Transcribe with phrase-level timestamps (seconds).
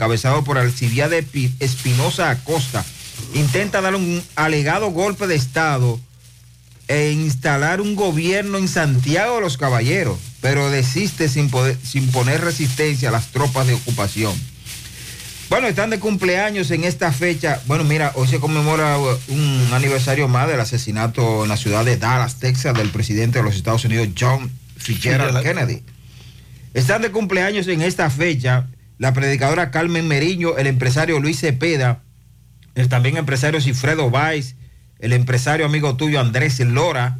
[0.00, 1.26] encabezado por Alcibiade
[1.60, 2.82] Espinosa Acosta,
[3.34, 6.00] intenta dar un alegado golpe de Estado
[6.88, 11.50] e instalar un gobierno en Santiago de los Caballeros, pero desiste sin,
[11.84, 14.32] sin poner resistencia a las tropas de ocupación.
[15.50, 17.60] Bueno, están de cumpleaños en esta fecha.
[17.66, 22.40] Bueno, mira, hoy se conmemora un aniversario más del asesinato en la ciudad de Dallas,
[22.40, 25.82] Texas, del presidente de los Estados Unidos, John Fitzgerald Kennedy.
[26.72, 28.66] Están de cumpleaños en esta fecha
[29.00, 32.02] la predicadora Carmen Meriño, el empresario Luis Cepeda,
[32.74, 34.56] el también empresario Cifredo Valls,
[34.98, 37.18] el empresario amigo tuyo Andrés Lora.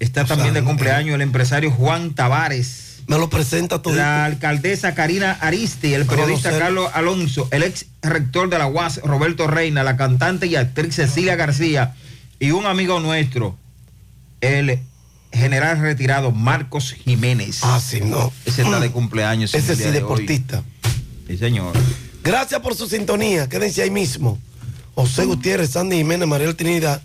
[0.00, 3.94] Está también de cumpleaños el empresario Juan Tavares me lo presenta todo.
[3.94, 9.46] La alcaldesa Karina Aristi, el periodista Carlos Alonso, el ex rector de la UAS Roberto
[9.46, 11.94] Reina, la cantante y actriz Cecilia García
[12.38, 13.58] y un amigo nuestro,
[14.40, 14.78] el
[15.30, 17.60] general retirado Marcos Jiménez.
[17.64, 18.32] Ah, sí, no.
[18.46, 19.54] Ese está de cumpleaños.
[19.54, 20.62] Ese sí, deportista.
[21.32, 21.72] Sí, señor.
[22.22, 23.48] Gracias por su sintonía.
[23.48, 24.38] Quédense ahí mismo.
[24.94, 27.00] José Gutiérrez, Sandy Jiménez, Mariel Trinidad.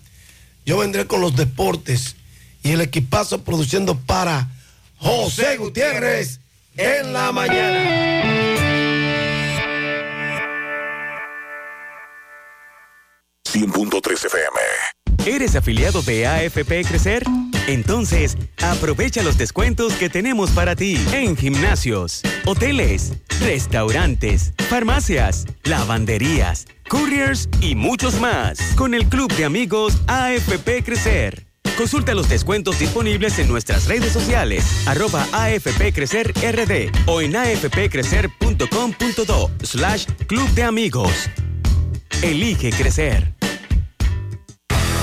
[0.65, 2.17] Yo vendré con los deportes
[2.61, 4.49] y el equipazo produciendo para
[4.97, 6.41] José Gutiérrez
[6.75, 8.17] en la mañana.
[14.13, 14.59] FM.
[15.25, 17.23] ¿Eres afiliado de AFP Crecer?
[17.67, 27.49] Entonces, aprovecha los descuentos que tenemos para ti en gimnasios, hoteles, restaurantes, farmacias, lavanderías, couriers
[27.61, 31.47] y muchos más con el Club de Amigos AFP Crecer.
[31.77, 39.51] Consulta los descuentos disponibles en nuestras redes sociales, arroba AFP Crecer RD o en afpcrecer.com.do
[39.61, 41.29] slash Club de Amigos.
[42.23, 43.36] Elige crecer.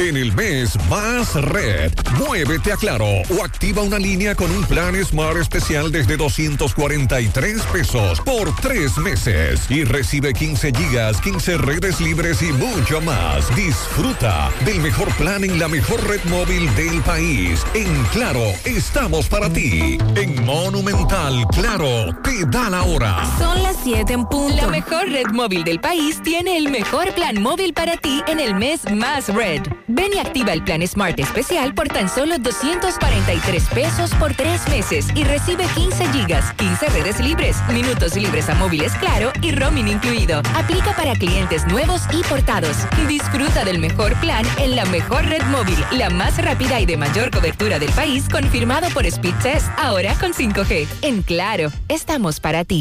[0.00, 4.96] En el mes Más Red, muévete a Claro o activa una línea con un plan
[5.04, 12.42] Smart especial desde 243 pesos por tres meses y recibe 15 gigas, 15 redes libres
[12.42, 13.54] y mucho más.
[13.54, 17.64] Disfruta del mejor plan en la mejor red móvil del país.
[17.74, 19.98] En Claro, estamos para ti.
[20.16, 23.24] En Monumental, Claro, te da la hora.
[23.38, 24.56] Son las 7 en punto.
[24.56, 28.56] La mejor red móvil del país tiene el mejor plan móvil para ti en el
[28.56, 29.62] mes Más Red.
[29.86, 35.08] Ven y activa el plan Smart especial por tan solo 243 pesos por tres meses
[35.14, 40.40] y recibe 15 gigas, 15 redes libres, minutos libres a móviles claro y roaming incluido.
[40.56, 42.76] Aplica para clientes nuevos y portados.
[43.08, 47.30] Disfruta del mejor plan en la mejor red móvil, la más rápida y de mayor
[47.30, 50.86] cobertura del país, confirmado por Speed Test, ahora con 5G.
[51.02, 52.80] En Claro, estamos para ti.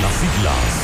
[0.00, 0.83] Las siglas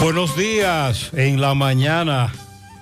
[0.00, 2.32] Buenos días en la mañana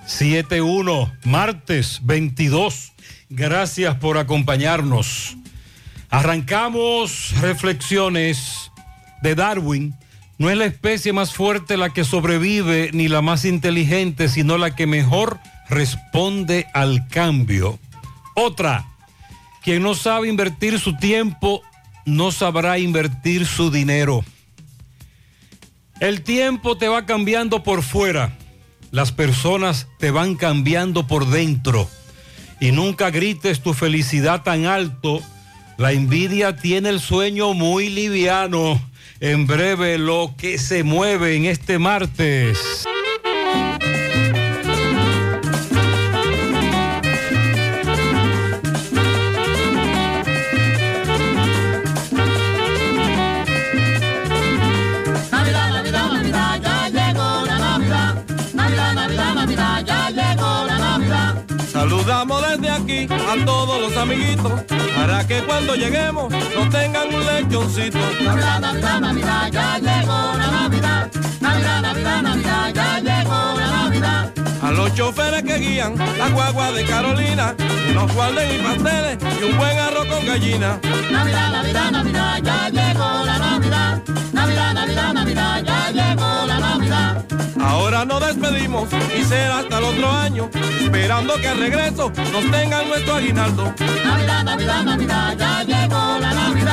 [0.05, 2.93] 7.1, martes 22.
[3.29, 5.35] Gracias por acompañarnos.
[6.11, 8.71] Arrancamos reflexiones
[9.23, 9.95] de Darwin.
[10.37, 14.75] No es la especie más fuerte la que sobrevive ni la más inteligente, sino la
[14.75, 17.79] que mejor responde al cambio.
[18.35, 18.85] Otra,
[19.63, 21.63] quien no sabe invertir su tiempo,
[22.05, 24.23] no sabrá invertir su dinero.
[25.99, 28.37] El tiempo te va cambiando por fuera,
[28.91, 31.89] las personas te van cambiando por dentro.
[32.59, 35.21] Y nunca grites tu felicidad tan alto.
[35.77, 38.79] La envidia tiene el sueño muy liviano.
[39.19, 42.85] En breve lo que se mueve en este martes.
[62.87, 64.51] Aquí a todos los amiguitos
[64.95, 67.99] para que cuando lleguemos nos tengan un lechoncito.
[68.23, 71.11] Navidad, Navidad, Navidad, ya llegó la Navidad.
[71.41, 74.33] Navidad, Navidad, Navidad, ya llegó la Navidad.
[74.61, 79.43] A los choferes que guían la guagua de Carolina, que nos guarden y pasteles y
[79.43, 80.79] un buen arroz con gallina.
[81.11, 84.01] Navidad, Navidad, Navidad, ya llegó la Navidad.
[84.47, 87.25] Navidad, Navidad, Navidad, ya llegó la Navidad.
[87.59, 90.49] Ahora nos despedimos y será hasta el otro año,
[90.79, 93.73] esperando que al regreso nos tengan nuestro aguinaldo.
[94.05, 96.66] Navidad, Navidad, Navidad, ya llegó la Navidad.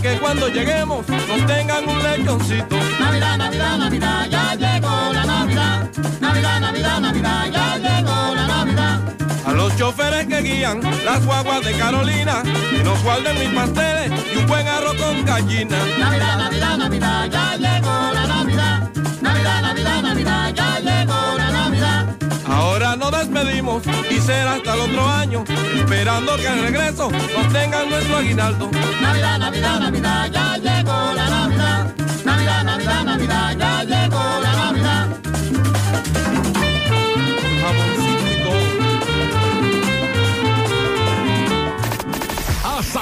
[0.00, 2.76] Para que cuando lleguemos nos tengan un lechoncito.
[2.98, 5.90] Navidad, Navidad, Navidad, ya llegó la Navidad.
[6.20, 9.00] Navidad, Navidad, Navidad, ya llegó la Navidad.
[9.46, 14.36] A los choferes que guían las guaguas de Carolina, que nos guarden mis pasteles y
[14.38, 15.76] un buen arroz con gallina.
[15.98, 18.90] Navidad, Navidad, Navidad, ya llegó la Navidad.
[19.20, 22.06] Navidad, Navidad, Navidad, ya llegó la Navidad.
[22.50, 25.44] Ahora nos despedimos y será hasta el otro año,
[25.74, 28.70] esperando que al regreso nos tengan nuestro aguinaldo.
[29.00, 31.94] Navidad, Navidad, Navidad, ya llegó la Navidad.
[32.24, 35.08] Navidad, Navidad, Navidad, ya llegó la Navidad.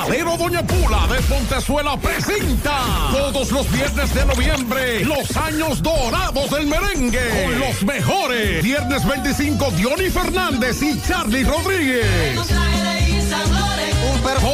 [0.09, 2.81] Asadero Doña Pula de Pontezuela presenta
[3.13, 8.65] todos los viernes de noviembre los años dorados del merengue con los mejores.
[8.65, 12.39] Viernes 25 Diony Fernández y Charlie Rodríguez.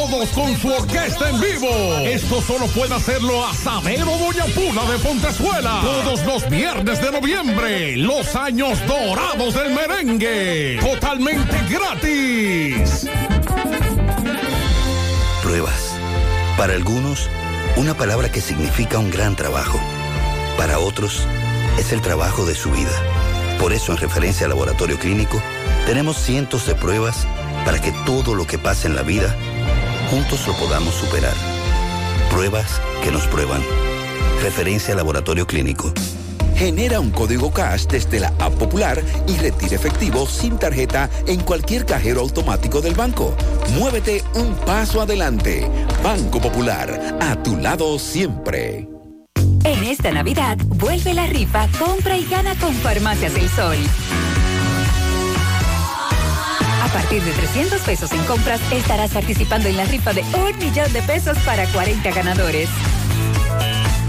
[0.07, 1.69] Todos con su orquesta en vivo.
[2.03, 5.81] Esto solo puede hacerlo Asadero Doña Pula de Pontezuela.
[5.81, 7.97] Todos los viernes de noviembre.
[7.97, 10.79] Los años dorados del merengue.
[10.79, 13.07] Totalmente gratis.
[15.55, 15.95] Pruebas.
[16.57, 17.29] Para algunos,
[17.77, 19.79] una palabra que significa un gran trabajo.
[20.57, 21.25] Para otros,
[21.79, 22.91] es el trabajo de su vida.
[23.57, 25.41] Por eso en referencia al laboratorio clínico,
[25.85, 27.25] tenemos cientos de pruebas
[27.63, 29.33] para que todo lo que pasa en la vida,
[30.11, 31.35] juntos lo podamos superar.
[32.31, 33.61] Pruebas que nos prueban.
[34.41, 35.93] Referencia al laboratorio clínico.
[36.55, 41.85] Genera un código cash desde la app popular y retira efectivo sin tarjeta en cualquier
[41.85, 43.35] cajero automático del banco.
[43.77, 45.69] Muévete un paso adelante.
[46.01, 48.87] Banco Popular, a tu lado siempre.
[49.65, 53.77] En esta Navidad, vuelve la rifa, compra y gana con Farmacias del Sol.
[56.83, 60.93] A partir de 300 pesos en compras, estarás participando en la rifa de un millón
[60.93, 62.69] de pesos para 40 ganadores.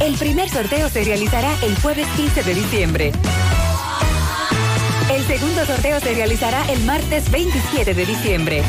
[0.01, 3.13] El primer sorteo se realizará el jueves 15 de diciembre.
[5.11, 8.63] El segundo sorteo se realizará el martes 27 de diciembre.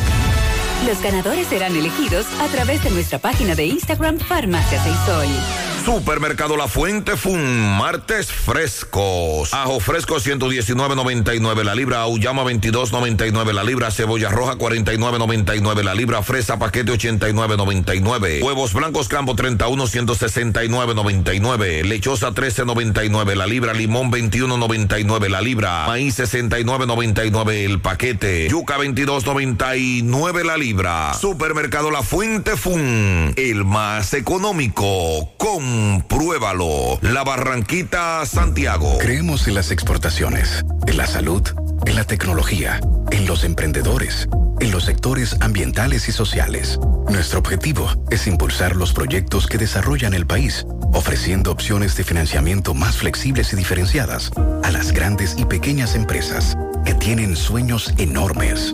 [0.86, 5.67] Los ganadores serán elegidos a través de nuestra página de Instagram Farmacias del Sol.
[5.88, 9.54] Supermercado La Fuente Fun, martes frescos.
[9.54, 16.60] Ajo fresco 119.99 la libra, auyama 22.99 la libra, cebolla roja 49.99 la libra, fresa
[16.60, 18.44] paquete 89.99.
[18.44, 27.64] Huevos blancos campo 31 169.99, lechosa 13.99 la libra, limón 21.99 la libra, maíz 69.99
[27.64, 31.14] el paquete, yuca 22.99 la libra.
[31.14, 35.32] Supermercado La Fuente Fun, el más económico.
[35.78, 36.98] Compruébalo.
[37.02, 38.98] La Barranquita Santiago.
[38.98, 41.44] Creemos en las exportaciones, en la salud,
[41.86, 42.80] en la tecnología,
[43.12, 44.28] en los emprendedores,
[44.60, 46.80] en los sectores ambientales y sociales.
[47.10, 52.98] Nuestro objetivo es impulsar los proyectos que desarrollan el país, ofreciendo opciones de financiamiento más
[52.98, 54.32] flexibles y diferenciadas
[54.64, 58.74] a las grandes y pequeñas empresas que tienen sueños enormes.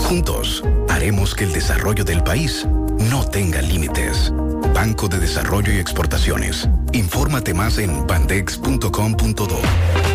[0.00, 2.66] Juntos, haremos que el desarrollo del país
[3.10, 4.32] no tenga límites.
[4.74, 6.68] Banco de Desarrollo y Exportaciones.
[6.92, 10.13] Infórmate más en bandex.com.do.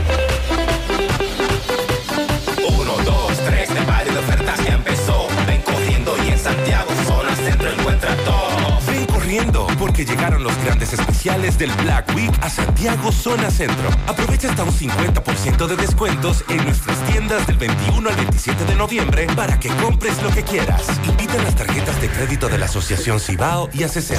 [9.77, 13.87] porque llegaron los grandes especiales del Black Week a Santiago Zona Centro.
[14.07, 19.27] Aprovecha hasta un 50% de descuentos en nuestras tiendas del 21 al 27 de noviembre
[19.35, 20.81] para que compres lo que quieras.
[21.07, 24.17] Invita las tarjetas de crédito de la Asociación Cibao y ACC.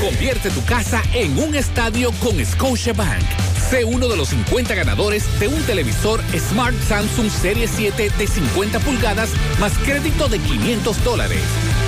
[0.00, 3.24] Convierte tu casa en un estadio con Scotiabank.
[3.68, 8.78] Sé uno de los 50 ganadores de un televisor Smart Samsung Serie 7 de 50
[8.78, 11.42] pulgadas más crédito de 500 dólares.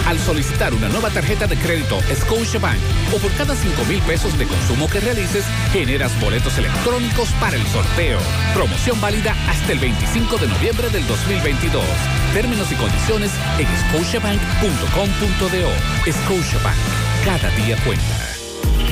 [0.09, 2.79] Al solicitar una nueva tarjeta de crédito Scotiabank
[3.15, 7.67] o por cada 5 mil pesos de consumo que realices, generas boletos electrónicos para el
[7.67, 8.19] sorteo.
[8.55, 11.85] Promoción válida hasta el 25 de noviembre del 2022.
[12.33, 16.11] Términos y condiciones en scotiabank.com.do.
[16.11, 16.79] Scotiabank.
[17.27, 18.38] Cada día cuenta.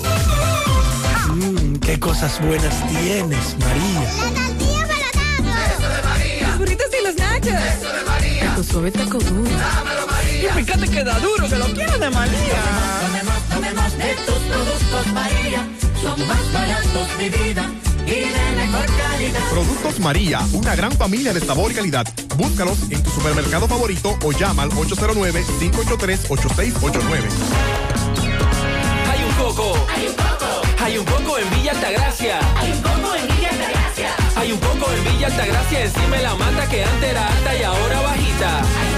[1.28, 4.08] Mmm, qué cosas buenas tienes, María.
[5.76, 6.48] Eso de María.
[6.48, 7.52] Los burritos y los nachos.
[7.52, 8.54] Eso de María.
[8.54, 9.50] Tu suave taco duro.
[9.50, 10.05] Dámelo,
[10.36, 10.60] María.
[10.60, 12.62] Y fíjate que da duro, que lo quiero de María.
[13.06, 15.66] Tomemos, tomemos de tus productos, María.
[16.02, 17.70] Son más baratos, mi vida.
[18.06, 19.40] Y de mejor calidad.
[19.50, 22.06] Productos María, una gran familia de sabor y calidad.
[22.36, 27.24] Búscalos en tu supermercado favorito o llama al 809-583-8689.
[29.10, 29.74] Hay un coco.
[29.94, 30.62] Hay un coco.
[30.84, 32.38] Hay un coco en Villa Altagracia.
[32.56, 34.14] Hay un coco en Villa Altagracia.
[34.36, 38.00] Hay un coco en Villa Altagracia encima la mata que antes era alta y ahora
[38.02, 38.60] bajita.
[38.60, 38.95] Hay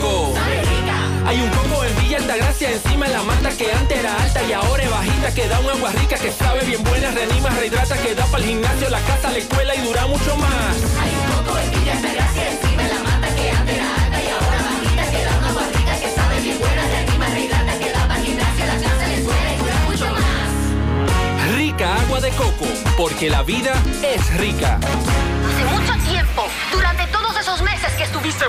[0.00, 0.96] rica.
[1.26, 4.52] Hay un coco en Villa Altagracia encima de la mata que antes era alta y
[4.52, 8.14] ahora es bajita que da un agua rica que sabe bien buena, reanima, rehidrata, que
[8.14, 10.76] da para el gimnasio, la casa, la escuela y dura mucho más.
[11.00, 14.28] Hay un coco en Villa Altagracia encima de la mata que antes era alta y
[14.28, 18.08] ahora bajita que da una agua rica que sabe bien buena, reanima, rehidrata, que da
[18.08, 21.56] para el gimnasio, la casa, la escuela y dura mucho más.
[21.56, 22.66] Rica agua de coco,
[22.96, 24.78] porque la vida es rica.
[24.80, 28.46] Hace mucho tiempo, durante todos esos meses que estuviste...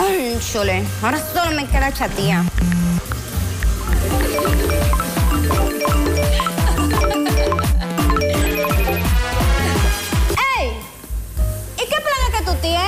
[0.00, 2.42] Cónchole, ahora solo me queda chatía.
[10.56, 10.70] ¡Ey!
[11.76, 12.80] ¿Y qué planes que tú tienes?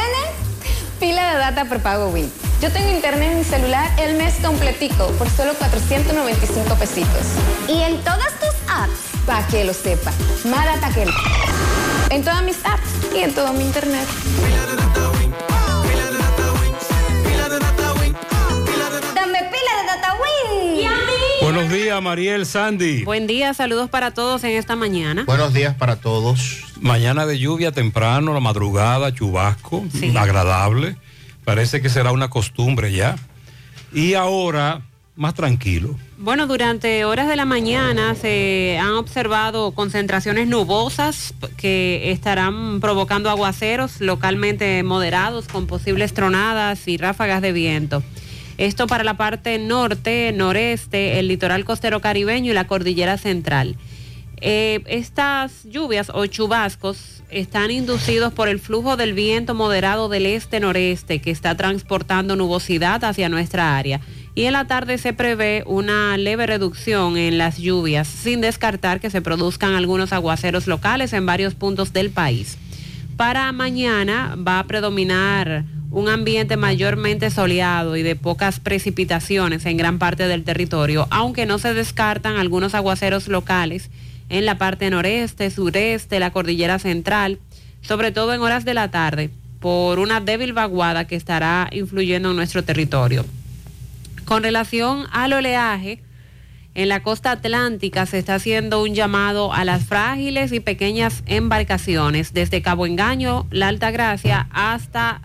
[0.98, 2.32] Pila de data prepago Win.
[2.62, 7.26] Yo tengo internet en mi celular el mes completico por solo 495 pesitos.
[7.68, 9.26] ¿Y en todas tus apps?
[9.26, 10.12] Para que lo sepa.
[10.44, 11.04] Más data que
[12.08, 14.08] En todas mis apps y en todo mi internet.
[21.60, 23.04] Día, Mariel Sandy.
[23.04, 25.24] Buen día, saludos para todos en esta mañana.
[25.24, 26.64] Buenos días para todos.
[26.80, 29.84] Mañana de lluvia temprano, la madrugada, chubasco,
[30.16, 30.96] agradable.
[31.44, 33.16] Parece que será una costumbre ya.
[33.92, 34.82] Y ahora,
[35.14, 35.96] más tranquilo.
[36.16, 44.00] Bueno, durante horas de la mañana se han observado concentraciones nubosas que estarán provocando aguaceros
[44.00, 48.02] localmente moderados con posibles tronadas y ráfagas de viento.
[48.58, 53.76] Esto para la parte norte, noreste, el litoral costero caribeño y la cordillera central.
[54.44, 61.20] Eh, estas lluvias o chubascos están inducidos por el flujo del viento moderado del este-noreste
[61.20, 64.00] que está transportando nubosidad hacia nuestra área.
[64.34, 69.10] Y en la tarde se prevé una leve reducción en las lluvias, sin descartar que
[69.10, 72.58] se produzcan algunos aguaceros locales en varios puntos del país.
[73.16, 79.98] Para mañana va a predominar un ambiente mayormente soleado y de pocas precipitaciones en gran
[79.98, 83.90] parte del territorio, aunque no se descartan algunos aguaceros locales
[84.30, 87.38] en la parte noreste, sureste, la cordillera central,
[87.82, 89.28] sobre todo en horas de la tarde,
[89.60, 93.26] por una débil vaguada que estará influyendo en nuestro territorio.
[94.24, 96.00] Con relación al oleaje,
[96.74, 102.32] en la costa atlántica se está haciendo un llamado a las frágiles y pequeñas embarcaciones
[102.32, 105.20] desde Cabo Engaño, La Alta Gracia, hasta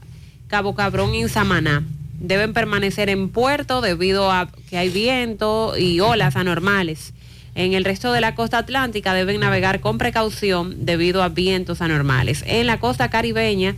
[0.47, 1.83] Cabo Cabrón y Samaná.
[2.19, 7.13] Deben permanecer en puerto debido a que hay viento y olas anormales.
[7.53, 12.43] En el resto de la costa atlántica deben navegar con precaución debido a vientos anormales.
[12.47, 13.75] En la costa caribeña,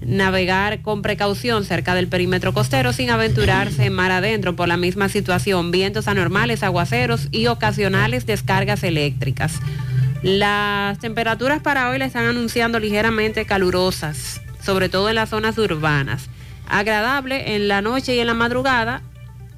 [0.00, 5.08] navegar con precaución cerca del perímetro costero sin aventurarse en mar adentro por la misma
[5.08, 9.60] situación, vientos anormales, aguaceros y ocasionales descargas eléctricas.
[10.22, 16.28] Las temperaturas para hoy le están anunciando ligeramente calurosas, sobre todo en las zonas urbanas.
[16.68, 19.00] Agradable en la noche y en la madrugada,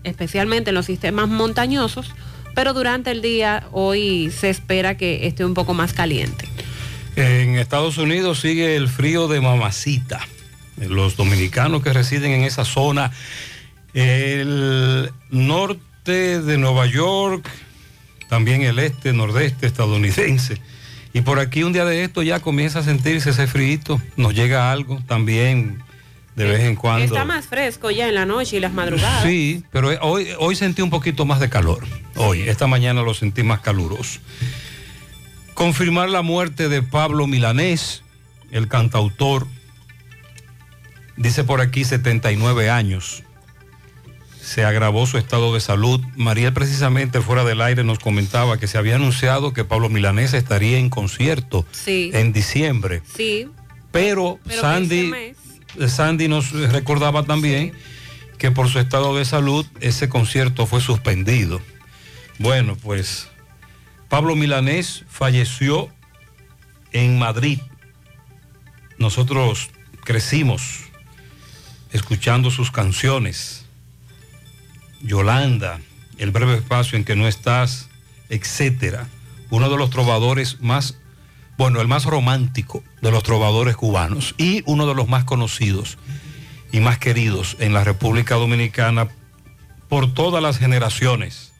[0.05, 2.15] especialmente en los sistemas montañosos,
[2.55, 6.49] pero durante el día hoy se espera que esté un poco más caliente.
[7.17, 10.21] En Estados Unidos sigue el frío de mamacita.
[10.77, 13.11] Los dominicanos que residen en esa zona,
[13.95, 17.51] el norte de Nueva York,
[18.29, 20.61] también el este, nordeste estadounidense.
[21.13, 24.71] Y por aquí un día de esto ya comienza a sentirse ese frío, nos llega
[24.71, 25.83] algo también
[26.37, 27.05] de vez en cuando.
[27.05, 29.23] Está más fresco ya en la noche y las madrugadas.
[29.25, 31.85] Sí, pero hoy, hoy sentí un poquito más de calor.
[32.17, 34.21] Hoy, esta mañana lo sentí más caluroso.
[35.55, 38.03] Confirmar la muerte de Pablo Milanés,
[38.51, 39.47] el cantautor,
[41.17, 43.25] dice por aquí 79 años.
[44.43, 46.01] Se agravó su estado de salud.
[46.17, 50.79] Mariel precisamente fuera del aire nos comentaba que se había anunciado que Pablo Milanés estaría
[50.79, 52.11] en concierto Sí.
[52.15, 53.03] en diciembre.
[53.17, 53.49] Sí.
[53.93, 55.13] Pero, Pero Sandy,
[55.89, 57.73] Sandy nos recordaba también
[58.39, 61.61] que por su estado de salud ese concierto fue suspendido.
[62.39, 63.29] Bueno, pues
[64.09, 65.89] Pablo Milanés falleció
[66.93, 67.59] en Madrid.
[68.99, 69.71] Nosotros
[70.05, 70.81] crecimos
[71.93, 73.67] escuchando sus canciones.
[75.03, 75.81] Yolanda,
[76.19, 77.89] El breve espacio en que no estás,
[78.29, 79.09] etcétera.
[79.51, 80.99] Uno de los trovadores más,
[81.57, 85.99] bueno, el más romántico de los trovadores cubanos y uno de los más conocidos
[86.73, 89.09] y más queridos en la República Dominicana
[89.89, 91.53] por todas las generaciones.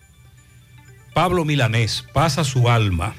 [1.15, 3.15] Pablo Milanés pasa su alma.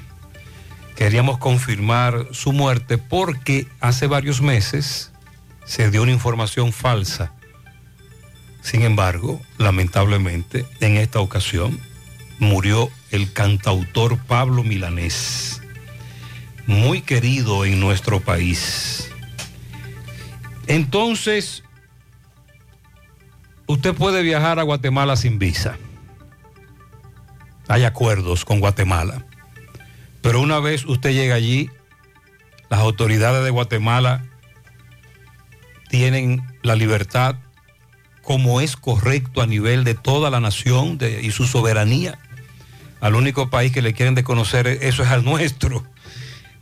[0.96, 5.12] Queríamos confirmar su muerte porque hace varios meses
[5.64, 7.32] se dio una información falsa.
[8.62, 11.80] Sin embargo, lamentablemente, en esta ocasión
[12.38, 15.60] murió el cantautor Pablo Milanés,
[16.66, 19.10] muy querido en nuestro país.
[20.68, 21.64] Entonces,
[23.66, 25.76] usted puede viajar a Guatemala sin visa.
[27.68, 29.26] Hay acuerdos con Guatemala.
[30.20, 31.68] Pero una vez usted llega allí,
[32.70, 34.24] las autoridades de Guatemala
[35.88, 37.36] tienen la libertad
[38.22, 42.18] como es correcto a nivel de toda la nación de- y su soberanía.
[43.00, 45.84] Al único país que le quieren desconocer eso es al nuestro.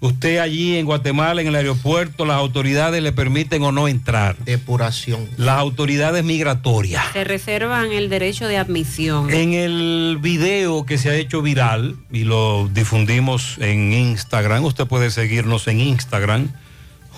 [0.02, 4.34] Usted allí en Guatemala, en el aeropuerto, las autoridades le permiten o no entrar.
[4.46, 5.28] Depuración.
[5.36, 7.04] Las autoridades migratorias.
[7.12, 9.30] Se reservan el derecho de admisión.
[9.30, 15.10] En el video que se ha hecho viral y lo difundimos en Instagram, usted puede
[15.10, 16.48] seguirnos en Instagram,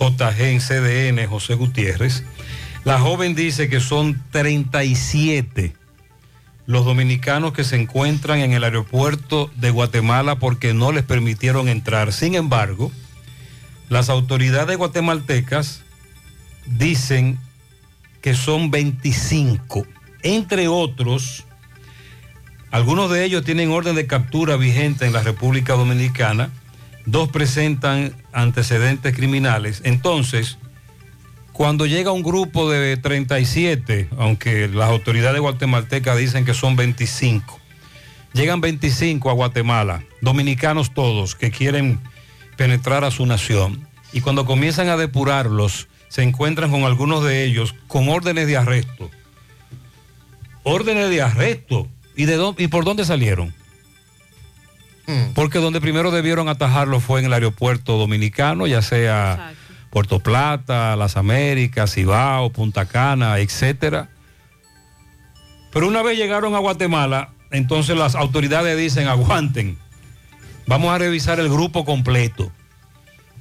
[0.00, 2.24] JG en CDN, José Gutiérrez.
[2.84, 5.74] La joven dice que son 37
[6.66, 12.12] los dominicanos que se encuentran en el aeropuerto de Guatemala porque no les permitieron entrar.
[12.12, 12.92] Sin embargo,
[13.88, 15.82] las autoridades guatemaltecas
[16.66, 17.38] dicen
[18.20, 19.86] que son 25,
[20.22, 21.44] entre otros
[22.72, 26.48] Algunos de ellos tienen orden de captura vigente en la República Dominicana,
[27.04, 29.82] dos presentan antecedentes criminales.
[29.84, 30.56] Entonces,
[31.52, 37.60] cuando llega un grupo de 37, aunque las autoridades guatemaltecas dicen que son 25,
[38.32, 42.00] llegan 25 a Guatemala, dominicanos todos, que quieren
[42.56, 47.74] penetrar a su nación, y cuando comienzan a depurarlos, se encuentran con algunos de ellos
[47.88, 49.10] con órdenes de arresto.
[50.62, 51.88] Órdenes de arresto.
[52.14, 53.54] ¿Y, de dó- y por dónde salieron?
[55.34, 59.52] Porque donde primero debieron atajarlo fue en el aeropuerto dominicano, ya sea
[59.92, 64.08] Puerto Plata, Las Américas, Cibao, Punta Cana, etcétera.
[65.70, 69.76] Pero una vez llegaron a Guatemala, entonces las autoridades dicen, aguanten,
[70.66, 72.50] vamos a revisar el grupo completo.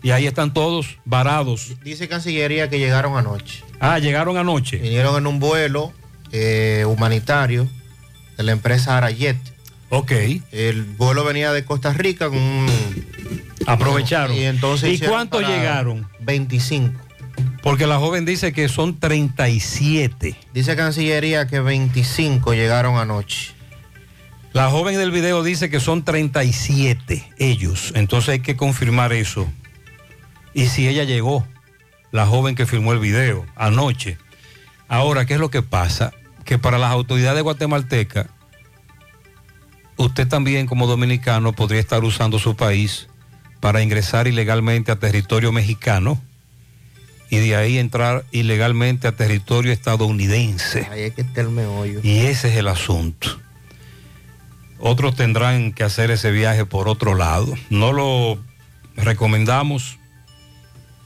[0.03, 1.75] Y ahí están todos varados.
[1.85, 3.63] Dice Cancillería que llegaron anoche.
[3.79, 4.77] Ah, llegaron anoche.
[4.77, 5.93] Vinieron en un vuelo
[6.33, 7.69] eh, humanitario
[8.35, 9.37] de la empresa Arayet.
[9.91, 10.11] Ok.
[10.51, 12.67] El vuelo venía de Costa Rica con un...
[13.67, 14.35] Aprovecharon.
[14.35, 16.07] Y entonces ¿Y cuántos llegaron?
[16.21, 16.99] 25.
[17.61, 20.35] Porque la joven dice que son 37.
[20.53, 23.51] Dice Cancillería que 25 llegaron anoche.
[24.53, 27.91] La joven del video dice que son 37 ellos.
[27.93, 29.47] Entonces hay que confirmar eso.
[30.53, 31.45] Y si ella llegó,
[32.11, 34.17] la joven que filmó el video anoche.
[34.87, 36.13] Ahora, ¿qué es lo que pasa?
[36.45, 38.27] Que para las autoridades guatemaltecas,
[40.03, 43.07] usted también como dominicano podría estar usando su país
[43.59, 46.21] para ingresar ilegalmente a territorio mexicano
[47.31, 50.85] y de ahí entrar ilegalmente a territorio estadounidense.
[50.91, 52.01] Ahí es que está el meollo.
[52.03, 53.39] Y ese es el asunto.
[54.79, 57.53] Otros tendrán que hacer ese viaje por otro lado.
[57.69, 58.37] No lo
[58.97, 59.97] recomendamos,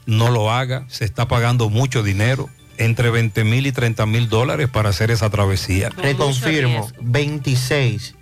[0.06, 0.84] no lo haga.
[0.88, 5.30] Se está pagando mucho dinero, entre 20 mil y 30 mil dólares para hacer esa
[5.30, 5.90] travesía.
[5.90, 8.15] Reconfirmo, 26,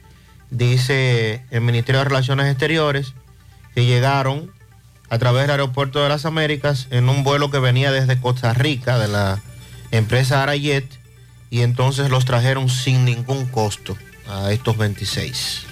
[0.57, 3.15] dice el Ministerio de Relaciones Exteriores,
[3.75, 4.51] que llegaron
[5.11, 8.99] a través del aeropuerto de las Américas en un vuelo que venía desde Costa Rica,
[8.99, 9.43] de la
[9.91, 10.87] empresa Arayet,
[11.51, 13.97] y entonces los trajeron sin ningún costo
[14.29, 15.67] a estos 26.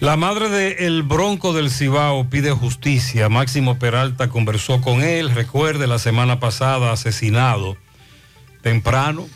[0.00, 3.28] La madre de El Bronco del Cibao pide justicia.
[3.28, 5.30] Máximo Peralta conversó con él.
[5.30, 7.76] Recuerde, la semana pasada asesinado
[8.62, 9.26] temprano,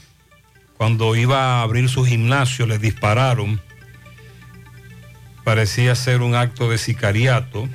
[0.77, 3.61] cuando iba a abrir su gimnasio, le dispararon.
[5.45, 7.69] Parecía ser un acto de sicariato.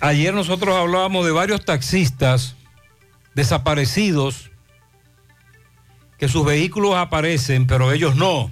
[0.00, 2.54] Ayer nosotros hablábamos de varios taxistas
[3.34, 4.50] desaparecidos,
[6.18, 8.50] que sus vehículos aparecen, pero ellos no.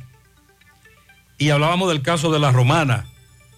[1.38, 3.06] Y hablábamos del caso de la romana,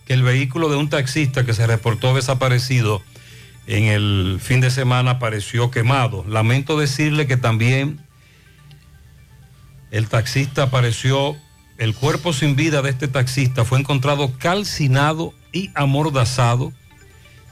[0.06, 3.02] que el vehículo de un taxista que se reportó desaparecido
[3.66, 6.24] en el fin de semana apareció quemado.
[6.26, 8.00] Lamento decirle que también
[9.90, 11.36] el taxista apareció,
[11.78, 16.72] el cuerpo sin vida de este taxista fue encontrado calcinado y amordazado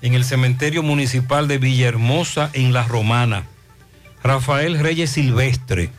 [0.02, 3.44] en el cementerio municipal de Villahermosa en La Romana.
[4.22, 5.90] Rafael Reyes Silvestre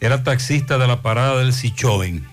[0.00, 2.26] era taxista de la parada del Sichoen.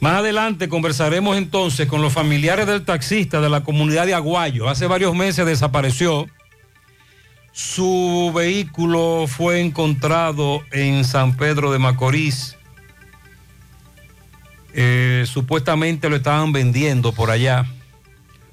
[0.00, 4.68] Más adelante conversaremos entonces con los familiares del taxista de la comunidad de Aguayo.
[4.68, 6.26] Hace varios meses desapareció.
[7.52, 12.56] Su vehículo fue encontrado en San Pedro de Macorís.
[14.78, 17.64] Eh, supuestamente lo estaban vendiendo por allá.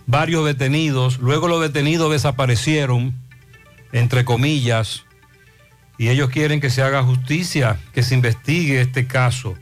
[0.05, 1.19] Varios detenidos.
[1.19, 3.13] Luego los detenidos desaparecieron,
[3.91, 5.03] entre comillas.
[5.97, 9.55] Y ellos quieren que se haga justicia, que se investigue este caso.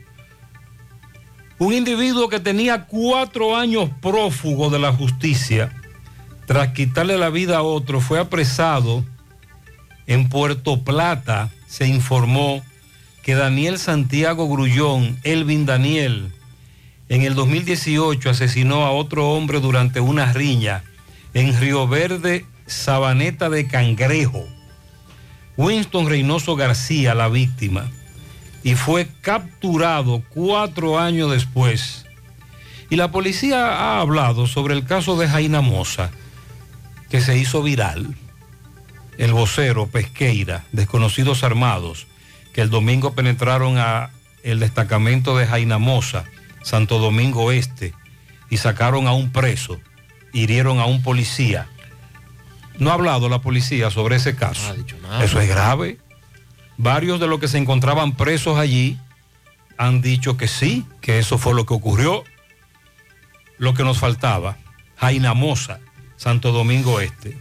[1.58, 5.74] Un individuo que tenía cuatro años prófugo de la justicia,
[6.46, 9.04] tras quitarle la vida a otro, fue apresado
[10.06, 11.50] en Puerto Plata.
[11.66, 12.62] Se informó
[13.24, 16.32] que Daniel Santiago Grullón, Elvin Daniel,
[17.14, 20.82] en el 2018 asesinó a otro hombre durante una riña
[21.34, 24.46] en Río Verde, Sabaneta de Cangrejo.
[25.56, 27.90] Winston Reynoso García, la víctima
[28.62, 32.06] y fue capturado cuatro años después.
[32.90, 36.10] Y la policía ha hablado sobre el caso de Jaina Moza,
[37.10, 38.14] que se hizo viral.
[39.18, 42.06] El vocero Pesqueira, desconocidos armados,
[42.52, 44.10] que el domingo penetraron a
[44.42, 46.24] el destacamento de Jaina Moza,
[46.62, 47.94] Santo Domingo Este,
[48.50, 49.80] y sacaron a un preso,
[50.32, 51.68] hirieron a un policía.
[52.78, 54.74] No ha hablado la policía sobre ese caso.
[55.22, 55.98] Eso es grave.
[56.76, 58.98] Varios de los que se encontraban presos allí
[59.76, 62.24] han dicho que sí, que eso fue lo que ocurrió.
[63.58, 64.56] Lo que nos faltaba,
[64.96, 65.78] Jaina Moza,
[66.16, 67.36] Santo Domingo Este.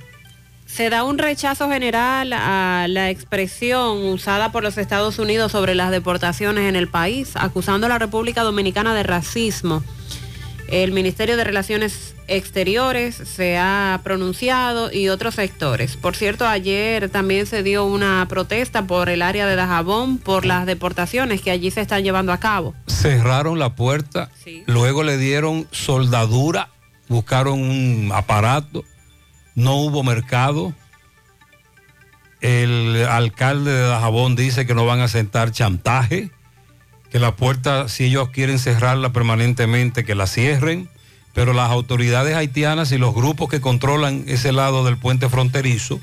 [0.74, 5.92] Se da un rechazo general a la expresión usada por los Estados Unidos sobre las
[5.92, 9.84] deportaciones en el país, acusando a la República Dominicana de racismo.
[10.70, 15.98] El Ministerio de Relaciones Exteriores se ha pronunciado y otros sectores.
[15.98, 20.66] Por cierto, ayer también se dio una protesta por el área de Dajabón por las
[20.66, 22.74] deportaciones que allí se están llevando a cabo.
[22.88, 24.32] Cerraron la puerta,
[24.68, 26.70] luego le dieron soldadura,
[27.10, 28.86] buscaron un aparato,
[29.56, 30.74] no hubo mercado.
[32.42, 36.32] El alcalde de Dajabón dice que no van a sentar chantaje,
[37.12, 40.90] que la puerta, si ellos quieren cerrarla permanentemente, que la cierren,
[41.34, 46.00] pero las autoridades haitianas y los grupos que controlan ese lado del puente fronterizo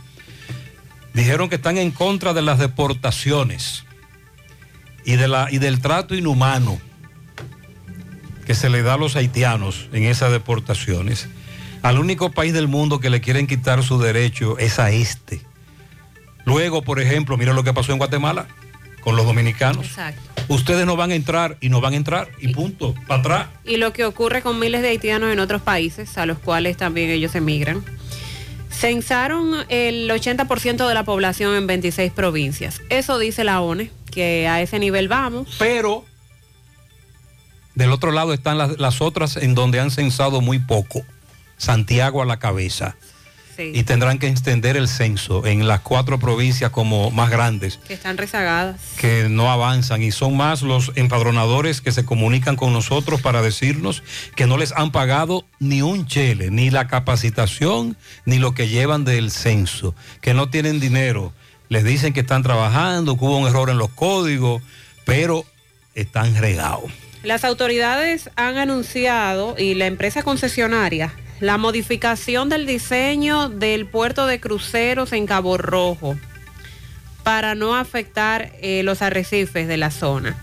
[1.13, 3.85] dijeron que están en contra de las deportaciones
[5.05, 6.79] y, y del trato inhumano
[8.47, 11.29] que se le da a los haitianos en esas deportaciones.
[11.83, 15.41] Al único país del mundo que le quieren quitar su derecho es a este.
[16.45, 18.47] Luego, por ejemplo, mira lo que pasó en Guatemala
[19.03, 19.87] con los dominicanos.
[19.87, 20.23] Exacto.
[20.49, 23.47] Ustedes no van a entrar y no van a entrar y punto, para atrás.
[23.65, 27.11] Y lo que ocurre con miles de haitianos en otros países, a los cuales también
[27.11, 27.85] ellos emigran.
[28.71, 32.81] Censaron el 80% de la población en 26 provincias.
[32.89, 35.57] Eso dice la ONE, que a ese nivel vamos.
[35.59, 36.05] Pero
[37.75, 41.03] del otro lado están las, las otras en donde han censado muy poco.
[41.59, 42.97] Santiago a la cabeza.
[43.57, 43.73] Sí.
[43.75, 48.17] Y tendrán que extender el censo en las cuatro provincias como más grandes que están
[48.17, 48.81] rezagadas.
[49.01, 54.05] que no avanzan y son más los empadronadores que se comunican con nosotros para decirnos
[54.37, 59.05] que no les han pagado ni un chele, ni la capacitación, ni lo que llevan
[59.05, 61.33] del censo, que no tienen dinero.
[61.69, 64.63] Les dicen que están trabajando, que hubo un error en los códigos,
[65.05, 65.45] pero
[65.97, 66.93] están regados.
[67.25, 74.41] Las autoridades han anunciado y la empresa concesionaria la modificación del diseño del puerto de
[74.41, 76.17] cruceros en Cabo Rojo
[77.23, 80.37] para no afectar eh, los arrecifes de la zona.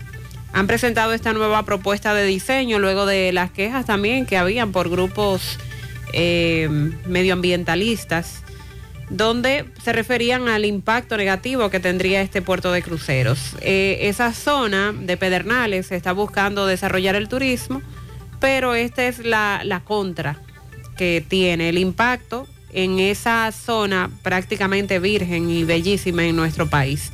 [0.52, 4.88] Han presentado esta nueva propuesta de diseño luego de las quejas también que habían por
[4.88, 5.58] grupos
[6.12, 6.68] eh,
[7.06, 8.42] medioambientalistas
[9.10, 13.54] donde se referían al impacto negativo que tendría este puerto de cruceros.
[13.60, 17.82] Eh, esa zona de Pedernales está buscando desarrollar el turismo,
[18.40, 20.40] pero esta es la contra
[20.96, 27.12] que tiene el impacto en esa zona prácticamente virgen y bellísima en nuestro país.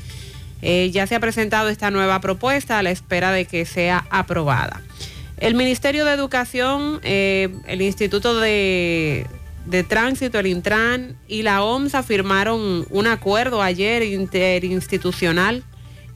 [0.62, 4.80] Eh, ya se ha presentado esta nueva propuesta a la espera de que sea aprobada.
[5.38, 9.26] El Ministerio de Educación, eh, el Instituto de,
[9.66, 15.64] de Tránsito, el Intran y la OMSA firmaron un acuerdo ayer interinstitucional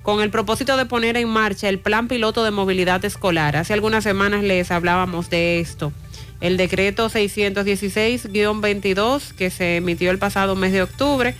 [0.02, 3.56] con el propósito de poner en marcha el plan piloto de movilidad escolar.
[3.56, 5.92] Hace algunas semanas les hablábamos de esto.
[6.40, 11.34] El decreto 616-22 que se emitió el pasado mes de octubre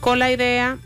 [0.00, 0.78] con la idea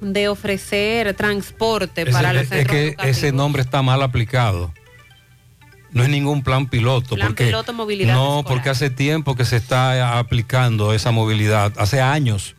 [0.00, 3.16] de ofrecer transporte para los es centros que educativos.
[3.16, 4.72] ese nombre está mal aplicado.
[5.90, 7.16] No es ningún plan piloto.
[7.16, 8.44] Plan porque, piloto movilidad No, escolar.
[8.54, 12.54] porque hace tiempo que se está aplicando esa movilidad, hace años.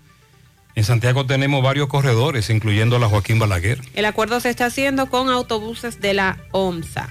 [0.76, 3.82] En Santiago tenemos varios corredores, incluyendo la Joaquín Balaguer.
[3.94, 7.10] El acuerdo se está haciendo con autobuses de la OMSA.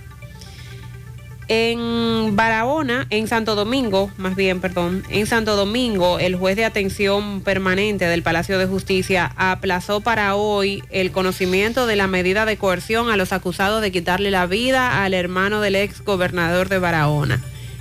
[1.51, 7.41] En Barahona, en Santo Domingo, más bien, perdón, en Santo Domingo, el juez de atención
[7.41, 13.11] permanente del Palacio de Justicia aplazó para hoy el conocimiento de la medida de coerción
[13.11, 17.41] a los acusados de quitarle la vida al hermano del ex gobernador de Barahona,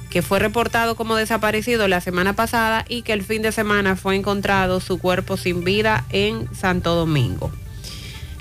[0.10, 4.16] que fue reportado como desaparecido la semana pasada y que el fin de semana fue
[4.16, 7.52] encontrado su cuerpo sin vida en Santo Domingo.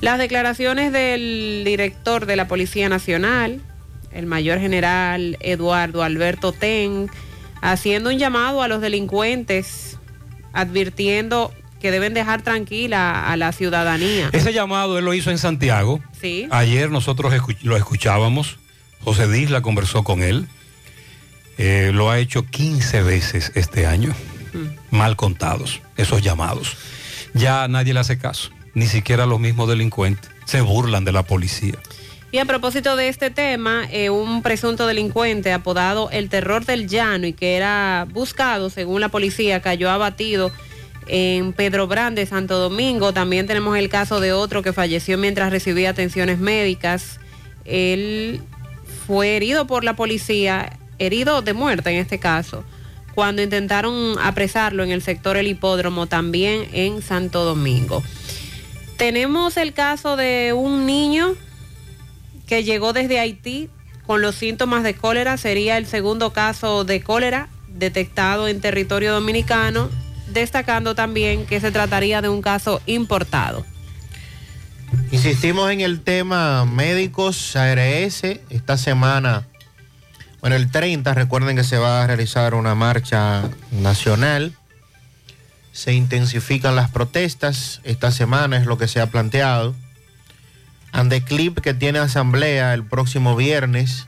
[0.00, 3.60] Las declaraciones del director de la Policía Nacional,
[4.16, 7.10] el mayor general Eduardo Alberto Ten,
[7.60, 9.98] haciendo un llamado a los delincuentes,
[10.54, 14.30] advirtiendo que deben dejar tranquila a la ciudadanía.
[14.32, 16.00] Ese llamado él lo hizo en Santiago.
[16.18, 16.48] Sí.
[16.50, 18.58] Ayer nosotros lo escuchábamos.
[19.04, 20.48] José Disla conversó con él.
[21.58, 24.14] Eh, lo ha hecho 15 veces este año.
[24.90, 26.78] Mal contados, esos llamados.
[27.34, 28.50] Ya nadie le hace caso.
[28.72, 30.30] Ni siquiera los mismos delincuentes.
[30.46, 31.74] Se burlan de la policía.
[32.32, 37.26] Y a propósito de este tema, eh, un presunto delincuente apodado El Terror del Llano
[37.26, 40.50] y que era buscado, según la policía, cayó abatido
[41.06, 43.12] en Pedro Brande, Santo Domingo.
[43.12, 47.20] También tenemos el caso de otro que falleció mientras recibía atenciones médicas.
[47.64, 48.42] Él
[49.06, 52.64] fue herido por la policía, herido de muerte en este caso,
[53.14, 58.02] cuando intentaron apresarlo en el sector El Hipódromo, también en Santo Domingo.
[58.96, 61.36] Tenemos el caso de un niño
[62.46, 63.70] que llegó desde Haití
[64.06, 65.36] con los síntomas de cólera.
[65.36, 69.90] Sería el segundo caso de cólera detectado en territorio dominicano
[70.28, 73.64] destacando también que se trataría de un caso importado.
[75.10, 78.22] Insistimos en el tema médicos ARS.
[78.50, 79.46] Esta semana,
[80.40, 84.52] bueno, el 30, recuerden que se va a realizar una marcha nacional.
[85.72, 87.80] Se intensifican las protestas.
[87.84, 89.74] Esta semana es lo que se ha planteado.
[90.96, 94.06] Andeclip que tiene asamblea el próximo viernes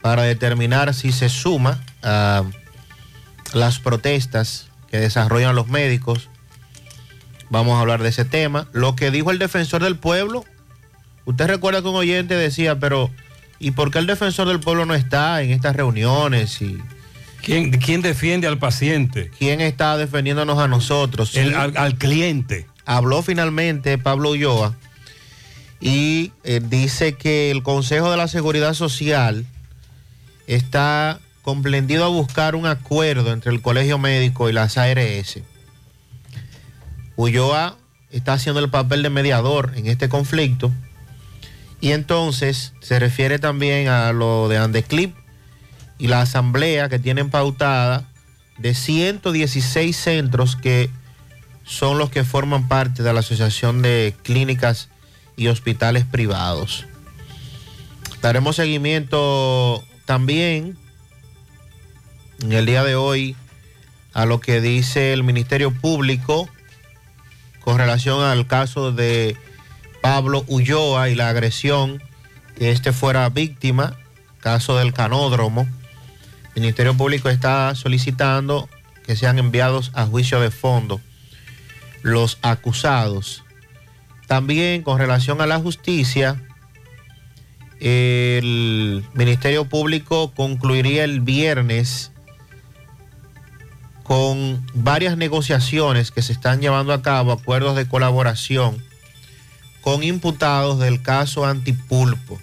[0.00, 2.44] para determinar si se suma a
[3.52, 6.28] las protestas que desarrollan los médicos.
[7.50, 8.68] Vamos a hablar de ese tema.
[8.72, 10.44] Lo que dijo el defensor del pueblo,
[11.24, 13.10] usted recuerda que un oyente decía, pero
[13.58, 16.60] ¿y por qué el defensor del pueblo no está en estas reuniones?
[16.62, 16.78] Y,
[17.42, 19.30] ¿Quién, quién defiende al paciente?
[19.38, 21.36] ¿Quién está defendiéndonos a nosotros?
[21.36, 22.66] El- al, al cliente.
[22.86, 24.74] Habló finalmente Pablo Ulloa
[25.84, 29.44] y eh, dice que el Consejo de la Seguridad Social
[30.46, 35.40] está comprendido a buscar un acuerdo entre el Colegio Médico y las ARS.
[37.16, 37.76] Ulloa
[38.10, 40.72] está haciendo el papel de mediador en este conflicto
[41.82, 45.14] y entonces se refiere también a lo de Andeclip
[45.98, 48.08] y la asamblea que tienen pautada
[48.56, 50.88] de 116 centros que
[51.62, 54.88] son los que forman parte de la Asociación de Clínicas
[55.36, 56.86] y Hospitales Privados.
[58.22, 60.76] Daremos seguimiento también
[62.42, 63.36] en el día de hoy
[64.12, 66.48] a lo que dice el Ministerio Público
[67.60, 69.36] con relación al caso de
[70.02, 72.02] Pablo Ulloa y la agresión
[72.56, 73.96] que este fuera víctima,
[74.40, 75.66] caso del canódromo.
[76.54, 78.68] El Ministerio Público está solicitando
[79.06, 81.00] que sean enviados a juicio de fondo
[82.02, 83.43] los acusados.
[84.34, 86.42] También con relación a la justicia,
[87.78, 92.10] el Ministerio Público concluiría el viernes
[94.02, 98.82] con varias negociaciones que se están llevando a cabo, acuerdos de colaboración
[99.82, 102.40] con imputados del caso Antipulpo.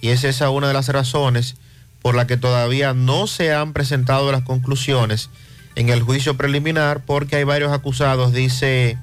[0.00, 1.54] Y es esa una de las razones
[2.02, 5.30] por la que todavía no se han presentado las conclusiones
[5.76, 8.98] en el juicio preliminar, porque hay varios acusados, dice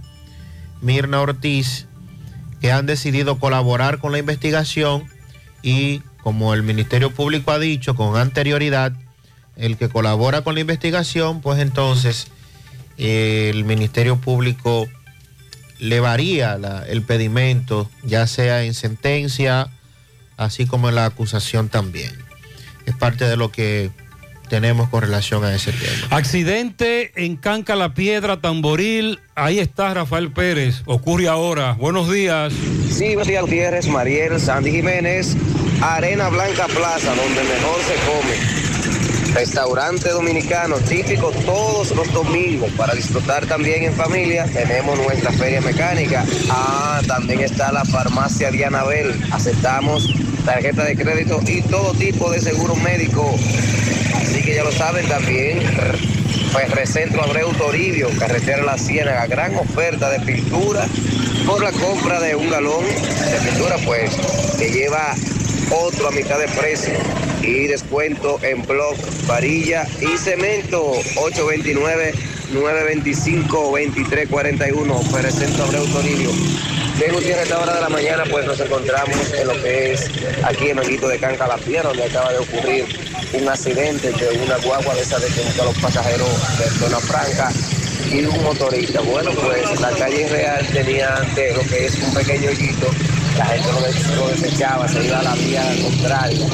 [0.81, 1.86] Mirna Ortiz,
[2.61, 5.07] que han decidido colaborar con la investigación
[5.61, 8.93] y como el Ministerio Público ha dicho con anterioridad,
[9.55, 12.27] el que colabora con la investigación, pues entonces
[12.97, 14.87] eh, el Ministerio Público
[15.79, 19.69] le varía el pedimento, ya sea en sentencia,
[20.35, 22.11] así como en la acusación también.
[22.85, 23.91] Es parte de lo que
[24.47, 26.07] tenemos con relación a ese tema.
[26.09, 29.19] Accidente en Canca la Piedra, Tamboril.
[29.35, 30.81] Ahí está Rafael Pérez.
[30.85, 31.73] Ocurre ahora.
[31.73, 32.53] Buenos días.
[32.89, 35.35] Sí, buenos días, Gutiérrez, Mariel, Sandy Jiménez,
[35.81, 38.67] Arena Blanca Plaza, donde mejor se come.
[39.33, 44.45] Restaurante dominicano típico todos los domingos para disfrutar también en familia.
[44.45, 46.25] Tenemos nuestra feria mecánica.
[46.49, 49.13] Ah, también está la farmacia Dianabel.
[49.31, 50.11] Aceptamos
[50.43, 53.37] tarjeta de crédito y todo tipo de seguro médico.
[54.47, 55.59] Que ya lo saben también.
[56.53, 60.85] Pues Recentro Abreu Toribio, carretera La Ciénaga, gran oferta de pintura
[61.45, 64.15] por la compra de un galón de pintura, pues
[64.57, 65.13] que lleva
[65.69, 66.93] otro a mitad de precio
[67.41, 68.95] y descuento en bloc,
[69.27, 72.13] varilla y cemento 829
[72.53, 76.31] 925 2341 Centro Abreu Toribio.
[76.97, 80.09] Bien, Gutiérrez, a esta hora de la mañana pues nos encontramos en lo que es
[80.43, 82.85] aquí en Manguito de Canca La Piedra, donde acaba de ocurrir
[83.33, 87.51] un accidente de una guagua de esa de que a los pasajeros de Zona Franca
[88.11, 89.01] y un motorista.
[89.01, 92.89] Bueno, pues la calle real tenía antes lo que es un pequeño hoyito,
[93.37, 96.45] la gente lo, des- lo desechaba, se iba a la vía contraria.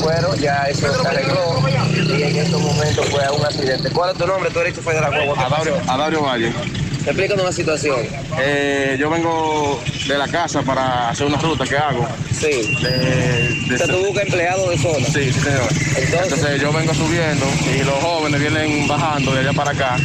[0.00, 1.62] Bueno, ya eso se arregló
[2.18, 3.90] y en estos momentos fue un accidente.
[3.90, 4.50] ¿Cuál es tu nombre?
[4.50, 5.34] Tú eres chofer de la guagua.
[5.64, 6.52] ¿Qué Adario, Valle.
[7.06, 7.98] Explícanos la situación.
[8.40, 12.04] Eh, yo vengo de la casa para hacer una ruta que hago.
[12.32, 12.74] Sí.
[12.82, 15.06] De, O sea, tú buscas empleado de zona.
[15.06, 15.68] Sí, sí, señor.
[15.96, 19.96] Entonces, yo vengo subiendo y los jóvenes vienen bajando de allá para acá.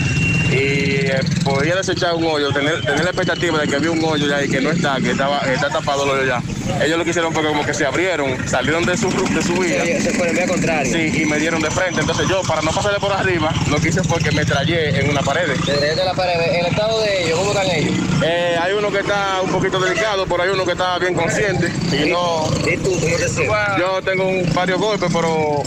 [0.52, 4.28] Y eh, podía desechar un hoyo, tener, tener la expectativa de que había un hoyo
[4.28, 6.42] ya y que no está, que estaba está tapado el hoyo ya.
[6.84, 9.84] Ellos lo que hicieron fue como que se abrieron, salieron de su, de su vía.
[9.86, 10.92] Se- se fueron vía contraria.
[10.92, 12.02] Sí, y me dieron de frente.
[12.02, 15.10] Entonces yo, para no pasarle por arriba, lo que hice fue que me trayé en
[15.10, 15.48] una pared.
[15.66, 17.94] Desde de la pared, el estado de ellos, ¿cómo están ellos?
[18.24, 21.72] Eh, hay uno que está un poquito delicado, pero hay uno que está bien consciente.
[21.92, 22.50] Y no.
[22.70, 23.80] ¿Y tú, cómo te?
[23.80, 25.64] Yo tengo un, varios golpes, pero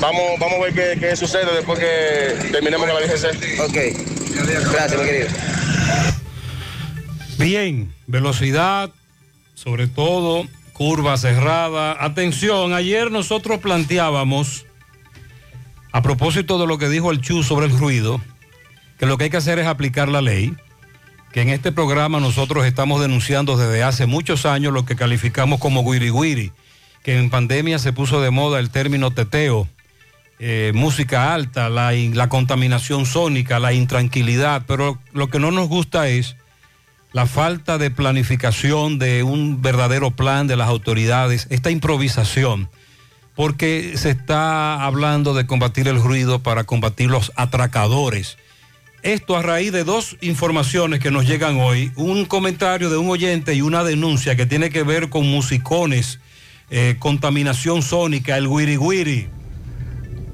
[0.00, 3.60] vamos, vamos a ver qué, qué sucede después que terminemos con la DGC.
[3.60, 3.76] Ok.
[4.72, 5.28] Gracias, mi querido.
[7.38, 8.90] Bien, velocidad,
[9.54, 11.96] sobre todo curva cerrada.
[12.04, 14.66] Atención, ayer nosotros planteábamos,
[15.90, 18.20] a propósito de lo que dijo el Chu sobre el ruido,
[18.98, 20.54] que lo que hay que hacer es aplicar la ley,
[21.32, 25.82] que en este programa nosotros estamos denunciando desde hace muchos años lo que calificamos como
[25.90, 26.52] guiri guiri,
[27.02, 29.68] que en pandemia se puso de moda el término teteo,
[30.38, 36.08] eh, música alta, la, la contaminación sónica, la intranquilidad, pero lo que no nos gusta
[36.08, 36.36] es
[37.12, 42.68] la falta de planificación de un verdadero plan de las autoridades, esta improvisación,
[43.34, 48.36] porque se está hablando de combatir el ruido para combatir los atracadores.
[49.02, 53.54] Esto a raíz de dos informaciones que nos llegan hoy, un comentario de un oyente
[53.54, 56.18] y una denuncia que tiene que ver con musicones,
[56.70, 59.28] eh, contaminación sónica, el wiri wiri.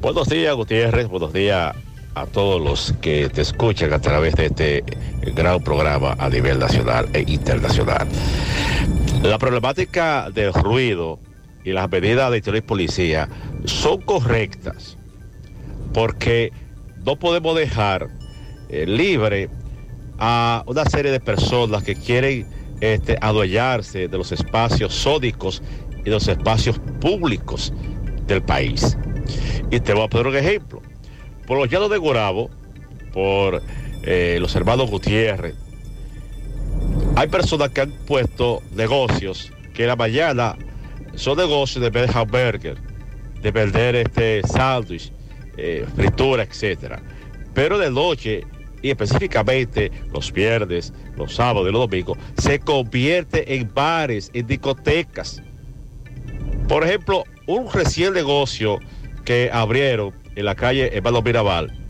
[0.03, 1.07] Buenos días, Gutiérrez.
[1.07, 1.77] Buenos días
[2.17, 4.85] a todos los que te escuchan a través de este
[5.33, 8.09] gran programa a nivel nacional e internacional.
[9.23, 11.21] La problemática del ruido
[11.63, 13.29] y las medidas de interior y policía
[13.65, 14.99] son correctas
[15.95, 16.53] porque
[17.07, 18.09] no podemos dejar
[18.71, 19.51] eh, libre
[20.19, 22.45] a una serie de personas que quieren
[22.81, 25.63] este, adueñarse de los espacios sódicos
[26.01, 27.73] y de los espacios públicos
[28.27, 28.97] del país.
[29.73, 30.83] Y te voy a poner un ejemplo.
[31.47, 32.51] Por los llanos de Gorabo,
[33.11, 33.62] por
[34.03, 35.55] eh, los hermanos Gutiérrez,
[37.16, 40.59] hay personas que han puesto negocios que en la mañana
[41.14, 42.77] son negocios de vender hamburger,
[43.41, 45.11] de vender este sándwich,
[45.57, 47.03] eh, fritura, etcétera.
[47.55, 48.43] Pero de noche,
[48.83, 55.43] y específicamente los viernes, los sábados y los domingos, se convierte en bares, en discotecas.
[56.68, 58.79] Por ejemplo, un recién negocio
[59.25, 61.83] que abrieron en la calle Hermano Mirabal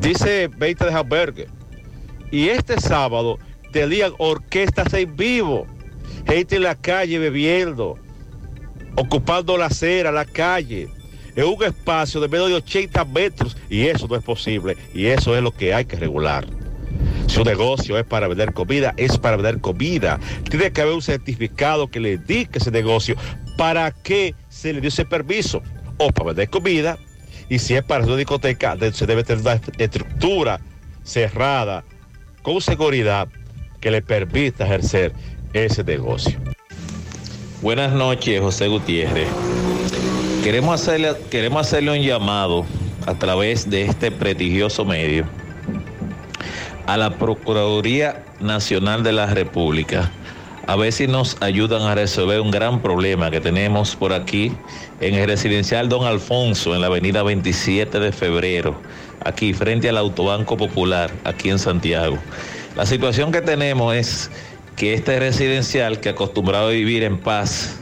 [0.00, 1.48] dice 20 de hamburger.
[2.30, 3.38] Y este sábado
[3.72, 5.66] tenían orquestas en vivo,
[6.26, 7.98] gente en la calle bebiendo,
[8.96, 10.88] ocupando la acera, la calle,
[11.34, 13.56] en un espacio de menos de 80 metros.
[13.68, 14.76] Y eso no es posible.
[14.94, 16.46] Y eso es lo que hay que regular.
[17.26, 20.18] Si un negocio es para vender comida, es para vender comida.
[20.48, 23.16] Tiene que haber un certificado que le indique ese negocio
[23.56, 25.62] para qué se le dio ese permiso.
[26.02, 26.98] O para vender comida.
[27.50, 30.58] Y si es para una discoteca, se debe tener una estructura
[31.04, 31.84] cerrada,
[32.40, 33.28] con seguridad,
[33.80, 35.12] que le permita ejercer
[35.52, 36.38] ese negocio.
[37.60, 39.28] Buenas noches, José Gutiérrez.
[40.42, 42.64] Queremos hacerle, queremos hacerle un llamado
[43.06, 45.26] a través de este prestigioso medio
[46.86, 50.10] a la Procuraduría Nacional de la República
[50.66, 54.52] a ver si nos ayudan a resolver un gran problema que tenemos por aquí
[55.00, 58.80] en el residencial Don Alfonso, en la avenida 27 de febrero,
[59.24, 62.18] aquí frente al Autobanco Popular, aquí en Santiago.
[62.76, 64.30] La situación que tenemos es
[64.76, 67.80] que este residencial, que acostumbrado a vivir en paz,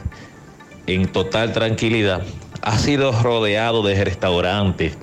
[0.87, 2.23] en total tranquilidad,
[2.61, 4.97] ha sido rodeado de restaurantes.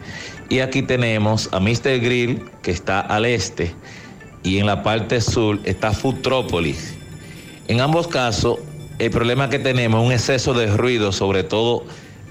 [0.49, 2.01] Y aquí tenemos a Mr.
[2.01, 3.74] Grill, que está al este,
[4.43, 6.96] y en la parte sur está Foodtropolis.
[7.69, 8.59] En ambos casos,
[8.99, 11.85] el problema que tenemos es un exceso de ruido, sobre todo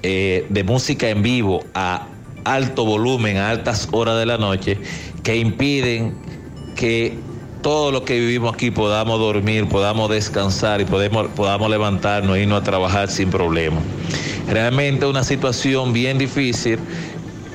[0.04, 2.08] eh, de música en vivo a
[2.44, 4.78] alto volumen, a altas horas de la noche,
[5.24, 6.16] que impiden
[6.76, 7.18] que
[7.62, 12.62] todo lo que vivimos aquí podamos dormir, podamos descansar y podemos, podamos levantarnos e irnos
[12.62, 13.78] a trabajar sin problema.
[14.48, 16.78] Realmente una situación bien difícil,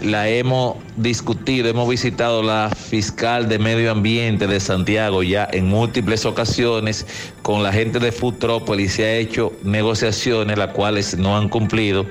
[0.03, 6.25] la hemos discutido, hemos visitado la fiscal de medio ambiente de Santiago ya en múltiples
[6.25, 7.07] ocasiones
[7.43, 12.07] con la gente de Foodtropolis se ha hecho negociaciones las cuales no han cumplido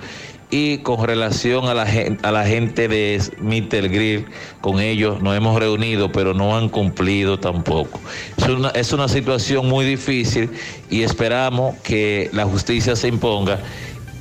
[0.52, 3.88] y con relación a la, gen- a la gente de Mr.
[3.90, 4.26] Grill,
[4.62, 8.00] con ellos nos hemos reunido, pero no han cumplido tampoco.
[8.36, 10.50] Es una, es una situación muy difícil
[10.90, 13.60] y esperamos que la justicia se imponga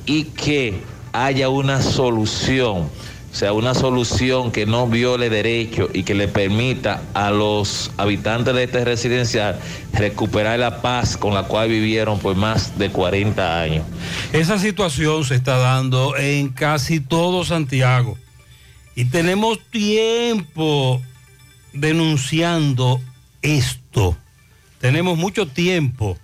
[0.05, 0.75] y que
[1.13, 2.87] haya una solución,
[3.31, 8.55] o sea, una solución que no viole derechos y que le permita a los habitantes
[8.55, 9.59] de este residencial
[9.93, 13.85] recuperar la paz con la cual vivieron por más de 40 años.
[14.33, 18.17] Esa situación se está dando en casi todo Santiago.
[18.95, 21.01] Y tenemos tiempo
[21.73, 22.99] denunciando
[23.43, 24.17] esto.
[24.79, 26.17] Tenemos mucho tiempo.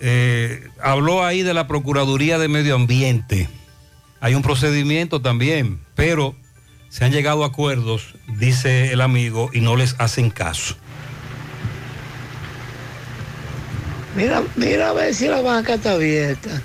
[0.00, 3.48] Eh, habló ahí de la Procuraduría de Medio Ambiente.
[4.22, 6.36] Hay un procedimiento también, pero
[6.90, 10.76] se han llegado a acuerdos, dice el amigo, y no les hacen caso.
[14.14, 16.62] Mira, mira a ver si la banca está abierta.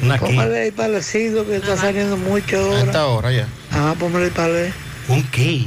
[0.00, 0.16] Una?
[0.16, 2.78] Póngale ahí palecido que está saliendo mucho ahora.
[2.78, 3.48] A esta hora ya.
[3.72, 4.72] Ah, póngale palé.
[5.08, 5.66] ¿Un qué?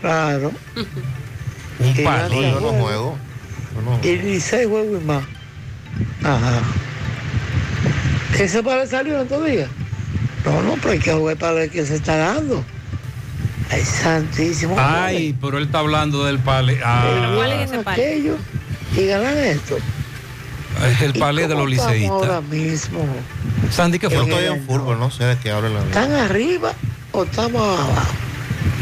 [0.00, 0.52] Claro.
[1.80, 2.52] Un Y palé.
[2.52, 3.18] Yo no está juego.
[4.04, 5.24] Y ni seis juegos y más.
[6.22, 6.62] Ajá.
[8.38, 9.68] ¿Ese palé salió en estos días?
[10.44, 12.64] No, no, pero hay que jugar palé que se está dando.
[13.70, 14.76] Ay, santísimo.
[14.78, 16.78] Ay, pero él está hablando del palé.
[16.84, 18.02] Ah, ¿Cuál es ese palé?
[18.04, 18.36] Aquello,
[18.94, 19.76] díganle esto.
[20.88, 22.90] es el palé de los ¿Cómo estamos Ahora liceístas.
[22.92, 23.06] mismo,
[23.70, 24.30] Sandy, ¿qué Yo fue?
[24.30, 26.72] estoy en fútbol, no sé de qué habla la ¿están arriba
[27.12, 28.12] o estamos abajo?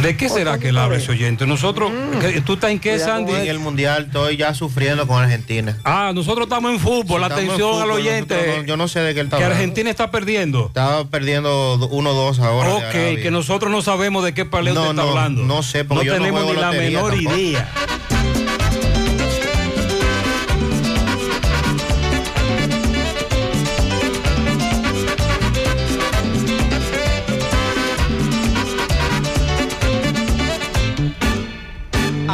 [0.03, 1.47] ¿De qué será que él habla ese oyente?
[1.47, 1.90] Nosotros,
[2.20, 3.32] ¿qué- ¿tú estás en qué, Sandy?
[3.32, 5.78] En el mundial estoy ya sufriendo con Argentina.
[5.84, 7.20] Ah, nosotros estamos en fútbol.
[7.24, 8.34] Sí, Atención al oyente.
[8.36, 9.61] nosotros yo no sé de qué él está Que hablando.
[9.62, 10.66] Argentina está perdiendo.
[10.66, 12.74] Estaba perdiendo 1-2 ahora.
[12.74, 12.92] Ok,
[13.22, 15.42] que nosotros no sabemos de qué palé No, usted está no, hablando.
[15.45, 17.70] no sé, porque no yo no tenemos juego ni la menor idea.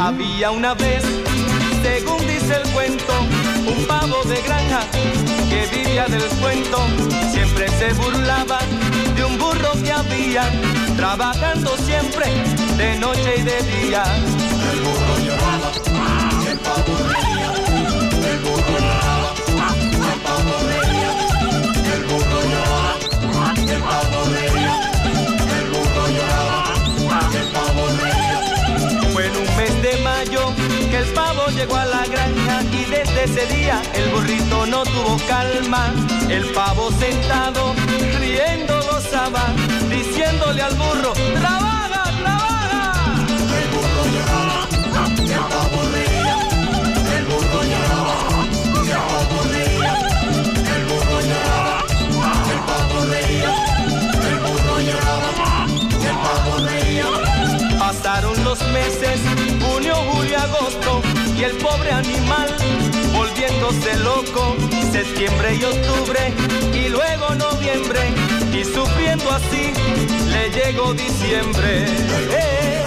[0.01, 1.03] Había una vez,
[1.83, 3.13] según dice el cuento,
[3.67, 4.81] un pavo de granja
[5.47, 6.79] que vivía del cuento.
[7.31, 8.57] Siempre se burlaba
[9.15, 10.49] de un burro que había,
[10.97, 12.25] trabajando siempre
[12.77, 14.03] de noche y de día.
[14.73, 15.71] El burro lloraba,
[16.49, 17.51] el pavo reía.
[18.27, 19.33] El burro lloraba,
[19.77, 20.80] el pavo reía.
[30.91, 35.17] Que el pavo llegó a la granja y desde ese día el burrito no tuvo
[35.27, 35.93] calma.
[36.29, 37.73] El pavo sentado,
[38.19, 39.45] riendo gozaba,
[39.89, 43.25] diciéndole al burro, trabaja, trabaja.
[43.59, 44.67] El burro lloraba,
[45.49, 46.37] pavo reía.
[47.17, 48.17] El burro lloraba,
[49.07, 49.93] pavo reía.
[50.75, 51.75] El burro lloraba,
[52.53, 53.53] el pavo reía.
[54.29, 55.67] El burro lloraba,
[56.09, 57.07] el pavo reía.
[57.79, 59.19] Pasaron los meses,
[59.59, 60.80] junio, julio, agosto,
[61.41, 62.55] y el pobre animal
[63.15, 64.55] volviéndose loco,
[64.91, 66.19] septiembre y octubre,
[66.71, 67.99] y luego noviembre,
[68.53, 69.73] y sufriendo así,
[70.29, 71.85] le llegó diciembre.
[72.31, 72.85] Eh.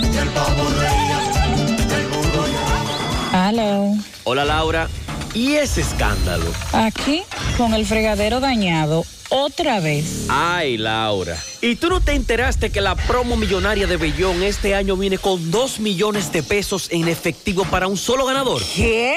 [0.00, 3.48] Y el pavo reía, el burro lloraba.
[3.48, 3.94] Aló.
[4.24, 4.88] Hola Laura,
[5.34, 6.46] ¿y ese escándalo?
[6.72, 7.22] Aquí,
[7.58, 10.26] con el fregadero dañado, otra vez.
[10.28, 14.96] Ay Laura, ¿y tú no te enteraste que la promo millonaria de Bellón este año
[14.96, 18.62] viene con 2 millones de pesos en efectivo para un solo ganador?
[18.74, 19.16] ¿Qué?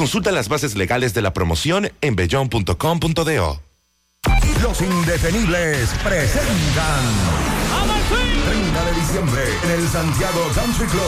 [0.00, 3.60] Consulta las bases legales de la promoción en bellon.com.do.
[4.62, 7.04] Los indetenibles presentan
[8.48, 11.02] 30 de diciembre en el Santiago Country Club.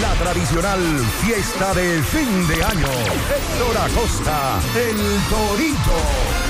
[0.00, 0.80] La tradicional
[1.24, 2.86] fiesta de fin de año.
[2.86, 4.96] Héctor Acosta, el
[5.28, 6.49] Torito.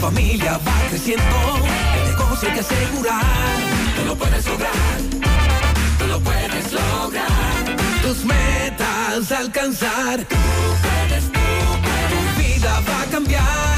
[0.00, 1.24] Familia va creciendo.
[1.96, 3.24] El negocio que asegurar.
[3.96, 4.72] Tú lo puedes lograr.
[5.98, 7.76] Tú lo puedes lograr.
[8.02, 10.20] Tus metas alcanzar.
[10.24, 10.36] Tú
[10.82, 11.40] puedes, tú.
[12.10, 13.77] Tu vida va a cambiar.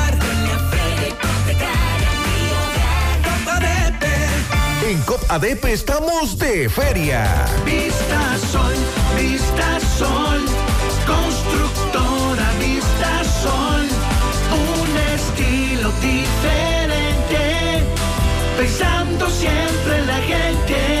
[4.91, 7.23] En COP ADP estamos de feria.
[7.63, 8.73] Vista Sol,
[9.17, 10.41] Vista Sol,
[11.07, 13.87] constructora Vista Sol,
[14.51, 17.85] un estilo diferente,
[18.57, 21.00] pensando siempre en la gente,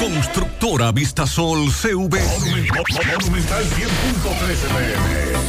[0.00, 2.20] Constructora Vistasol CV.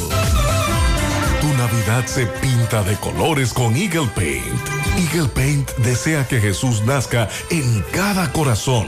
[1.41, 4.67] Tu Navidad se pinta de colores con Eagle Paint.
[4.97, 8.87] Eagle Paint desea que Jesús nazca en cada corazón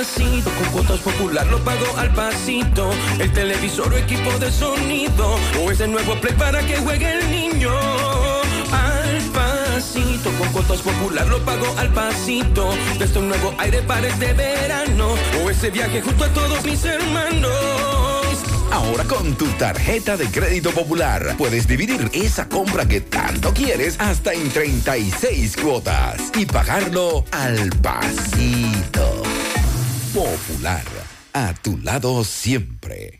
[0.00, 2.90] Al pasito, con cuotas popular lo pago al pasito.
[3.18, 5.36] El televisor o equipo de sonido.
[5.62, 7.70] O ese nuevo play para que juegue el niño.
[8.72, 12.70] Al pasito, con cuotas popular lo pago al pasito.
[12.98, 15.16] Desde un nuevo aire para este verano.
[15.44, 17.52] O ese viaje junto a todos mis hermanos.
[18.72, 24.32] Ahora con tu tarjeta de crédito popular puedes dividir esa compra que tanto quieres hasta
[24.32, 29.29] en 36 cuotas y pagarlo al pasito.
[30.12, 30.84] Popular,
[31.32, 33.19] a tu lado siempre.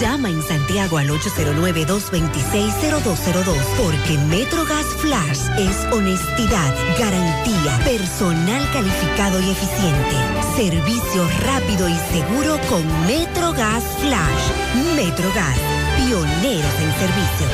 [0.00, 10.16] Llama en Santiago al 809-226-0202 porque MetroGas Flash es honestidad, garantía, personal calificado y eficiente,
[10.56, 14.50] servicio rápido y seguro con MetroGas Flash.
[14.96, 15.58] MetroGas,
[15.98, 17.46] pioneros en servicio.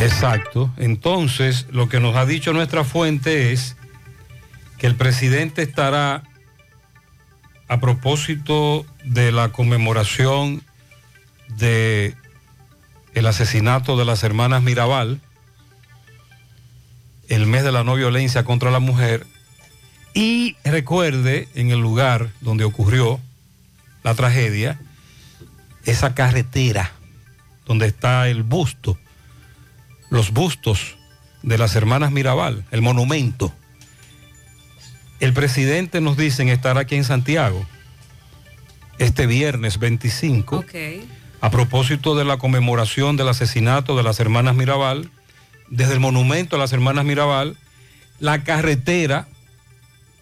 [0.00, 0.72] Exacto.
[0.78, 3.76] Entonces, lo que nos ha dicho nuestra fuente es
[4.78, 6.24] que el presidente estará
[7.68, 10.64] a propósito de la conmemoración
[11.48, 12.14] de
[13.14, 15.20] el asesinato de las hermanas Mirabal,
[17.28, 19.26] el mes de la no violencia contra la mujer,
[20.14, 23.20] y recuerde en el lugar donde ocurrió
[24.02, 24.78] la tragedia,
[25.84, 26.92] esa carretera
[27.66, 28.98] donde está el busto,
[30.10, 30.96] los bustos
[31.42, 33.52] de las hermanas Mirabal, el monumento.
[35.20, 37.66] El presidente nos dicen estar aquí en Santiago
[38.98, 40.64] este viernes 25
[41.46, 45.08] a propósito de la conmemoración del asesinato de las hermanas Mirabal,
[45.68, 47.56] desde el monumento a las hermanas Mirabal,
[48.18, 49.28] la carretera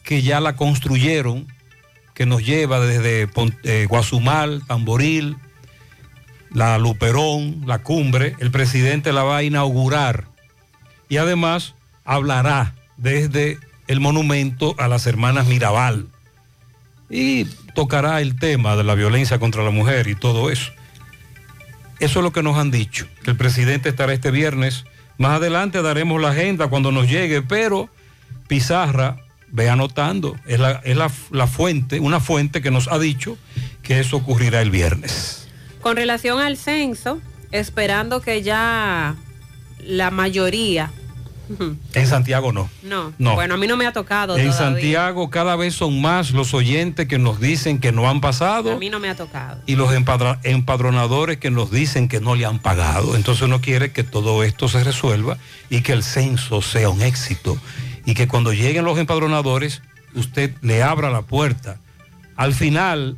[0.03, 1.47] que ya la construyeron,
[2.13, 3.27] que nos lleva desde
[3.63, 5.39] eh, Guazumal, Tamboril,
[6.51, 10.27] la Luperón, la cumbre, el presidente la va a inaugurar
[11.09, 13.59] y además hablará desde
[13.89, 16.07] el monumento a las hermanas Mirabal
[17.09, 20.71] y tocará el tema de la violencia contra la mujer y todo eso.
[22.01, 24.85] Eso es lo que nos han dicho, que el presidente estará este viernes.
[25.19, 27.89] Más adelante daremos la agenda cuando nos llegue, pero
[28.49, 29.19] Pizarra
[29.49, 30.37] ve anotando.
[30.47, 33.39] Es, la, es la, la fuente, una fuente que nos ha dicho
[33.83, 35.49] que eso ocurrirá el viernes.
[35.81, 37.21] Con relación al censo,
[37.53, 39.15] esperando que ya
[39.81, 40.91] la mayoría...
[41.95, 42.71] En Santiago no.
[42.83, 43.35] No, No.
[43.35, 44.53] bueno, a mí no me ha tocado En todavía.
[44.59, 48.79] Santiago cada vez son más los oyentes que nos dicen que no han A pasado
[48.79, 49.61] mí no me ha tocado.
[49.67, 49.91] y los
[50.43, 53.17] empadronadores que nos dicen que no le han pagado.
[53.17, 55.37] Entonces uno quiere que todo esto se resuelva
[55.71, 57.59] y que el censo sea un éxito
[58.07, 59.83] y que cuando lleguen los empadronadores
[60.15, 61.79] usted le abra la puerta.
[62.37, 63.17] Al final,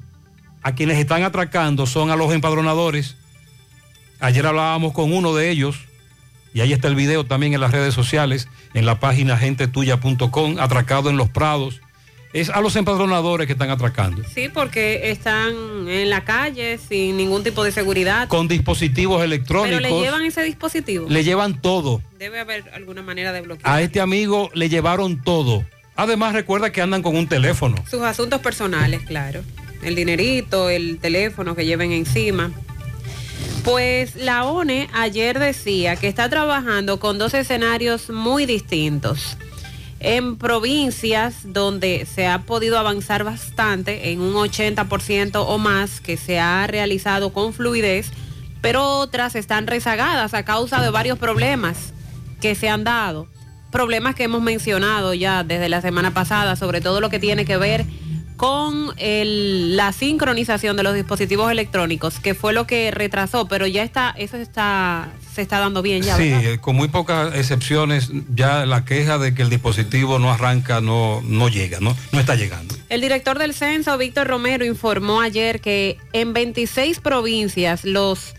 [0.62, 3.16] a quienes están atracando son a los empadronadores.
[4.20, 5.76] Ayer hablábamos con uno de ellos
[6.56, 11.10] y ahí está el video también en las redes sociales, en la página gentetuya.com, atracado
[11.10, 11.82] en los prados.
[12.32, 14.22] Es a los empadronadores que están atracando.
[14.34, 15.52] Sí, porque están
[15.86, 18.26] en la calle sin ningún tipo de seguridad.
[18.28, 19.82] con dispositivos Pero electrónicos.
[19.82, 21.06] le llevan ese dispositivo.
[21.10, 22.00] le llevan todo.
[22.18, 25.62] Debe haber alguna manera de bloquear A este amigo le llevaron todo.
[25.94, 27.76] Además, recuerda que andan con un teléfono.
[27.90, 29.42] sus asuntos personales, claro.
[29.82, 32.50] El dinerito, el teléfono que lleven encima.
[33.66, 39.36] Pues la ONE ayer decía que está trabajando con dos escenarios muy distintos.
[39.98, 46.38] En provincias donde se ha podido avanzar bastante, en un 80% o más que se
[46.38, 48.12] ha realizado con fluidez,
[48.60, 51.92] pero otras están rezagadas a causa de varios problemas
[52.40, 53.26] que se han dado.
[53.72, 57.56] Problemas que hemos mencionado ya desde la semana pasada, sobre todo lo que tiene que
[57.56, 57.84] ver
[58.98, 64.14] el- la sincronización de los dispositivos electrónicos, que fue lo que retrasó, pero ya está,
[64.16, 66.16] eso está, se está dando bien ya.
[66.16, 66.60] Sí, ¿verdad?
[66.60, 71.48] con muy pocas excepciones, ya la queja de que el dispositivo no arranca no, no
[71.48, 71.96] llega, ¿no?
[72.12, 72.74] No está llegando.
[72.88, 78.34] El director del censo, Víctor Romero, informó ayer que en 26 provincias los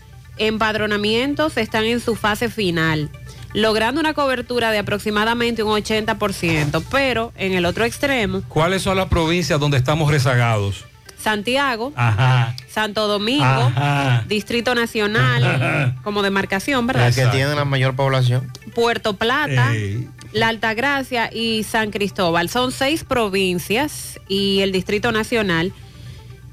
[0.62, 3.10] empadronamientos están en su fase final,
[3.54, 9.06] logrando una cobertura de aproximadamente un 80%, pero en el otro extremo, ¿Cuáles son las
[9.08, 10.84] provincias donde estamos rezagados?
[11.18, 12.54] Santiago, Ajá.
[12.70, 14.24] Santo Domingo, Ajá.
[14.28, 17.08] Distrito Nacional, como demarcación, ¿verdad?
[17.08, 18.52] El que tiene la mayor población.
[18.74, 20.08] Puerto Plata, Ey.
[20.32, 22.48] La Altagracia y San Cristóbal.
[22.48, 25.72] Son seis provincias y el Distrito Nacional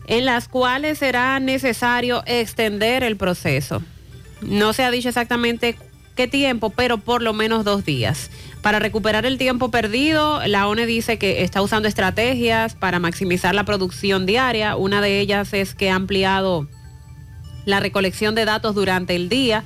[0.08, 3.82] en las cuales será necesario extender el proceso.
[4.42, 5.78] No se ha dicho exactamente
[6.16, 8.32] qué tiempo, pero por lo menos dos días.
[8.62, 13.64] Para recuperar el tiempo perdido, la ONE dice que está usando estrategias para maximizar la
[13.64, 14.76] producción diaria.
[14.76, 16.68] Una de ellas es que ha ampliado
[17.66, 19.64] la recolección de datos durante el día.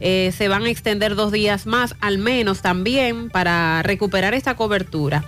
[0.00, 5.24] Eh, se van a extender dos días más, al menos también, para recuperar esta cobertura.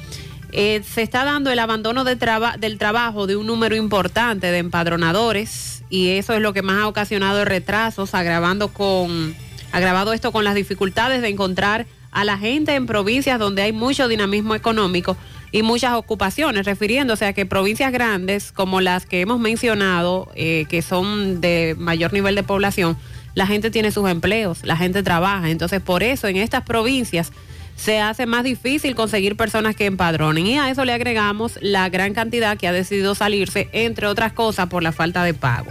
[0.52, 2.16] Eh, se está dando el abandono de
[2.58, 6.88] del trabajo de un número importante de empadronadores y eso es lo que más ha
[6.88, 9.36] ocasionado retrasos, agravando, con,
[9.72, 14.08] agravado esto con las dificultades de encontrar a la gente en provincias donde hay mucho
[14.08, 15.16] dinamismo económico
[15.52, 20.82] y muchas ocupaciones, refiriéndose a que provincias grandes como las que hemos mencionado, eh, que
[20.82, 22.96] son de mayor nivel de población,
[23.34, 25.50] la gente tiene sus empleos, la gente trabaja.
[25.50, 27.32] Entonces, por eso en estas provincias
[27.76, 30.46] se hace más difícil conseguir personas que empadronen.
[30.46, 34.68] Y a eso le agregamos la gran cantidad que ha decidido salirse, entre otras cosas,
[34.68, 35.70] por la falta de pago.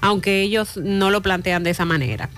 [0.00, 2.30] Aunque ellos no lo plantean de esa manera.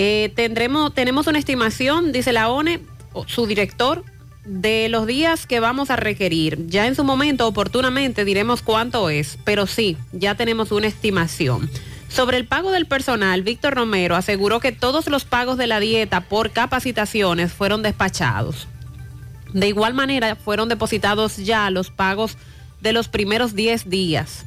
[0.00, 2.78] Eh, tendremos, tenemos una estimación, dice la ONE,
[3.26, 4.04] su director,
[4.44, 6.68] de los días que vamos a requerir.
[6.68, 11.68] Ya en su momento, oportunamente, diremos cuánto es, pero sí, ya tenemos una estimación.
[12.08, 16.20] Sobre el pago del personal, Víctor Romero aseguró que todos los pagos de la dieta
[16.20, 18.68] por capacitaciones fueron despachados.
[19.52, 22.38] De igual manera, fueron depositados ya los pagos
[22.80, 24.46] de los primeros 10 días.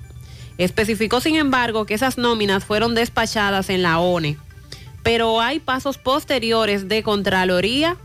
[0.58, 4.38] Especificó, sin embargo, que esas nóminas fueron despachadas en la ONE,
[5.04, 7.97] pero hay pasos posteriores de Contraloría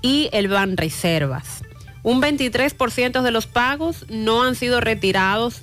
[0.00, 1.62] y el Banreservas.
[2.02, 5.62] Un 23% de los pagos no han sido retirados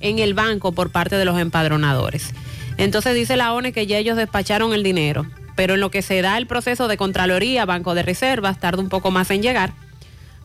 [0.00, 2.32] en el banco por parte de los empadronadores.
[2.76, 6.20] Entonces dice la ONE que ya ellos despacharon el dinero, pero en lo que se
[6.20, 9.72] da el proceso de Contraloría, Banco de Reservas, tarda un poco más en llegar,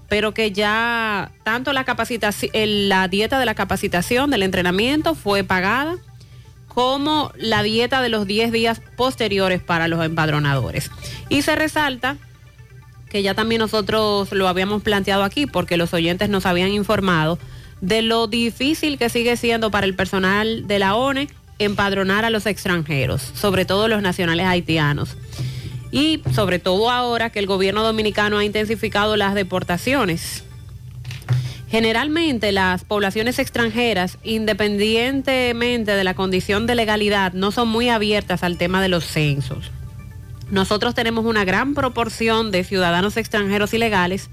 [0.08, 5.98] pero que ya tanto la capacitación, la dieta de la capacitación, del entrenamiento fue pagada,
[6.74, 10.90] como la dieta de los 10 días posteriores para los empadronadores.
[11.28, 12.16] Y se resalta
[13.10, 17.38] que ya también nosotros lo habíamos planteado aquí porque los oyentes nos habían informado
[17.82, 21.28] de lo difícil que sigue siendo para el personal de la ONE
[21.60, 25.18] empadronar a los extranjeros, sobre todo los nacionales haitianos.
[25.92, 30.46] Y sobre todo ahora que el gobierno dominicano ha intensificado las deportaciones.
[31.72, 38.58] Generalmente las poblaciones extranjeras, independientemente de la condición de legalidad, no son muy abiertas al
[38.58, 39.72] tema de los censos.
[40.50, 44.30] Nosotros tenemos una gran proporción de ciudadanos extranjeros ilegales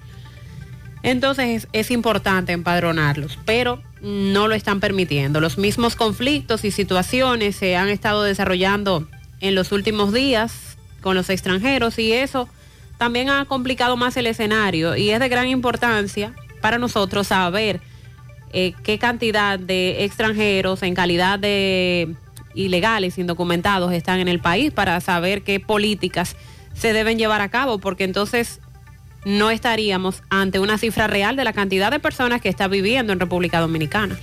[1.05, 5.41] Entonces es, importante empadronarlos, pero no lo están permitiendo.
[5.41, 9.07] Los mismos conflictos y situaciones se han estado desarrollando
[9.39, 12.49] en los últimos días con los extranjeros y eso
[12.99, 17.81] también ha complicado más el escenario y es de gran importancia para nosotros saber
[18.53, 22.15] eh, qué cantidad de extranjeros en calidad de
[22.55, 26.37] ilegales, indocumentados están en el país para saber qué políticas
[26.75, 28.61] se deben llevar a cabo, porque entonces
[29.25, 33.21] no estaríamos ante una cifra real de la cantidad de personas que está viviendo en
[33.21, 34.19] República Dominicana.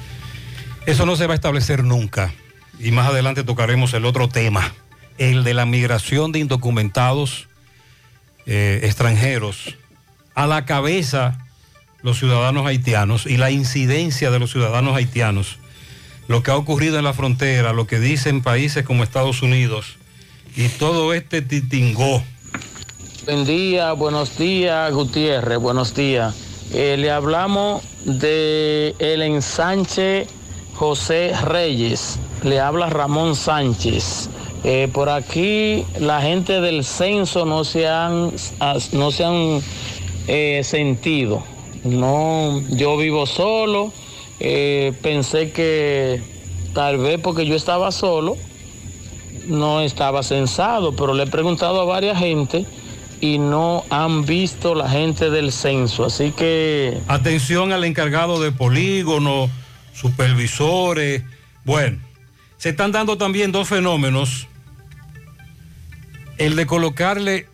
[0.86, 2.34] Eso no se va a establecer nunca.
[2.80, 4.74] Y más adelante tocaremos el otro tema,
[5.18, 7.48] el de la migración de indocumentados
[8.46, 9.76] eh, extranjeros
[10.34, 11.45] a la cabeza
[12.06, 15.58] los ciudadanos haitianos y la incidencia de los ciudadanos haitianos,
[16.28, 19.98] lo que ha ocurrido en la frontera, lo que dicen países como Estados Unidos
[20.56, 22.22] y todo este titingó.
[23.26, 26.36] Buen día, buenos días, Gutiérrez, buenos días.
[26.76, 30.28] Eh, le hablamos de el ensanche
[30.76, 34.30] José Reyes, le habla Ramón Sánchez.
[34.64, 38.32] Eh, por aquí la gente del censo no se han,
[38.92, 39.62] no se han
[40.28, 41.55] eh, sentido.
[41.86, 43.94] No, yo vivo solo.
[44.40, 46.22] eh, pensé que
[46.74, 48.36] tal vez porque yo estaba solo,
[49.48, 52.66] no estaba censado, pero le he preguntado a varias gente
[53.22, 56.06] y no han visto la gente del censo.
[56.06, 59.50] Así que Atención al encargado de polígono,
[59.94, 61.24] supervisores.
[61.64, 62.00] Bueno,
[62.58, 64.48] se están dando también dos fenómenos.
[66.38, 67.48] El de colocarle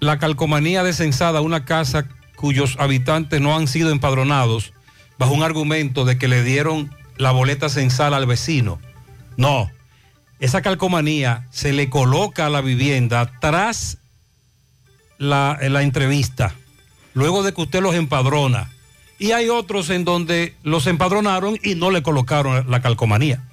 [0.00, 2.06] la calcomanía de censada a una casa
[2.38, 4.72] cuyos habitantes no han sido empadronados
[5.18, 8.78] bajo un argumento de que le dieron la boleta censal al vecino.
[9.36, 9.68] No,
[10.38, 13.98] esa calcomanía se le coloca a la vivienda tras
[15.18, 16.54] la, la entrevista,
[17.12, 18.70] luego de que usted los empadrona.
[19.18, 23.47] Y hay otros en donde los empadronaron y no le colocaron la calcomanía.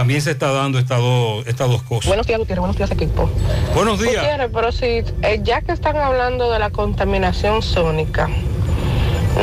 [0.00, 2.06] También se está dando estas dos, estas dos cosas.
[2.06, 2.60] Buenos días, Gutiérrez.
[2.60, 3.28] Buenos días, equipo.
[3.74, 4.14] Buenos días.
[4.14, 8.30] Gutiérrez, pero sí, eh, ya que están hablando de la contaminación sónica,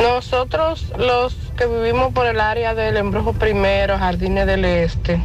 [0.02, 5.20] nosotros los que vivimos por el área del Embrujo Primero, Jardines del Este,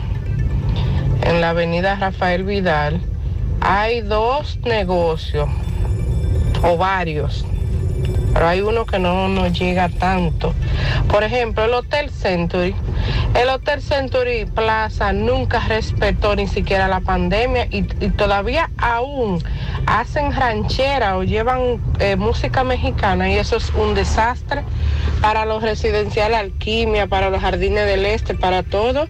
[1.24, 3.02] en la avenida Rafael Vidal,
[3.60, 5.50] hay dos negocios,
[6.62, 7.44] o varios,
[8.34, 10.54] pero hay uno que no nos llega tanto.
[11.10, 12.76] Por ejemplo, el Hotel Century.
[13.36, 19.42] El Hotel Century Plaza nunca respetó ni siquiera la pandemia y, y todavía aún
[19.86, 24.64] hacen ranchera o llevan eh, música mexicana y eso es un desastre
[25.22, 29.08] para los residenciales Alquimia, para los jardines del este, para todo.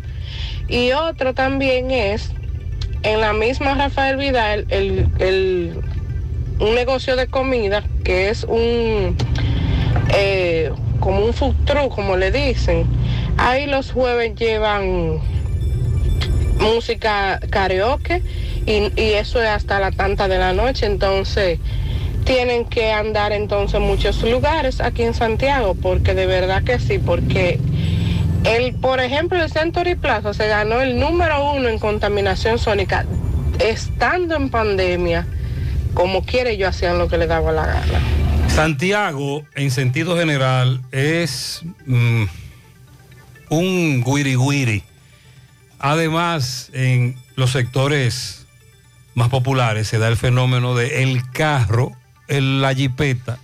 [0.67, 2.32] Y otro también es
[3.03, 5.82] en la misma Rafael Vidal el, el-
[6.64, 9.18] un negocio de comida que es un
[10.16, 12.86] eh, como un food truck, como le dicen.
[13.38, 15.20] Ahí los jueves llevan
[16.59, 18.24] música karaoke
[18.66, 21.59] y, y eso es hasta la tanta de la noche, entonces
[22.24, 26.99] tienen que andar entonces en muchos lugares aquí en Santiago, porque de verdad que sí,
[26.99, 27.59] porque
[28.45, 33.05] el, por ejemplo, el Century Plaza se ganó el número uno en contaminación sónica,
[33.59, 35.28] estando en pandemia,
[35.94, 38.00] como quiere yo hacían lo que le daba la gana.
[38.50, 42.24] Santiago, en sentido general, es mm,
[43.50, 44.84] un guiri guiri.
[45.80, 48.46] Además, en los sectores
[49.16, 51.91] más populares se da el fenómeno de el carro,
[52.28, 53.38] el, la jipeta,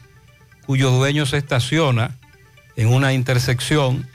[0.65, 2.15] cuyo dueño se estaciona
[2.75, 4.07] en una intersección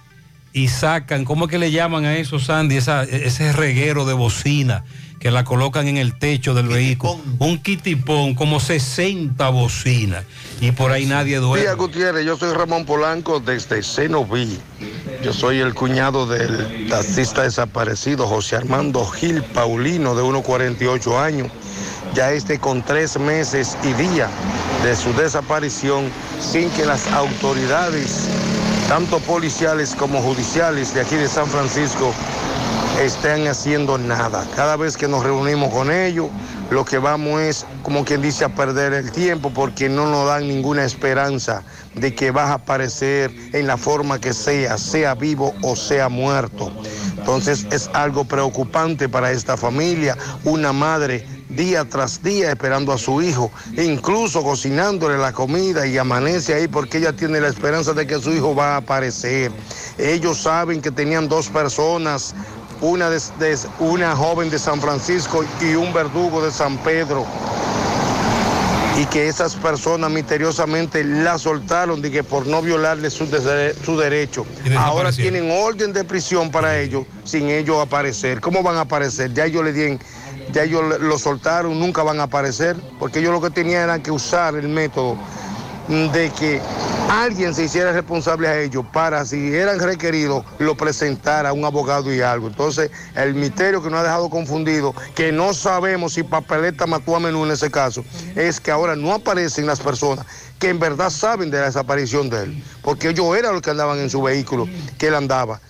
[0.52, 2.76] y sacan, ¿cómo es que le llaman a eso, Sandy?
[2.76, 4.84] Esa- ese reguero de bocina
[5.24, 7.18] que la colocan en el techo del vehículo.
[7.38, 10.22] Un kitipón, como 60 bocinas.
[10.60, 11.62] Y por ahí nadie duerme.
[11.62, 14.58] Días Gutiérrez, yo soy Ramón Polanco desde Senoví.
[15.22, 21.48] Yo soy el cuñado del taxista desaparecido José Armando Gil Paulino, de unos 48 años.
[22.14, 24.28] Ya este con tres meses y día
[24.84, 28.28] de su desaparición, sin que las autoridades,
[28.90, 32.12] tanto policiales como judiciales de aquí de San Francisco,
[33.00, 34.46] estén haciendo nada.
[34.54, 36.28] Cada vez que nos reunimos con ellos,
[36.70, 40.48] lo que vamos es, como quien dice, a perder el tiempo porque no nos dan
[40.48, 41.62] ninguna esperanza
[41.94, 46.72] de que vas a aparecer en la forma que sea, sea vivo o sea muerto.
[47.16, 53.22] Entonces es algo preocupante para esta familia, una madre día tras día esperando a su
[53.22, 58.18] hijo, incluso cocinándole la comida y amanece ahí porque ella tiene la esperanza de que
[58.18, 59.52] su hijo va a aparecer.
[59.98, 62.34] Ellos saben que tenían dos personas
[62.80, 67.24] una, de- de- una joven de San Francisco y un verdugo de San Pedro.
[68.96, 73.26] y que esas personas misteriosamente la soltaron de que por no violarle su,
[73.84, 74.46] su derecho.
[74.78, 78.40] Ahora tienen orden de prisión para ellos sin ellos aparecer.
[78.40, 79.34] ¿Cómo van a aparecer?
[79.34, 79.98] Ya ellos le dieron,
[80.52, 84.12] ya ellos lo soltaron, nunca van a aparecer, porque ellos lo que tenían era que
[84.12, 85.16] usar el método
[85.88, 86.60] de que
[87.10, 92.12] alguien se hiciera responsable a ellos para, si eran requeridos, lo presentara a un abogado
[92.12, 92.48] y algo.
[92.48, 97.20] Entonces, el misterio que nos ha dejado confundido, que no sabemos si Papeleta mató a
[97.20, 98.04] Menú en ese caso,
[98.34, 100.26] es que ahora no aparecen las personas
[100.58, 103.98] que en verdad saben de la desaparición de él, porque ellos eran los que andaban
[103.98, 104.68] en su vehículo,
[104.98, 105.60] que él andaba.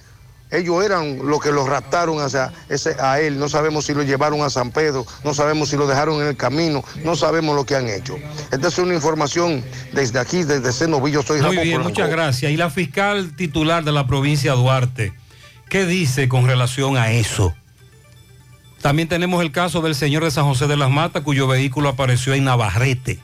[0.55, 3.39] Ellos eran los que lo raptaron hacia ese, a él.
[3.39, 6.37] No sabemos si lo llevaron a San Pedro, no sabemos si lo dejaron en el
[6.37, 8.17] camino, no sabemos lo que han hecho.
[8.51, 11.11] Esta es una información desde aquí, desde Senoví.
[11.11, 11.91] Yo soy Muy Ramón bien, Polanco.
[11.91, 12.53] muchas gracias.
[12.53, 15.13] Y la fiscal titular de la provincia de Duarte,
[15.69, 17.55] ¿qué dice con relación a eso?
[18.81, 22.35] También tenemos el caso del señor de San José de las Matas, cuyo vehículo apareció
[22.35, 23.19] en Navarrete.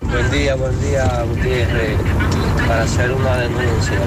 [0.00, 1.98] Buen día, buen día, Gutiérrez.
[2.66, 3.98] Para hacer una denuncia,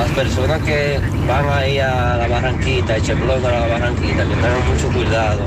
[0.00, 0.98] las personas que
[1.28, 5.40] van ahí a la Barranquita, el Chemblón a la Barranquita, que tengan mucho cuidado.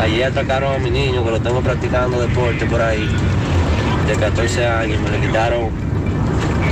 [0.00, 3.08] Ayer atracaron a mi niño, que lo tengo practicando deporte por ahí,
[4.06, 5.00] de 14 años.
[5.00, 5.70] Me le quitaron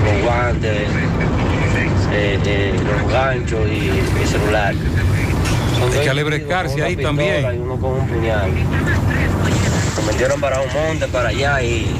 [0.05, 0.88] los guantes,
[2.12, 3.88] eh, eh, los ganchos y
[4.20, 4.74] el celular.
[5.78, 6.11] Son Hay que
[6.84, 7.55] ahí pistola también.
[7.57, 8.50] Y uno con un puñal.
[9.96, 11.96] Se metieron para un monte, para allá y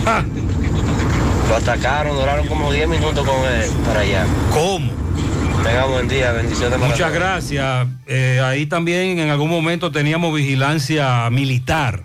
[1.49, 4.27] lo atacaron, duraron como 10 minutos con él para allá.
[4.51, 4.93] ¿Cómo?
[5.63, 7.87] Tenga buen día, bendiciones Muchas gracias.
[8.07, 12.05] Eh, ahí también en algún momento teníamos vigilancia militar.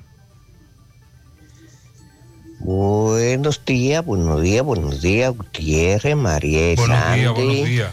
[2.59, 7.91] Buenos días, buenos días, buenos días, Gutiérrez, María Buenos días, buenos días.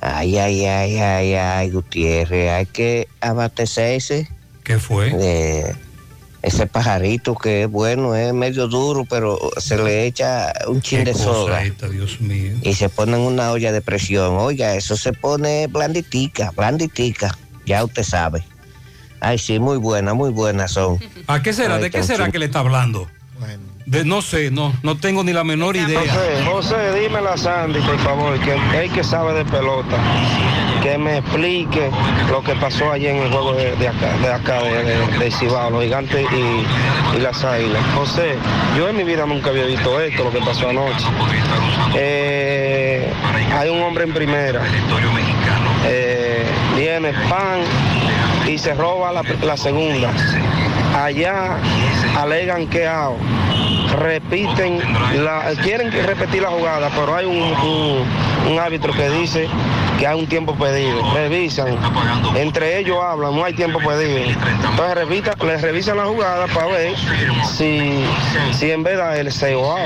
[0.00, 4.28] Ay, ay, ay, ay, ay, Gutiérrez, hay que abastecerse.
[4.64, 5.10] ¿Qué fue?
[5.10, 5.74] De
[6.44, 11.14] ese pajarito que es bueno, es medio duro, pero se le echa un chin de
[11.14, 12.52] soda esta, Dios mío.
[12.62, 14.36] y se pone en una olla de presión.
[14.36, 18.44] Oiga, eso se pone blanditica, blanditica, ya usted sabe.
[19.20, 20.98] Ay, sí, muy buena, muy buenas son.
[21.26, 21.76] ¿A qué será?
[21.76, 23.08] Ay, ¿De qué será que le está hablando?
[23.86, 26.00] De, no sé, no, no tengo ni la menor idea.
[26.00, 29.96] José, José, dímela a Sandy, por favor, que él que sabe de pelota,
[30.84, 31.90] que me explique
[32.30, 35.82] lo que pasó ayer en el juego de, acá, de, acá de, de- Cibao, los
[35.82, 37.82] gigantes y, las águilas.
[37.96, 38.34] José,
[38.76, 41.06] yo en mi vida nunca había visto esto, lo que pasó anoche.
[41.94, 43.10] Eh,
[43.58, 44.60] hay un hombre en primera,
[45.86, 46.44] eh,
[46.76, 47.60] viene pan
[48.46, 50.10] y se roba la, segunda.
[50.94, 51.56] Allá
[52.20, 53.16] alegan que out.
[54.02, 54.80] repiten,
[55.24, 59.48] la, quieren repetir la jugada, pero hay un árbitro que dice
[59.98, 61.00] que hay un tiempo pedido.
[61.14, 61.76] Revisan,
[62.36, 64.18] entre ellos hablan, no hay tiempo pedido.
[64.18, 66.94] Entonces revisa, les revisan la jugada para ver
[67.56, 68.04] si,
[68.52, 69.76] si en verdad el 6 o.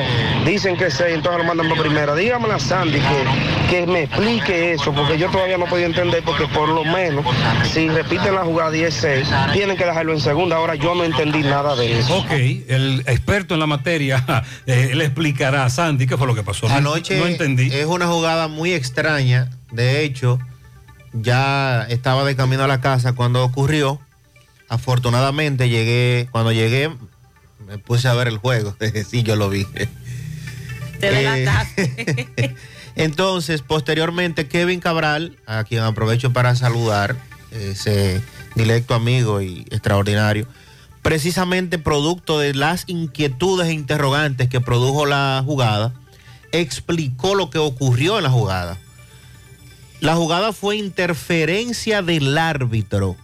[0.44, 2.14] Dicen que 6, entonces lo mandan por primera.
[2.14, 6.46] Dígame a Sandy que, que me explique eso, porque yo todavía no podía entender, porque
[6.48, 7.24] por lo menos
[7.70, 10.56] si repiten la jugada y es 6, tienen que dejarlo en segunda.
[10.56, 12.18] Ahora yo no entendí nada de eso.
[12.18, 14.24] Ok, el experto en la materia
[14.66, 16.68] eh, le explicará a Sandy qué fue lo que pasó.
[16.68, 17.68] No- Anoche no entendí.
[17.72, 19.50] es una jugada muy extraña.
[19.70, 20.38] De hecho,
[21.12, 24.00] ya estaba de camino a la casa cuando ocurrió.
[24.68, 26.90] Afortunadamente llegué, cuando llegué,
[27.66, 28.76] me puse a ver el juego.
[29.08, 29.66] sí, yo lo vi.
[31.00, 32.54] Te delataste.
[32.96, 37.16] Entonces, posteriormente, Kevin Cabral, a quien aprovecho para saludar,
[37.52, 38.20] ese
[38.54, 40.46] directo amigo y extraordinario,
[41.02, 45.94] precisamente producto de las inquietudes e interrogantes que produjo la jugada,
[46.52, 48.78] explicó lo que ocurrió en la jugada.
[50.00, 53.16] La jugada fue interferencia del árbitro.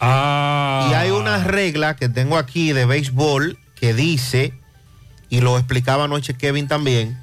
[0.00, 0.88] Ah.
[0.90, 4.54] Y hay una regla que tengo aquí de béisbol que dice,
[5.28, 7.18] y lo explicaba anoche Kevin también,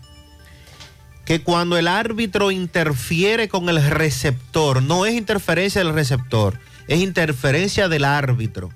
[1.26, 7.88] que cuando el árbitro interfiere con el receptor, no es interferencia del receptor, es interferencia
[7.88, 8.70] del árbitro.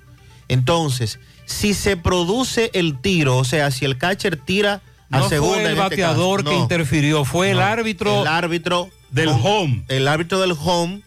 [0.47, 5.55] Entonces, si se produce el tiro, o sea, si el catcher tira a No segunda.
[5.55, 8.21] fue el en este bateador que interfirió, fue el árbitro.
[8.21, 9.85] El árbitro del con- home.
[9.87, 11.01] El árbitro del home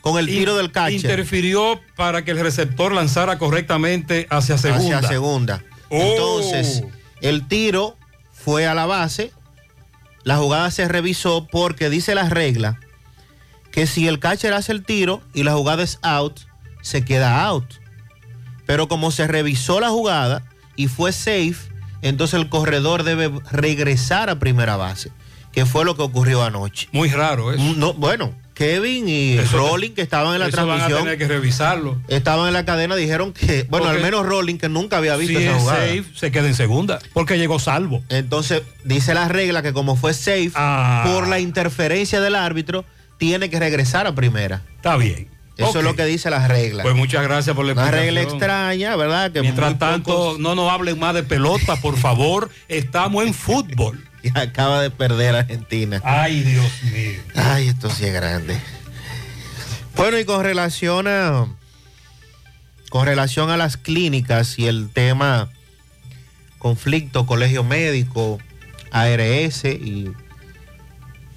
[0.00, 0.94] con el tiro In- del catcher.
[0.94, 4.98] Interfirió para que el receptor lanzara correctamente hacia segunda.
[4.98, 5.64] Hacia segunda.
[5.90, 6.00] Oh.
[6.00, 6.84] Entonces,
[7.20, 7.96] el tiro
[8.32, 9.32] fue a la base.
[10.24, 12.78] La jugada se revisó porque dice la regla
[13.72, 16.40] que si el catcher hace el tiro y la jugada es out,
[16.82, 17.66] se queda out.
[18.66, 20.42] Pero como se revisó la jugada
[20.76, 21.56] y fue safe,
[22.02, 25.10] entonces el corredor debe regresar a primera base,
[25.52, 26.88] que fue lo que ocurrió anoche.
[26.92, 27.62] Muy raro eso.
[27.76, 31.18] No, bueno, Kevin y Eso- Rolling que estaban en la Eso van a transmisión, tener
[31.18, 31.98] que revisarlo.
[32.08, 35.38] estaban en la cadena, dijeron que, bueno, Porque- al menos Rolling que nunca había visto
[35.38, 35.80] Si esa es jugada.
[35.80, 38.02] safe, se queda en segunda, porque llegó salvo.
[38.10, 41.04] Entonces, dice la regla que como fue safe, Ah.
[41.06, 42.84] por la interferencia del árbitro,
[43.18, 44.62] tiene que regresar a primera.
[44.76, 45.28] Está bien.
[45.56, 46.82] Eso es lo que dice la regla.
[46.82, 49.30] Pues muchas gracias por la Una regla extraña, ¿verdad?
[49.30, 52.48] Que Mientras tanto, pocos- no nos hablen más de pelota, por favor.
[52.68, 54.02] Estamos en fútbol.
[54.22, 56.00] Y acaba de perder Argentina.
[56.04, 57.20] Ay, Dios mío.
[57.34, 58.60] Ay, esto sí es grande.
[59.96, 61.46] Bueno, y con relación a
[62.90, 65.48] con relación a las clínicas y el tema
[66.58, 68.38] conflicto colegio médico,
[68.90, 70.10] ARS y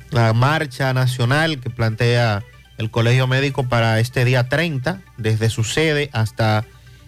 [0.09, 2.43] la marcha nacional que plantea
[2.77, 6.65] el colegio médico para este día 30, desde su sede hasta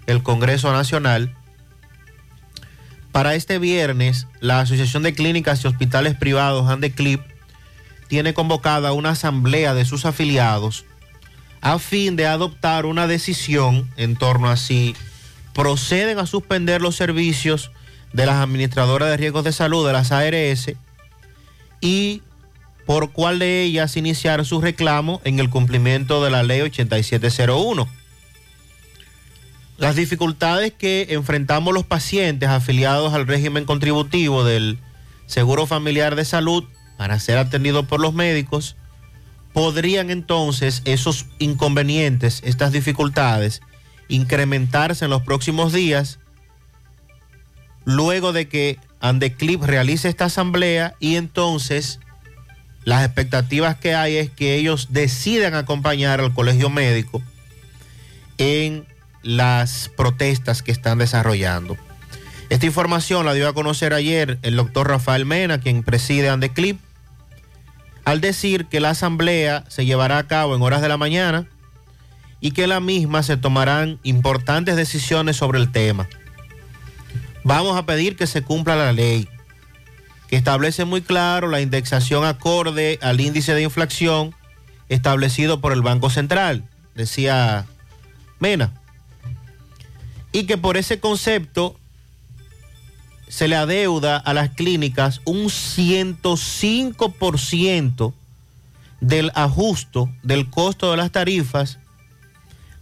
[0.08, 1.36] el Congreso Nacional.
[3.16, 7.22] Para este viernes, la Asociación de Clínicas y Hospitales Privados, Andeclip,
[8.10, 10.84] tiene convocada una asamblea de sus afiliados
[11.62, 14.98] a fin de adoptar una decisión en torno a si
[15.54, 17.72] proceden a suspender los servicios
[18.12, 20.74] de las administradoras de riesgos de salud de las ARS
[21.80, 22.22] y
[22.86, 27.88] por cuál de ellas iniciar su reclamo en el cumplimiento de la ley 8701.
[29.78, 34.80] Las dificultades que enfrentamos los pacientes afiliados al régimen contributivo del
[35.26, 36.64] Seguro Familiar de Salud
[36.98, 38.78] para ser atendidos por los médicos,
[39.54, 43.62] podrían entonces esos inconvenientes, estas dificultades,
[44.08, 46.20] incrementarse en los próximos días,
[47.84, 52.00] luego de que Andeclip realice esta asamblea y entonces
[52.86, 57.22] las expectativas que hay es que ellos decidan acompañar al colegio médico
[58.38, 58.86] en
[59.26, 61.76] las protestas que están desarrollando.
[62.50, 66.80] Esta información la dio a conocer ayer el doctor Rafael Mena, quien preside Andeclip,
[68.06, 71.48] al decir que la asamblea se llevará a cabo en horas de la mañana
[72.40, 76.08] y que la misma se tomarán importantes decisiones sobre el tema.
[77.44, 79.28] Vamos a pedir que se cumpla la ley,
[80.28, 84.36] que establece muy claro la indexación acorde al índice de inflación
[84.88, 86.64] establecido por el Banco Central,
[86.94, 87.66] decía
[88.40, 88.72] Mena.
[90.36, 91.78] Y que por ese concepto
[93.30, 98.14] se le adeuda a las clínicas un 105%
[99.00, 101.80] del ajusto del costo de las tarifas,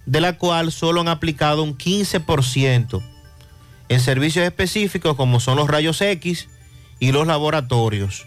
[0.08, 3.04] de la cual solo han aplicado un 15%
[3.88, 6.50] en servicios específicos como son los rayos X
[7.00, 8.26] y los laboratorios.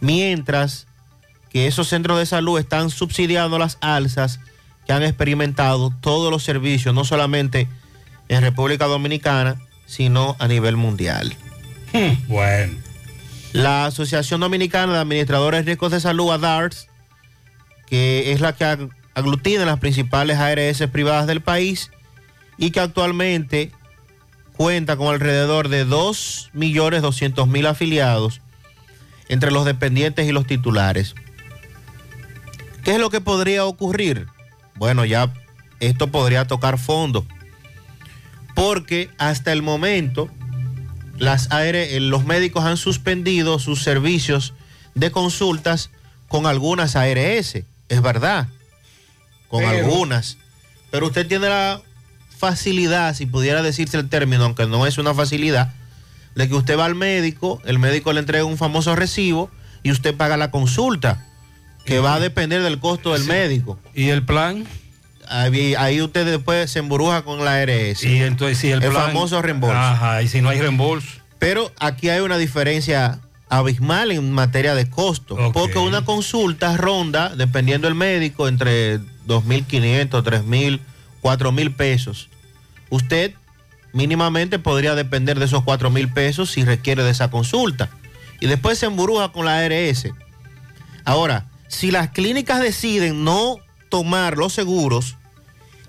[0.00, 0.86] Mientras
[1.50, 4.40] que esos centros de salud están subsidiando las alzas
[4.86, 7.68] que han experimentado todos los servicios, no solamente
[8.28, 11.34] en República Dominicana, sino a nivel mundial.
[12.28, 12.74] Bueno.
[13.52, 16.88] La Asociación Dominicana de Administradores de Riesgos de Salud, ADARS,
[17.86, 21.90] que es la que ag- aglutina las principales ARS privadas del país
[22.58, 23.70] y que actualmente
[24.56, 28.40] cuenta con alrededor de 2.200.000 afiliados
[29.28, 31.14] entre los dependientes y los titulares.
[32.84, 34.26] ¿Qué es lo que podría ocurrir?
[34.76, 35.32] Bueno, ya
[35.80, 37.26] esto podría tocar fondo,
[38.56, 40.28] porque hasta el momento
[41.18, 44.54] las AR, eh, los médicos han suspendido sus servicios
[44.96, 45.90] de consultas
[46.26, 47.54] con algunas ARS,
[47.88, 48.48] es verdad,
[49.48, 50.38] con Pero- algunas,
[50.90, 51.80] pero usted tiene la
[52.36, 55.72] facilidad, si pudiera decirse el término, aunque no es una facilidad,
[56.34, 59.50] de que usted va al médico, el médico le entrega un famoso recibo
[59.82, 61.26] y usted paga la consulta,
[61.84, 63.78] que va a depender del costo del médico.
[63.94, 64.64] ¿Y el plan?
[65.28, 68.02] Ahí, ahí usted después se emburuja con la ARS.
[68.04, 69.76] Y entonces si el, el plan- famoso reembolso.
[69.76, 71.08] Ajá, y si no hay reembolso.
[71.38, 77.86] Pero aquí hay una diferencia abismal en materia de costo, porque una consulta ronda, dependiendo
[77.86, 80.80] del médico, entre 2.500, 3.000,
[81.22, 82.28] 4.000 pesos.
[82.90, 83.34] Usted
[83.92, 87.88] mínimamente podría depender de esos 4.000 pesos si requiere de esa consulta.
[88.40, 90.08] Y después se emburuja con la ARS.
[91.04, 93.56] Ahora, si las clínicas deciden no
[93.88, 95.16] tomar los seguros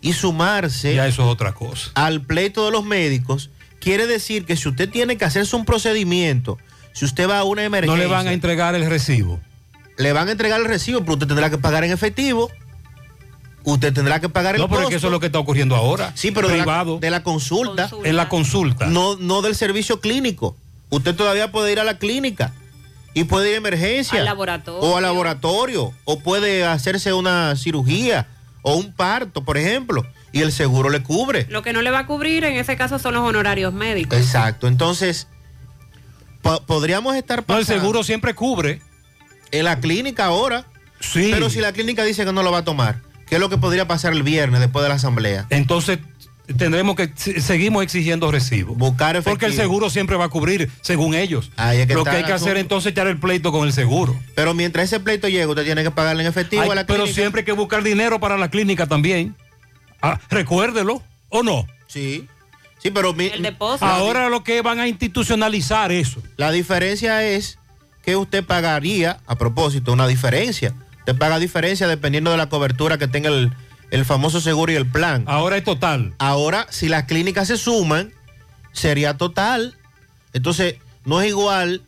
[0.01, 1.91] y sumarse Ya eso es otra cosa.
[1.95, 3.49] al pleito de los médicos,
[3.79, 6.57] quiere decir que si usted tiene que hacerse un procedimiento,
[6.93, 9.39] si usted va a una No emergencia, le van a entregar el recibo.
[9.97, 12.49] le van a entregar el recibo, pero usted tendrá que pagar en efectivo.
[13.63, 15.75] Usted tendrá que pagar el No, pero es que eso es lo que está ocurriendo
[15.75, 16.11] ahora.
[16.15, 16.99] Sí, pero de la, privado.
[16.99, 18.85] de la consulta, En la consulta.
[18.87, 20.55] no, no del servicio clínico.
[20.89, 22.53] Usted todavía puede ir a la clínica
[23.13, 24.19] y puede ir a emergencia.
[24.19, 24.79] Al laboratorio.
[24.79, 25.91] O al laboratorio.
[26.05, 28.27] O puede hacerse una cirugía
[28.61, 30.05] o un parto, por ejemplo.
[30.31, 31.45] Y el seguro le cubre.
[31.49, 34.17] Lo que no le va a cubrir en ese caso son los honorarios médicos.
[34.19, 34.67] Exacto.
[34.67, 35.27] Entonces,
[36.41, 38.81] po- podríamos estar No, el pasando seguro siempre cubre.
[39.51, 40.65] en la clínica ahora.
[40.99, 41.29] Sí.
[41.31, 43.57] Pero si la clínica dice que no lo va a tomar, ¿qué es lo que
[43.57, 45.45] podría pasar el viernes después de la asamblea?
[45.49, 45.99] Entonces
[46.55, 48.73] tendremos que se- seguimos exigiendo recibo.
[48.75, 51.51] Buscar Porque el seguro siempre va a cubrir según ellos.
[51.57, 53.65] Ahí es que lo que hay el que hacer entonces es echar el pleito con
[53.67, 54.17] el seguro.
[54.35, 57.03] Pero mientras ese pleito llega, usted tiene que pagarle en efectivo Ay, a la pero
[57.03, 57.15] clínica.
[57.21, 59.35] siempre hay que buscar dinero para la clínica también.
[60.01, 61.65] Ah, recuérdelo, ¿o no?
[61.87, 62.27] Sí.
[62.79, 63.31] Sí, pero mi-
[63.81, 66.21] ahora lo que van a institucionalizar eso.
[66.37, 67.57] La diferencia es
[68.03, 70.73] que usted pagaría, a propósito, una diferencia.
[70.99, 73.51] Usted paga diferencia dependiendo de la cobertura que tenga el,
[73.91, 75.23] el famoso seguro y el plan.
[75.27, 76.13] Ahora es total.
[76.17, 78.13] Ahora, si las clínicas se suman,
[78.71, 79.75] sería total.
[80.33, 81.81] Entonces, no es igual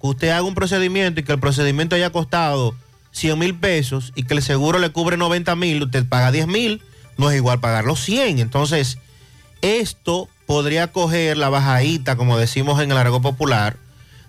[0.00, 2.74] que usted haga un procedimiento y que el procedimiento haya costado
[3.12, 6.82] 100 mil pesos y que el seguro le cubre 90 mil, usted paga 10 mil,
[7.16, 8.38] no es igual pagar los 100.
[8.38, 8.98] Entonces,
[9.62, 13.78] esto podría coger la bajadita, como decimos en el argot popular,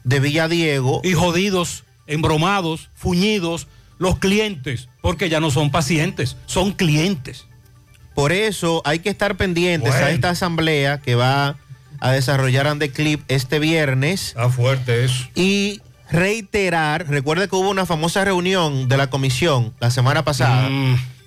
[0.03, 1.01] de Villa Diego.
[1.03, 3.67] Y jodidos, embromados, fuñidos,
[3.97, 7.45] los clientes, porque ya no son pacientes, son clientes.
[8.15, 11.55] Por eso hay que estar pendientes a esta asamblea que va
[11.99, 14.29] a desarrollar Andeclip este viernes.
[14.29, 15.25] Está fuerte eso.
[15.35, 20.69] Y reiterar, recuerde que hubo una famosa reunión de la comisión la semana pasada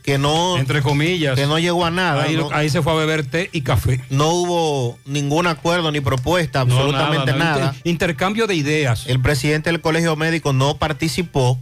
[0.03, 0.61] que no Mm.
[0.61, 1.37] Entre comillas.
[1.39, 2.23] que no llegó a nada.
[2.25, 4.01] Ahí, no, ahí se fue a beber té y café.
[4.11, 9.05] no hubo ningún acuerdo ni propuesta, No, absolutamente nada, intercambio de ideas.
[9.07, 11.59] El presidente del colegio médico no participó,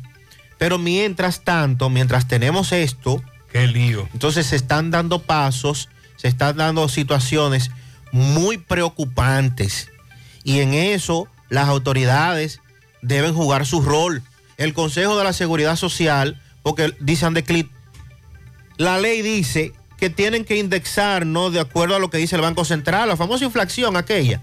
[0.58, 3.22] pero mientras tanto, mientras tenemos esto,
[3.52, 4.08] Qué lío.
[4.12, 7.70] entonces se están dando pasos, se están dando situaciones
[8.12, 9.90] muy preocupantes.
[10.44, 12.60] Y en eso las autoridades
[13.02, 14.22] deben jugar su rol.
[14.56, 17.70] El Consejo de la Seguridad Social, porque dice Andeclip,
[18.76, 21.50] la ley dice que tienen que indexar, ¿no?
[21.50, 24.40] De acuerdo a lo que dice el Banco Central, la famosa inflación aquella.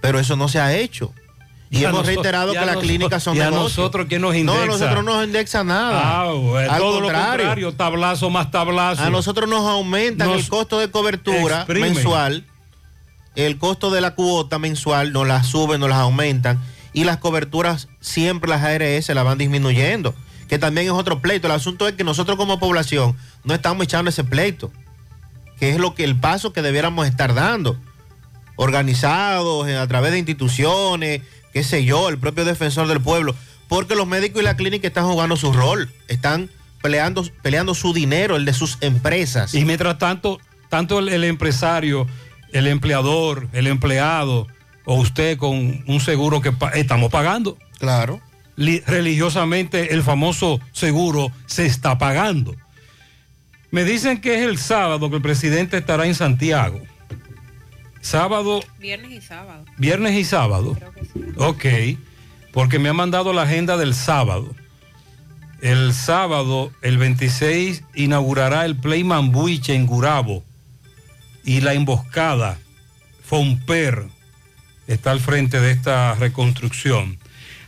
[0.00, 1.12] Pero eso no se ha hecho.
[1.72, 4.62] Y hemos reiterado que las clínicas son y a nosotros, ¿quién nos No, indexa?
[4.62, 6.20] a nosotros no nos indexa nada.
[6.20, 7.72] Ah, bueno, Al todo lo contrario.
[7.72, 9.02] tablazo más tablazo.
[9.02, 12.44] A nosotros nos aumentan Nos el costo de cobertura mensual,
[13.36, 16.60] el costo de la cuota mensual nos la suben, nos las aumentan
[16.92, 20.14] y las coberturas siempre las ARS las van disminuyendo,
[20.48, 21.46] que también es otro pleito.
[21.46, 24.70] El asunto es que nosotros como población no estamos echando ese pleito,
[25.58, 27.78] que es lo que el paso que debiéramos estar dando,
[28.56, 31.22] organizados a través de instituciones,
[31.52, 33.34] qué sé yo, el propio defensor del pueblo,
[33.68, 36.50] porque los médicos y la clínica están jugando su rol, están
[36.82, 39.54] peleando, peleando su dinero, el de sus empresas.
[39.54, 42.06] Y mientras tanto, tanto el, el empresario,
[42.52, 44.46] el empleador, el empleado
[44.84, 47.56] o usted con un seguro que pa- estamos pagando.
[47.78, 48.20] Claro.
[48.56, 52.54] Li- religiosamente el famoso seguro se está pagando.
[53.70, 56.80] Me dicen que es el sábado que el presidente estará en Santiago.
[58.02, 59.64] Sábado, Viernes y sábado.
[59.78, 60.76] viernes y sábado.
[61.36, 61.64] Ok,
[62.52, 64.54] porque me ha mandado la agenda del sábado.
[65.60, 70.44] El sábado, el 26, inaugurará el Playman Buiche en Gurabo.
[71.44, 72.58] Y la emboscada,
[73.24, 74.04] Fomper,
[74.88, 77.18] está al frente de esta reconstrucción.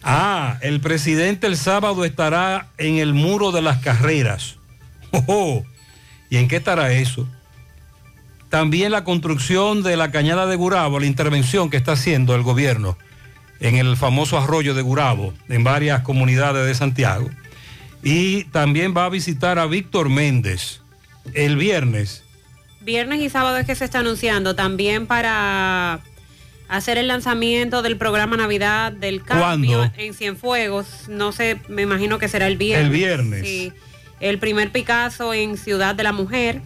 [0.03, 4.57] Ah, el presidente el sábado estará en el muro de las carreras.
[5.13, 5.65] Ojo,
[6.29, 7.29] ¿Y en qué estará eso?
[8.55, 12.97] También la construcción de la cañada de Gurabo, la intervención que está haciendo el gobierno
[13.59, 17.29] en el famoso arroyo de Gurabo, en varias comunidades de Santiago.
[18.05, 20.83] Y también va a visitar a Víctor Méndez
[21.33, 22.23] el viernes.
[22.81, 25.99] Viernes y sábado es que se está anunciando también para
[26.69, 29.93] hacer el lanzamiento del programa Navidad del Cambio ¿Cuándo?
[29.97, 31.09] en Cienfuegos.
[31.09, 32.87] No sé, me imagino que será el viernes.
[32.87, 33.45] El viernes.
[33.45, 33.73] Sí.
[34.21, 36.63] El primer Picasso en Ciudad de la Mujer.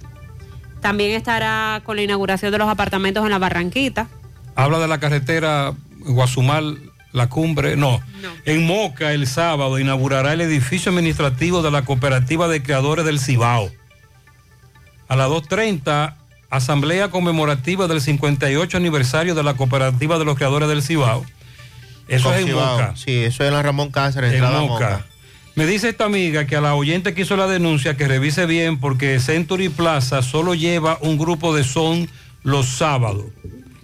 [0.81, 4.09] También estará con la inauguración de los apartamentos en la Barranquita.
[4.55, 6.79] Habla de la carretera Guazumal,
[7.13, 7.77] la cumbre.
[7.77, 8.01] No.
[8.45, 13.71] En Moca el sábado inaugurará el edificio administrativo de la Cooperativa de Creadores del Cibao.
[15.09, 16.15] A las 2.30,
[16.51, 21.25] asamblea conmemorativa del 58 aniversario de la Cooperativa de los Creadores del Cibao.
[22.09, 22.79] Eso es en Cibao.
[22.79, 22.97] Moca.
[22.97, 24.43] Sí, eso es en la Ramón Cáceres, En.
[24.43, 25.07] Moca.
[25.59, 28.79] Me dice esta amiga que a la oyente que hizo la denuncia que revise bien
[28.79, 32.09] porque Century Plaza solo lleva un grupo de son
[32.45, 33.25] los sábados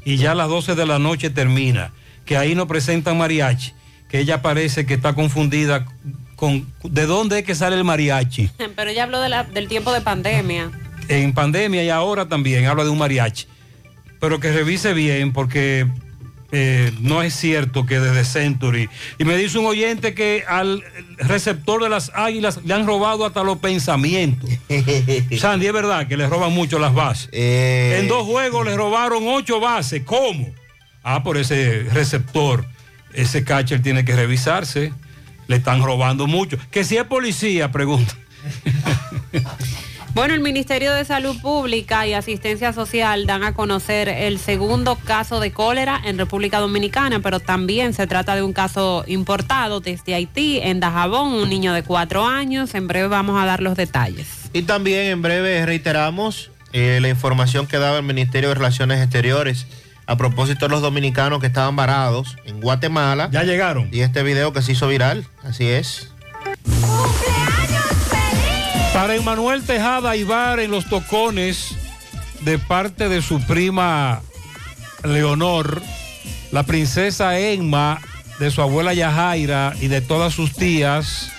[0.05, 1.91] y ya a las 12 de la noche termina,
[2.27, 3.73] que ahí no presentan mariachi,
[4.09, 5.85] que ella parece que está confundida
[6.37, 8.51] con de dónde es que sale el mariachi.
[8.77, 10.71] Pero ella habló de la- del tiempo de pandemia.
[11.09, 13.47] En pandemia y ahora también habla de un mariachi,
[14.21, 15.89] pero que revise bien porque
[16.57, 18.89] eh, no es cierto que desde Century.
[19.19, 20.85] Y me dice un oyente que al
[21.19, 24.49] receptor de las águilas le han robado hasta los pensamientos.
[25.37, 27.29] Sandy, es verdad que le roban mucho las bases.
[27.33, 27.99] Eh.
[28.01, 30.03] En dos juegos le robaron ocho bases.
[30.05, 30.55] ¿Cómo?
[31.03, 32.65] Ah, por ese receptor,
[33.13, 34.93] ese catcher tiene que revisarse.
[35.49, 36.57] Le están robando mucho.
[36.71, 38.15] Que si es policía, pregunta.
[40.15, 45.41] Bueno, el Ministerio de Salud Pública y Asistencia Social dan a conocer el segundo caso
[45.41, 50.61] de cólera en República Dominicana, pero también se trata de un caso importado desde Haití,
[50.63, 52.77] en Dajabón, un niño de cuatro años.
[52.77, 54.29] En breve vamos a dar los detalles.
[54.53, 59.67] Y también en breve reiteramos eh, la información que daba el Ministerio de Relaciones Exteriores
[60.07, 63.31] a propósito de los dominicanos que estaban varados en Guatemala.
[63.33, 63.89] Ya llegaron.
[63.91, 66.13] Y este video que se hizo viral, así es.
[68.95, 71.75] Para Emanuel Tejada Ibar en los tocones,
[72.43, 74.23] de parte de su prima
[75.03, 75.83] Leonor,
[76.53, 78.01] la princesa Emma,
[78.39, 81.33] de su abuela Yajaira y de todas sus tías,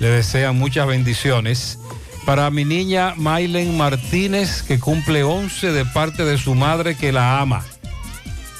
[0.00, 1.78] le desean muchas bendiciones.
[2.26, 7.40] Para mi niña Mailen Martínez, que cumple 11 de parte de su madre que la
[7.40, 7.64] ama.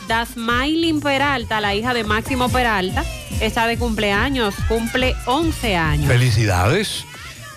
[0.06, 3.04] Dasmailin Peralta, la hija de Máximo Peralta,
[3.40, 6.06] está de cumpleaños, cumple 11 años.
[6.06, 7.04] Felicidades.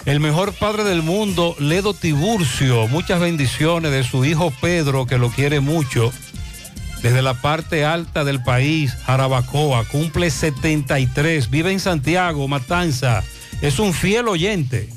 [0.06, 5.32] El mejor padre del mundo, Ledo Tiburcio, muchas bendiciones de su hijo Pedro, que lo
[5.32, 6.14] quiere mucho.
[7.02, 13.24] Desde la parte alta del país, Jarabacoa, cumple 73, vive en Santiago, Matanza,
[13.62, 14.90] es un fiel oyente.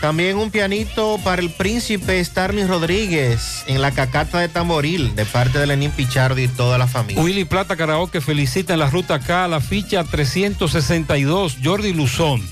[0.00, 5.58] También un pianito para el príncipe Starling Rodríguez en la cacata de Tamboril, de parte
[5.58, 7.22] de Lenín Pichardo y toda la familia.
[7.22, 12.42] Willy Plata Karaoke felicita en la ruta K la ficha 362, Jordi Luzón.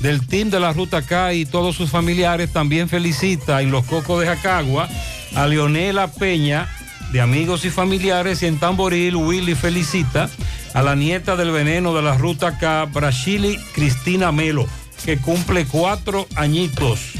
[0.00, 4.20] Del team de la ruta K y todos sus familiares también felicita en los Cocos
[4.20, 4.88] de Jacagua
[5.34, 6.68] a Leonela Peña,
[7.12, 10.28] de amigos y familiares, y en Tamboril Willy felicita
[10.74, 14.66] a la nieta del veneno de la ruta K, Brashili Cristina Melo,
[15.04, 17.12] que cumple cuatro añitos.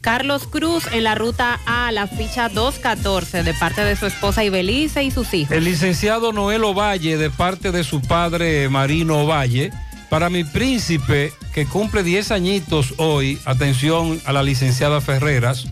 [0.00, 5.02] Carlos Cruz en la ruta A, la ficha 214, de parte de su esposa Ibelice
[5.02, 5.50] y sus hijos.
[5.50, 9.72] El licenciado Noel Ovalle, de parte de su padre Marino Ovalle.
[10.10, 15.66] Para mi príncipe, que cumple 10 añitos hoy, atención a la licenciada Ferreras,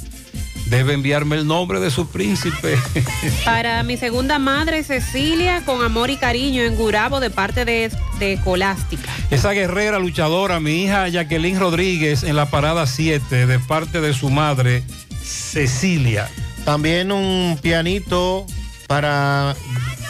[0.66, 2.76] debe enviarme el nombre de su príncipe.
[3.44, 8.40] Para mi segunda madre, Cecilia, con amor y cariño en Gurabo, de parte de, de
[8.42, 9.10] Colástica.
[9.30, 14.30] Esa guerrera luchadora, mi hija Jacqueline Rodríguez, en la parada 7, de parte de su
[14.30, 14.82] madre,
[15.22, 16.28] Cecilia.
[16.64, 18.46] También un pianito
[18.86, 19.54] para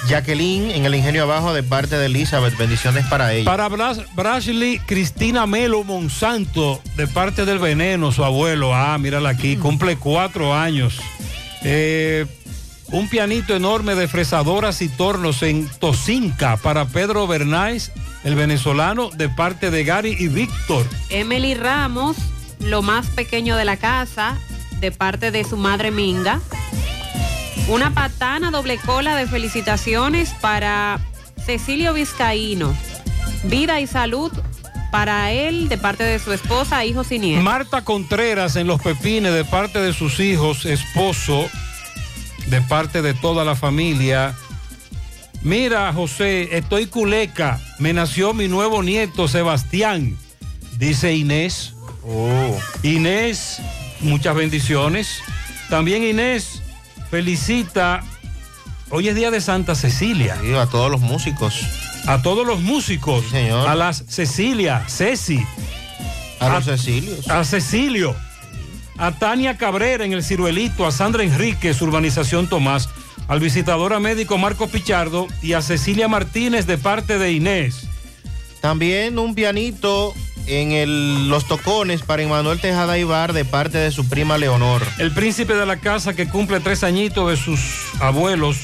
[0.08, 2.56] Jacqueline en el ingenio abajo de parte de Elizabeth.
[2.56, 3.44] Bendiciones para ella.
[3.44, 8.74] Para Bras Brashley Cristina Melo Monsanto, de parte del veneno, su abuelo.
[8.74, 10.98] Ah, mírala aquí, cumple cuatro años.
[11.62, 12.26] Eh,
[12.92, 17.90] un pianito enorme de fresadoras y tornos en Tocinca para Pedro Bernáez,
[18.22, 20.86] el venezolano, de parte de Gary y Víctor.
[21.08, 22.16] Emily Ramos,
[22.60, 24.38] lo más pequeño de la casa,
[24.80, 26.40] de parte de su madre Minga.
[27.68, 31.00] Una patana doble cola de felicitaciones para
[31.44, 32.74] Cecilio Vizcaíno.
[33.44, 34.32] Vida y salud
[34.90, 37.42] para él de parte de su esposa, hijos y nietos.
[37.42, 41.48] Marta Contreras en Los Pepines de parte de sus hijos, esposo,
[42.46, 44.34] de parte de toda la familia.
[45.42, 47.60] Mira, José, estoy culeca.
[47.78, 50.16] Me nació mi nuevo nieto, Sebastián,
[50.78, 51.74] dice Inés.
[52.06, 52.58] Oh.
[52.82, 53.60] Inés,
[54.00, 55.20] muchas bendiciones.
[55.68, 56.62] También Inés
[57.14, 58.02] felicita.
[58.90, 60.36] Hoy es día de Santa Cecilia.
[60.42, 61.60] Sí, a todos los músicos.
[62.08, 63.22] A todos los músicos.
[63.26, 63.68] Sí, señor.
[63.68, 65.40] A las Cecilia, Ceci.
[66.40, 67.30] A los Cecilios.
[67.30, 68.16] A Cecilio.
[68.98, 70.88] A Tania Cabrera en el Ciruelito.
[70.88, 72.88] A Sandra Enríquez, Urbanización Tomás.
[73.28, 75.28] Al visitador a médico Marco Pichardo.
[75.40, 77.86] Y a Cecilia Martínez de parte de Inés.
[78.60, 80.14] También un pianito
[80.46, 84.82] en el- los tocones para Emanuel Tejada Ibar de parte de su prima Leonor.
[84.98, 87.60] El príncipe de la casa que cumple tres añitos de sus
[88.00, 88.56] abuelos,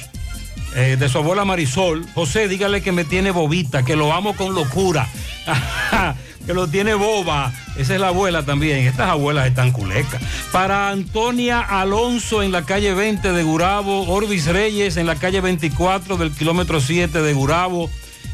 [0.77, 2.07] eh, de su abuela Marisol.
[2.15, 5.09] José, dígale que me tiene bobita, que lo amo con locura.
[6.47, 7.52] que lo tiene boba.
[7.77, 8.86] Esa es la abuela también.
[8.86, 10.20] Estas abuelas están culecas.
[10.52, 14.02] Para Antonia Alonso en la calle 20 de Gurabo.
[14.09, 17.90] Orbis Reyes en la calle 24 del kilómetro 7 de Gurabo.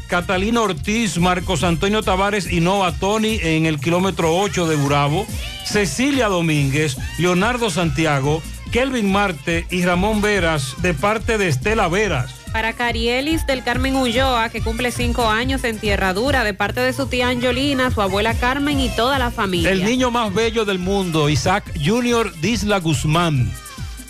[0.07, 5.27] Catalina Ortiz, Marcos Antonio Tavares y Noah Tony en el kilómetro 8 de Gurabo,
[5.65, 12.33] Cecilia Domínguez, Leonardo Santiago, Kelvin Marte y Ramón Veras de parte de Estela Veras.
[12.53, 16.93] Para Carielis del Carmen Ulloa, que cumple cinco años en Tierra Dura, de parte de
[16.93, 19.71] su tía Angelina, su abuela Carmen y toda la familia.
[19.71, 23.51] El niño más bello del mundo, Isaac Junior Disla Guzmán,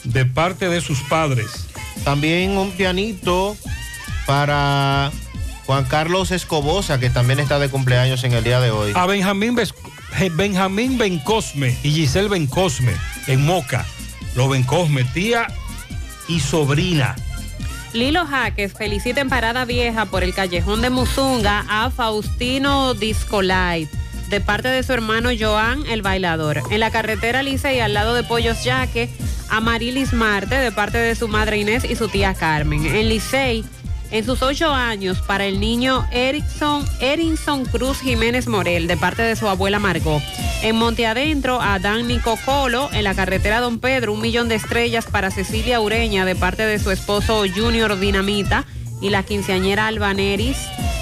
[0.03, 1.47] de parte de sus padres.
[2.03, 3.57] También un pianito
[4.27, 5.11] para
[5.67, 8.93] Juan Carlos Escobosa, que también está de cumpleaños en el día de hoy.
[8.95, 9.73] A Benjamín, Ves-
[10.31, 12.93] Benjamín Bencosme y Giselle Bencosme
[13.27, 13.85] en Moca.
[14.35, 15.47] Lo Bencosme, tía
[16.29, 17.15] y sobrina.
[17.93, 23.89] Lilo Jaques felicita en Parada Vieja por el callejón de Musunga a Faustino Discolite
[24.29, 26.61] de parte de su hermano Joan, el bailador.
[26.69, 29.09] En la carretera Lisa y al lado de Pollos Yaque,
[29.49, 32.85] a Marilis Marte de parte de su madre Inés y su tía Carmen.
[32.85, 33.63] En Licey,
[34.11, 39.35] en sus ocho años, para el niño Erickson, Erinson Cruz Jiménez Morel, de parte de
[39.35, 40.21] su abuela Margot.
[40.61, 44.55] En Monte Adentro, a Dan Nico Colo, en la carretera Don Pedro, un millón de
[44.55, 48.65] estrellas para Cecilia Ureña, de parte de su esposo Junior Dinamita
[49.01, 50.57] y la quinceañera Albaneris.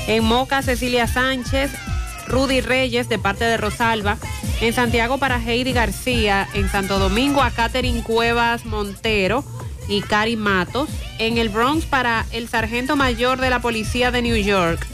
[0.07, 1.71] En Moca, Cecilia Sánchez,
[2.27, 4.17] Rudy Reyes, de parte de Rosalba.
[4.61, 6.47] En Santiago, para Heidi García.
[6.53, 9.43] En Santo Domingo, a Catherine Cuevas Montero
[9.87, 10.89] y Cari Matos.
[11.19, 14.85] En el Bronx para el sargento mayor de la policía de New York,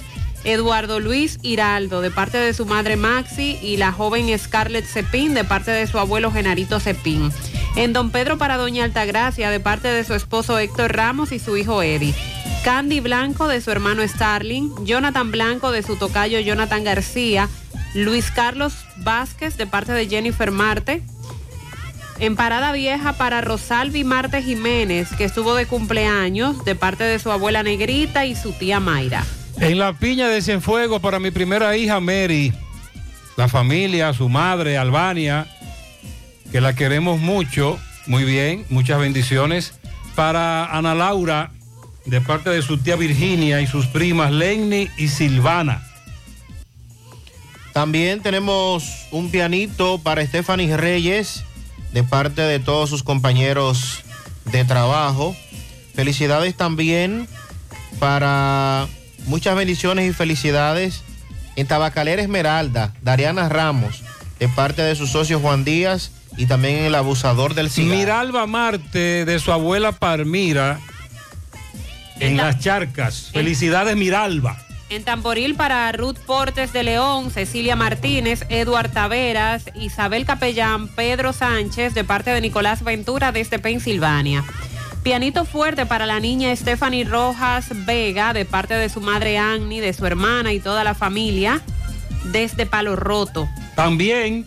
[0.43, 5.43] Eduardo Luis Hiraldo, de parte de su madre Maxi, y la joven Scarlett Cepín, de
[5.43, 7.31] parte de su abuelo Genarito Cepín.
[7.75, 11.57] En Don Pedro para Doña Altagracia, de parte de su esposo Héctor Ramos y su
[11.57, 12.15] hijo Eddie.
[12.63, 14.85] Candy Blanco, de su hermano Starling.
[14.85, 17.49] Jonathan Blanco, de su tocayo Jonathan García.
[17.93, 21.03] Luis Carlos Vázquez, de parte de Jennifer Marte.
[22.21, 27.31] En Parada Vieja para Rosalvi Marte Jiménez, que estuvo de cumpleaños de parte de su
[27.31, 29.25] abuela Negrita y su tía Mayra.
[29.59, 32.53] En la piña de Cienfuegos para mi primera hija Mary,
[33.37, 35.47] la familia, su madre, Albania,
[36.51, 39.73] que la queremos mucho, muy bien, muchas bendiciones.
[40.13, 41.49] Para Ana Laura,
[42.05, 45.81] de parte de su tía Virginia y sus primas Lenny y Silvana.
[47.73, 51.45] También tenemos un pianito para Stephanie Reyes,
[51.93, 54.03] de parte de todos sus compañeros
[54.45, 55.35] de trabajo.
[55.93, 57.27] Felicidades también
[57.99, 58.87] para
[59.25, 61.03] muchas bendiciones y felicidades
[61.55, 64.03] en Tabacalera Esmeralda, Dariana Ramos,
[64.39, 67.97] de parte de su socio Juan Díaz y también en el abusador del cigarro.
[67.97, 70.79] Miralba Marte, de su abuela Parmira,
[72.19, 73.29] en las charcas.
[73.33, 74.57] Felicidades, Miralba.
[74.91, 81.93] En Tamboril para Ruth Portes de León, Cecilia Martínez, Eduard Taveras, Isabel Capellán, Pedro Sánchez,
[81.93, 84.43] de parte de Nicolás Ventura desde Pensilvania.
[85.01, 89.93] Pianito fuerte para la niña Stephanie Rojas Vega, de parte de su madre Annie, de
[89.93, 91.61] su hermana y toda la familia,
[92.25, 93.47] desde Palo Roto.
[93.75, 94.45] También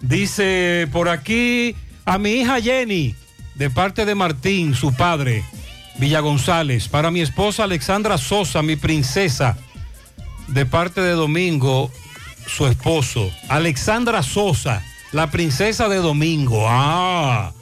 [0.00, 3.14] dice por aquí a mi hija Jenny,
[3.54, 5.44] de parte de Martín, su padre,
[5.98, 6.88] Villa González.
[6.88, 9.56] Para mi esposa Alexandra Sosa, mi princesa,
[10.48, 11.90] de parte de Domingo,
[12.46, 13.30] su esposo.
[13.48, 14.82] Alexandra Sosa,
[15.12, 16.66] la princesa de Domingo.
[16.68, 17.52] Ah,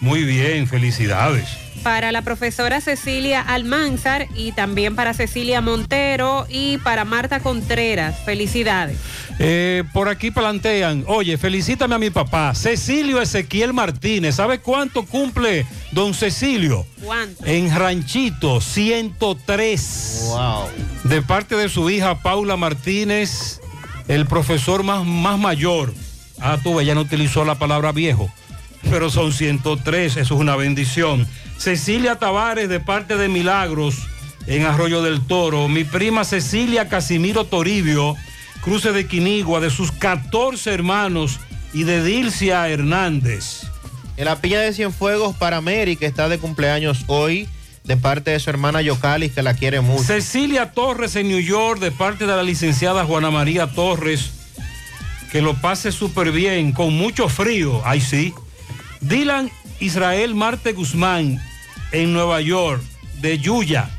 [0.00, 1.63] muy bien, felicidades.
[1.84, 8.16] Para la profesora Cecilia Almanzar y también para Cecilia Montero y para Marta Contreras.
[8.24, 8.96] Felicidades.
[9.38, 14.36] Eh, por aquí plantean, oye, felicítame a mi papá, Cecilio Ezequiel Martínez.
[14.36, 16.86] ¿Sabe cuánto cumple don Cecilio?
[17.02, 17.44] ¿Cuánto?
[17.44, 20.20] En Ranchito, 103.
[20.28, 20.68] Wow.
[21.04, 23.60] De parte de su hija Paula Martínez,
[24.08, 25.92] el profesor más, más mayor.
[26.40, 28.32] Ah, tú, ella no utilizó la palabra viejo,
[28.88, 31.28] pero son 103, eso es una bendición.
[31.58, 34.06] Cecilia Tavares, de parte de Milagros,
[34.46, 35.68] en Arroyo del Toro.
[35.68, 38.16] Mi prima Cecilia Casimiro Toribio,
[38.60, 41.40] cruce de Quinigua, de sus 14 hermanos
[41.72, 43.62] y de Dilcia Hernández.
[44.16, 47.48] En la Piña de Cienfuegos para Mary, que está de cumpleaños hoy,
[47.84, 50.04] de parte de su hermana Yocalis, que la quiere mucho.
[50.04, 54.30] Cecilia Torres en New York, de parte de la licenciada Juana María Torres,
[55.30, 58.32] que lo pase súper bien, con mucho frío, ay sí.
[59.00, 59.50] Dylan
[59.80, 61.40] Israel Marte Guzmán,
[61.92, 62.82] en Nueva York,
[63.20, 63.90] de Yuya,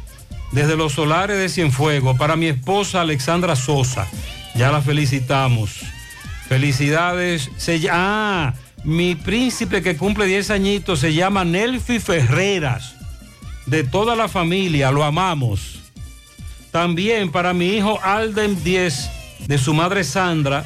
[0.51, 4.07] desde los solares de Cienfuegos, para mi esposa Alexandra Sosa,
[4.55, 5.81] ya la felicitamos.
[6.47, 7.49] Felicidades.
[7.57, 8.53] Se, ah,
[8.83, 12.95] mi príncipe que cumple 10 añitos se llama Nelfi Ferreras,
[13.65, 15.79] de toda la familia, lo amamos.
[16.71, 19.09] También para mi hijo Alden 10,
[19.47, 20.65] de su madre Sandra,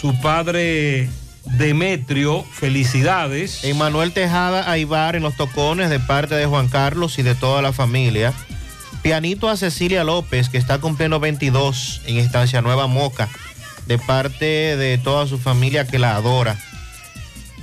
[0.00, 1.08] su padre
[1.44, 3.64] Demetrio, felicidades.
[3.64, 7.72] Emanuel Tejada Aibar en los tocones de parte de Juan Carlos y de toda la
[7.72, 8.32] familia.
[9.02, 13.28] Pianito a Cecilia López, que está cumpliendo 22 en Estancia Nueva Moca,
[13.86, 16.56] de parte de toda su familia que la adora.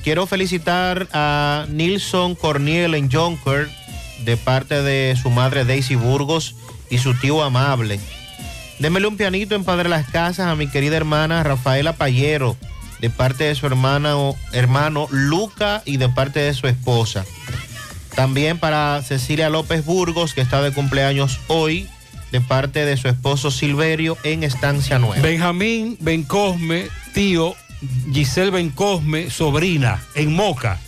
[0.04, 3.70] Quiero felicitar a Nilson Corniel en Jonker,
[4.26, 6.56] de parte de su madre Daisy Burgos
[6.90, 8.00] y su tío amable.
[8.80, 12.58] Démele un pianito en Padre Las Casas a mi querida hermana Rafaela Payero,
[13.00, 17.26] de parte de su hermano, hermano Luca y de parte de su esposa.
[18.16, 21.88] También para Cecilia López Burgos, que está de cumpleaños hoy,
[22.32, 25.22] de parte de su esposo Silverio en Estancia Nueva.
[25.22, 27.56] Benjamín Bencosme, tío,
[28.12, 30.80] Giselle Bencosme, sobrina, en Moca.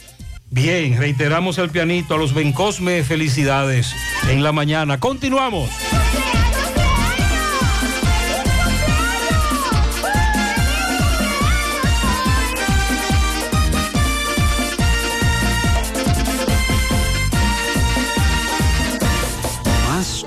[0.49, 3.95] Bien, reiteramos el pianito a los Bencosme, felicidades
[4.29, 4.99] en la mañana.
[4.99, 5.69] Continuamos.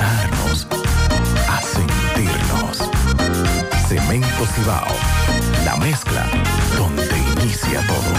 [0.00, 2.78] a sentirnos.
[3.88, 4.86] Cemento Cibao,
[5.64, 6.26] la mezcla
[6.76, 8.12] donde inicia todo.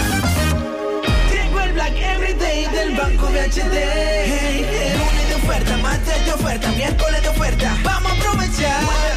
[1.30, 3.74] Llegó el Black Everyday del Banco BHD.
[3.74, 4.98] Hey, hey.
[4.98, 7.76] Lunes de oferta, martes de oferta, miércoles de oferta.
[7.82, 9.11] Vamos a aprovechar.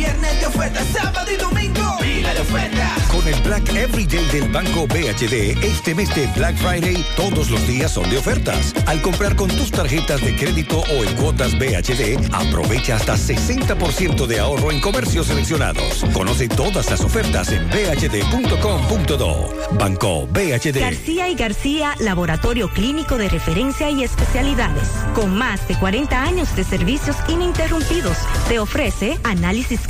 [0.00, 1.98] Viernes de oferta, sábado y domingo.
[2.00, 2.96] Pila de oferta.
[3.12, 7.92] Con el Black Everyday del Banco BHD, este mes de Black Friday, todos los días
[7.92, 8.72] son de ofertas.
[8.86, 14.38] Al comprar con tus tarjetas de crédito o en cuotas BHD, aprovecha hasta 60% de
[14.38, 16.02] ahorro en comercios seleccionados.
[16.14, 19.54] Conoce todas las ofertas en bhd.com.do.
[19.72, 20.80] Banco BHD.
[20.80, 24.88] García y García, laboratorio clínico de referencia y especialidades.
[25.14, 28.16] Con más de 40 años de servicios ininterrumpidos,
[28.48, 29.89] te ofrece análisis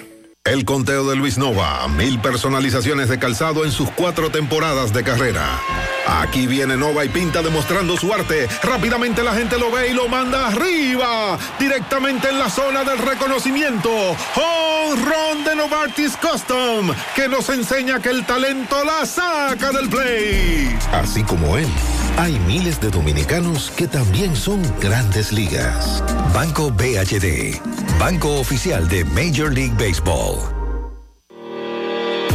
[0.43, 5.61] El conteo de Luis Nova, mil personalizaciones de calzado en sus cuatro temporadas de carrera.
[6.07, 8.47] Aquí viene Nova y Pinta demostrando su arte.
[8.63, 13.91] Rápidamente la gente lo ve y lo manda arriba, directamente en la zona del reconocimiento.
[14.95, 20.75] Run de Novartis Custom, que nos enseña que el talento la saca del play.
[20.91, 21.67] Así como él,
[22.17, 26.03] hay miles de dominicanos que también son grandes ligas.
[26.33, 27.59] Banco BHD,
[27.99, 30.60] Banco Oficial de Major League Baseball.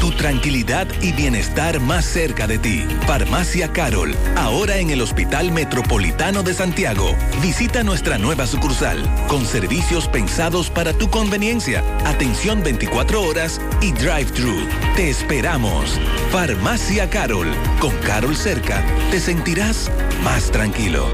[0.00, 2.84] Tu tranquilidad y bienestar más cerca de ti.
[3.06, 7.14] Farmacia Carol, ahora en el Hospital Metropolitano de Santiago.
[7.40, 14.68] Visita nuestra nueva sucursal, con servicios pensados para tu conveniencia, atención 24 horas y drive-thru.
[14.96, 15.98] Te esperamos.
[16.30, 17.48] Farmacia Carol,
[17.80, 19.90] con Carol cerca, te sentirás
[20.22, 21.06] más tranquilo.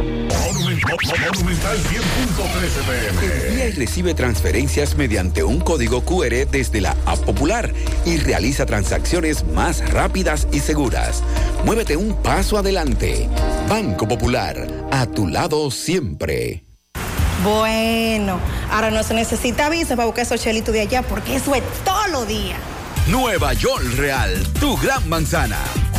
[3.22, 7.72] Envía y recibe transferencias mediante un código QR desde la App Popular
[8.04, 11.22] y realiza transacciones más rápidas y seguras.
[11.64, 13.28] Muévete un paso adelante.
[13.68, 16.64] Banco Popular, a tu lado siempre.
[17.44, 18.40] Bueno,
[18.72, 22.08] ahora no se necesita visa para buscar esos chelitos de allá porque eso es todo
[22.08, 22.56] lo día.
[23.06, 25.58] Nueva York Real, tu gran manzana.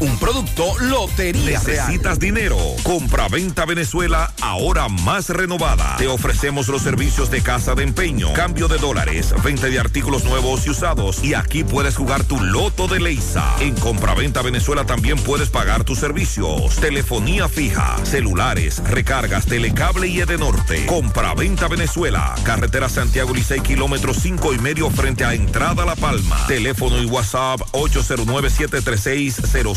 [0.00, 1.86] Un producto Lotería Real.
[1.86, 2.58] ¿Necesitas dinero?
[2.82, 5.96] Compra-venta Venezuela, ahora más renovada.
[5.96, 10.66] Te ofrecemos los servicios de casa de empeño, cambio de dólares, venta de artículos nuevos
[10.66, 11.22] y usados.
[11.22, 13.54] Y aquí puedes jugar tu loto de Leisa.
[13.60, 16.76] En Compra-venta Venezuela también puedes pagar tus servicios.
[16.76, 20.86] Telefonía fija, celulares, recargas, telecable y Edenorte.
[20.86, 22.34] Compra-venta Venezuela.
[22.44, 26.46] Carretera Santiago Licey, kilómetro 5 y medio frente a Entrada La Palma.
[26.46, 27.60] Teléfono y WhatsApp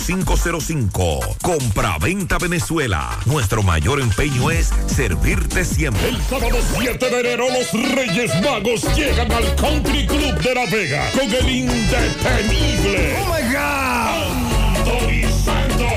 [0.07, 1.37] 809-736-0505.
[1.41, 3.19] Compra-venta Venezuela.
[3.25, 6.09] Nuestro mayor empeño es servirte siempre.
[6.09, 11.11] El sábado 7 de enero los Reyes Magos llegan al Country Club de La Vega
[11.11, 13.17] con el indetenible.
[13.19, 14.37] ¡Oh my God!
[14.77, 15.87] Anthony Santos.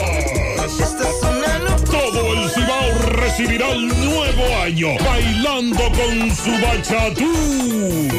[1.90, 7.32] Todo el Cibao recibirá el nuevo año bailando con su bachatú.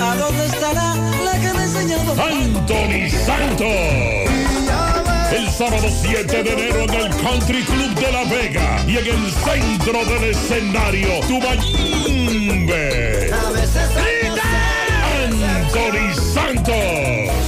[0.02, 2.12] ¿A dónde estará la que me ha enseñado?
[2.12, 4.31] Anthony Santos.
[5.32, 9.32] El sábado 7 de enero en el Country Club de La Vega y en el
[9.32, 12.82] centro del escenario, Tubayimbe.
[15.44, 17.41] Anthony Santos.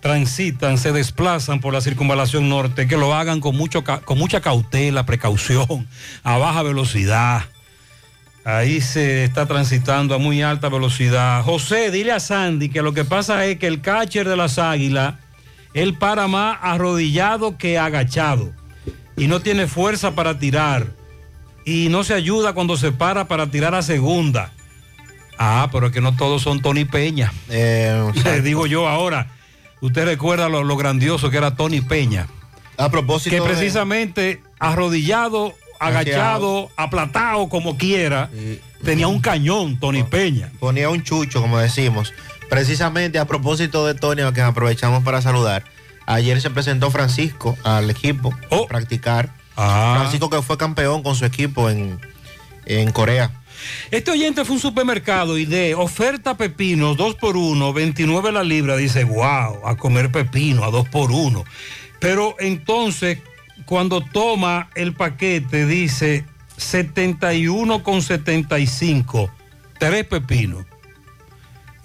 [0.00, 5.04] transitan, se desplazan por la circunvalación norte, que lo hagan con, mucho, con mucha cautela,
[5.04, 5.86] precaución,
[6.22, 7.42] a baja velocidad.
[8.44, 11.42] Ahí se está transitando a muy alta velocidad.
[11.42, 15.16] José, dile a Sandy que lo que pasa es que el catcher de las águilas,
[15.74, 18.52] él para más arrodillado que agachado.
[19.16, 20.86] Y no tiene fuerza para tirar.
[21.66, 24.52] Y no se ayuda cuando se para para tirar a segunda.
[25.38, 27.32] Ah, pero es que no todos son Tony Peña.
[27.48, 29.28] Le digo yo ahora,
[29.80, 32.26] usted recuerda lo, lo grandioso que era Tony Peña.
[32.76, 38.30] A propósito Que de- precisamente arrodillado, agachado, aplatado, como quiera,
[38.84, 40.50] tenía un cañón Tony Peña.
[40.60, 42.12] Ponía un chucho, como decimos.
[42.48, 45.64] Precisamente a propósito de Tony, a quien aprovechamos para saludar.
[46.06, 48.64] Ayer se presentó Francisco al equipo Oh.
[48.64, 49.34] a practicar.
[49.56, 49.96] Ah.
[49.98, 52.00] Francisco que fue campeón con su equipo en,
[52.64, 53.30] en Corea.
[53.90, 58.44] Este oyente fue a un supermercado y de oferta pepinos 2 por 1 29 la
[58.44, 61.44] libra, dice, wow, a comer pepino a 2 por 1
[62.00, 63.18] Pero entonces,
[63.64, 66.24] cuando toma el paquete, dice
[66.58, 69.30] 71 con 75,
[69.78, 70.64] tres pepinos.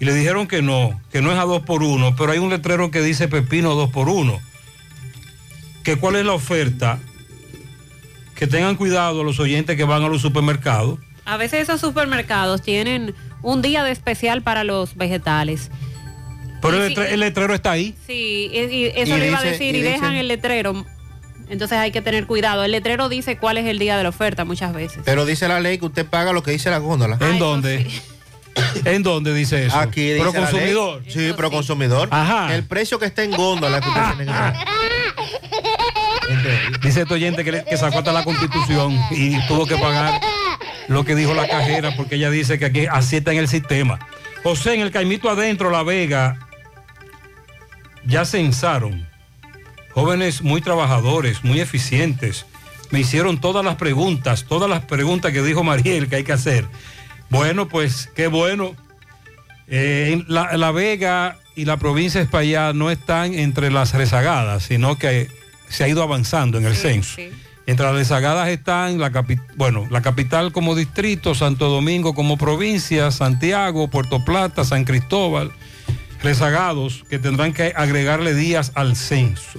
[0.00, 2.50] Y le dijeron que no, que no es a 2 por 1 pero hay un
[2.50, 4.40] letrero que dice pepino 2 por 1
[5.84, 6.98] Que cuál es la oferta?
[8.34, 10.98] Que tengan cuidado los oyentes que van a los supermercados.
[11.24, 15.70] A veces esos supermercados tienen un día de especial para los vegetales.
[16.62, 17.94] Pero el, si- letre- el letrero está ahí.
[18.06, 20.84] Sí, y, y eso Y le iba a decir, y y, dejan el letrero.
[21.48, 22.64] Entonces hay que tener cuidado.
[22.64, 25.02] El letrero dice cuál es el día de la oferta muchas veces.
[25.04, 27.18] Pero dice la ley que usted paga lo que dice la góndola.
[27.20, 27.86] ¿En dónde?
[28.86, 29.76] ¿En dónde dice eso?
[29.76, 30.50] Aquí dice Pero la ley.
[30.50, 31.02] consumidor.
[31.08, 32.08] Sí, pero consumidor.
[32.10, 32.54] Ajá.
[32.54, 34.54] El precio que está en góndola que usted tiene que pagar.
[36.82, 40.20] Dice este oyente que, le- que sacó hasta la constitución y tuvo que pagar
[40.88, 43.98] lo que dijo la cajera porque ella dice que aquí así está en el sistema.
[44.42, 46.38] José, en el Caimito adentro, La Vega,
[48.04, 49.08] ya censaron.
[49.92, 52.46] Jóvenes muy trabajadores, muy eficientes.
[52.90, 56.66] Me hicieron todas las preguntas, todas las preguntas que dijo Mariel que hay que hacer.
[57.30, 58.74] Bueno, pues qué bueno.
[59.66, 64.98] Eh, la, La Vega y la provincia de España no están entre las rezagadas, sino
[64.98, 65.28] que
[65.68, 67.20] se ha ido avanzando en el censo.
[67.66, 73.10] Entre las rezagadas están la capi- bueno, la capital como distrito, Santo Domingo como provincia,
[73.10, 75.50] Santiago, Puerto Plata, San Cristóbal,
[76.22, 79.58] rezagados que tendrán que agregarle días al censo.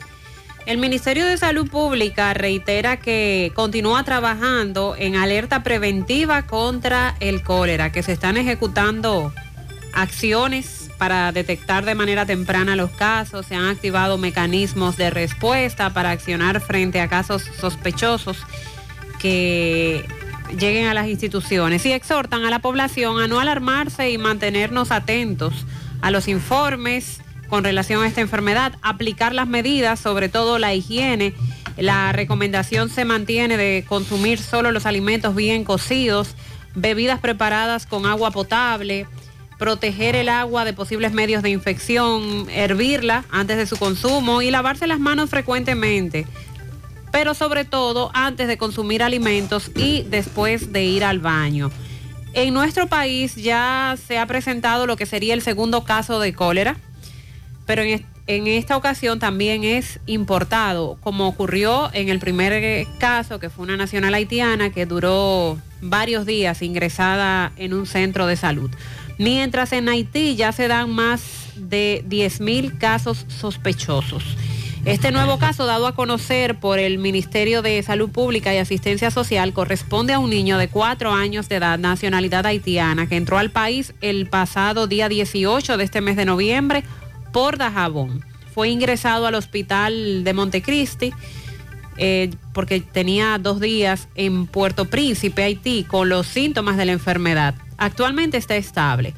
[0.68, 7.92] El Ministerio de Salud Pública reitera que continúa trabajando en alerta preventiva contra el cólera,
[7.92, 9.32] que se están ejecutando
[9.94, 16.12] acciones para detectar de manera temprana los casos, se han activado mecanismos de respuesta para
[16.12, 18.38] accionar frente a casos sospechosos
[19.20, 20.06] que
[20.58, 25.66] lleguen a las instituciones y exhortan a la población a no alarmarse y mantenernos atentos
[26.02, 31.34] a los informes con relación a esta enfermedad, aplicar las medidas, sobre todo la higiene.
[31.78, 36.36] La recomendación se mantiene de consumir solo los alimentos bien cocidos,
[36.74, 39.08] bebidas preparadas con agua potable,
[39.58, 44.88] proteger el agua de posibles medios de infección, hervirla antes de su consumo y lavarse
[44.88, 46.26] las manos frecuentemente,
[47.12, 51.72] pero sobre todo antes de consumir alimentos y después de ir al baño.
[52.34, 56.76] En nuestro país ya se ha presentado lo que sería el segundo caso de cólera,
[57.66, 62.88] pero en, est- en esta ocasión también es importado, como ocurrió en el primer eh,
[63.00, 68.36] caso, que fue una nacional haitiana que duró varios días ingresada en un centro de
[68.36, 68.70] salud.
[69.18, 71.22] Mientras en Haití ya se dan más
[71.56, 74.24] de 10.000 casos sospechosos.
[74.86, 79.52] Este nuevo caso dado a conocer por el Ministerio de Salud Pública y Asistencia Social
[79.52, 83.96] corresponde a un niño de cuatro años de edad, nacionalidad haitiana, que entró al país
[84.02, 86.84] el pasado día 18 de este mes de noviembre
[87.34, 88.24] por Dajabón.
[88.54, 91.12] Fue ingresado al hospital de Montecristi
[91.98, 97.56] eh, porque tenía dos días en Puerto Príncipe, Haití, con los síntomas de la enfermedad.
[97.78, 99.14] Actualmente está estable.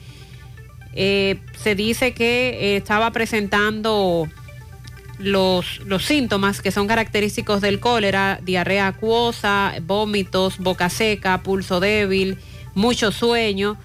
[0.94, 4.28] Eh, se dice que eh, estaba presentando
[5.20, 12.38] los, los síntomas que son característicos del cólera, diarrea acuosa, vómitos, boca seca, pulso débil,
[12.74, 13.78] mucho sueño.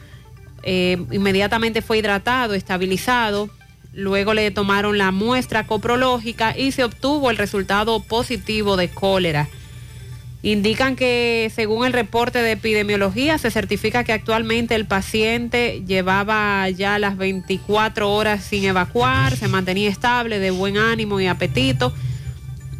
[0.62, 3.50] Eh, inmediatamente fue hidratado, estabilizado.
[3.92, 9.48] Luego le tomaron la muestra coprológica y se obtuvo el resultado positivo de cólera.
[10.44, 16.98] Indican que según el reporte de epidemiología se certifica que actualmente el paciente llevaba ya
[16.98, 21.92] las 24 horas sin evacuar, se mantenía estable, de buen ánimo y apetito,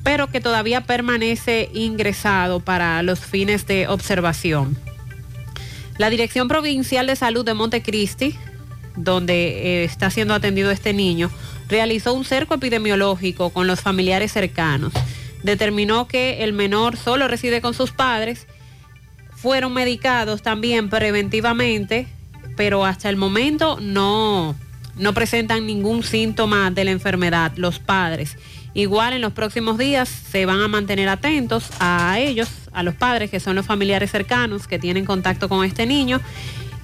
[0.02, 4.76] pero que todavía permanece ingresado para los fines de observación.
[5.98, 8.34] La Dirección Provincial de Salud de Montecristi,
[8.97, 11.30] donde eh, está siendo atendido este niño,
[11.68, 14.93] realizó un cerco epidemiológico con los familiares cercanos
[15.43, 18.47] determinó que el menor solo reside con sus padres,
[19.35, 22.06] fueron medicados también preventivamente,
[22.56, 24.55] pero hasta el momento no,
[24.97, 28.36] no presentan ningún síntoma de la enfermedad los padres.
[28.74, 33.31] Igual en los próximos días se van a mantener atentos a ellos, a los padres
[33.31, 36.20] que son los familiares cercanos que tienen contacto con este niño.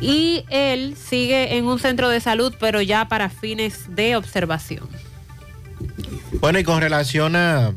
[0.01, 4.89] Y él sigue en un centro de salud, pero ya para fines de observación.
[6.41, 7.73] Bueno, y con relación a,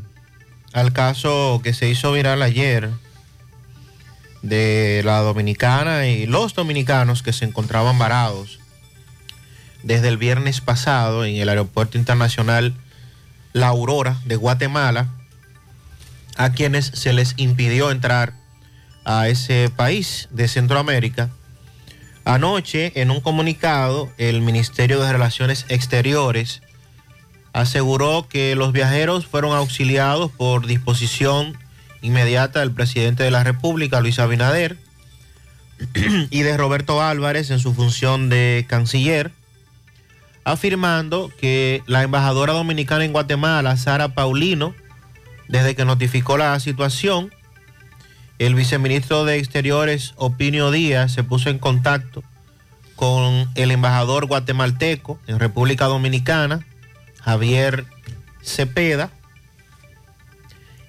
[0.73, 2.89] al caso que se hizo viral ayer
[4.41, 8.59] de la dominicana y los dominicanos que se encontraban varados
[9.83, 12.73] desde el viernes pasado en el Aeropuerto Internacional
[13.53, 15.07] La Aurora de Guatemala,
[16.37, 18.33] a quienes se les impidió entrar
[19.03, 21.29] a ese país de Centroamérica.
[22.23, 26.61] Anoche, en un comunicado, el Ministerio de Relaciones Exteriores
[27.53, 31.57] aseguró que los viajeros fueron auxiliados por disposición
[32.01, 34.77] inmediata del presidente de la República, Luis Abinader,
[36.29, 39.31] y de Roberto Álvarez en su función de canciller,
[40.43, 44.73] afirmando que la embajadora dominicana en Guatemala, Sara Paulino,
[45.47, 47.31] desde que notificó la situación,
[48.39, 52.23] el viceministro de Exteriores, Opinio Díaz, se puso en contacto
[52.95, 56.65] con el embajador guatemalteco en República Dominicana,
[57.21, 57.85] Javier
[58.43, 59.09] Cepeda,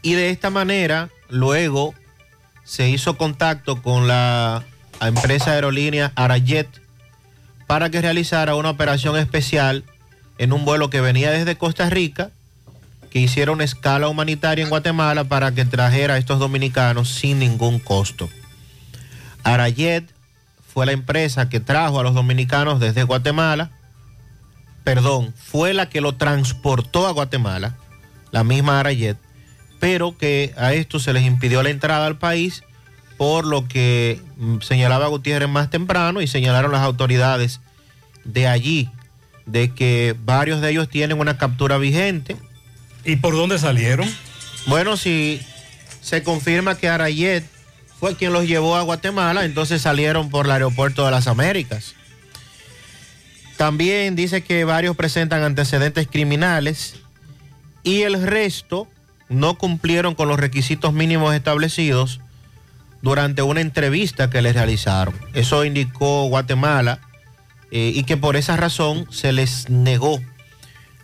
[0.02, 1.94] y de esta manera luego
[2.64, 4.64] se hizo contacto con la
[5.00, 6.68] empresa aerolínea Arayet
[7.66, 9.84] para que realizara una operación especial
[10.38, 12.30] en un vuelo que venía desde Costa Rica,
[13.10, 17.78] que hiciera una escala humanitaria en Guatemala para que trajera a estos dominicanos sin ningún
[17.78, 18.28] costo.
[19.44, 20.04] Arayet
[20.72, 23.70] fue la empresa que trajo a los dominicanos desde Guatemala,
[24.84, 27.76] perdón, fue la que lo transportó a Guatemala,
[28.30, 29.18] la misma Arayet,
[29.80, 32.62] pero que a esto se les impidió la entrada al país
[33.16, 37.60] por lo que mm, señalaba Gutiérrez más temprano y señalaron las autoridades
[38.24, 38.90] de allí,
[39.46, 42.36] de que varios de ellos tienen una captura vigente.
[43.04, 44.08] ¿Y por dónde salieron?
[44.66, 45.40] Bueno, si
[46.00, 47.44] se confirma que Arayet
[47.98, 51.94] fue quien los llevó a Guatemala, entonces salieron por el aeropuerto de las Américas.
[53.62, 56.96] También dice que varios presentan antecedentes criminales
[57.84, 58.88] y el resto
[59.28, 62.18] no cumplieron con los requisitos mínimos establecidos
[63.02, 65.14] durante una entrevista que les realizaron.
[65.32, 66.98] Eso indicó Guatemala
[67.70, 70.20] eh, y que por esa razón se les negó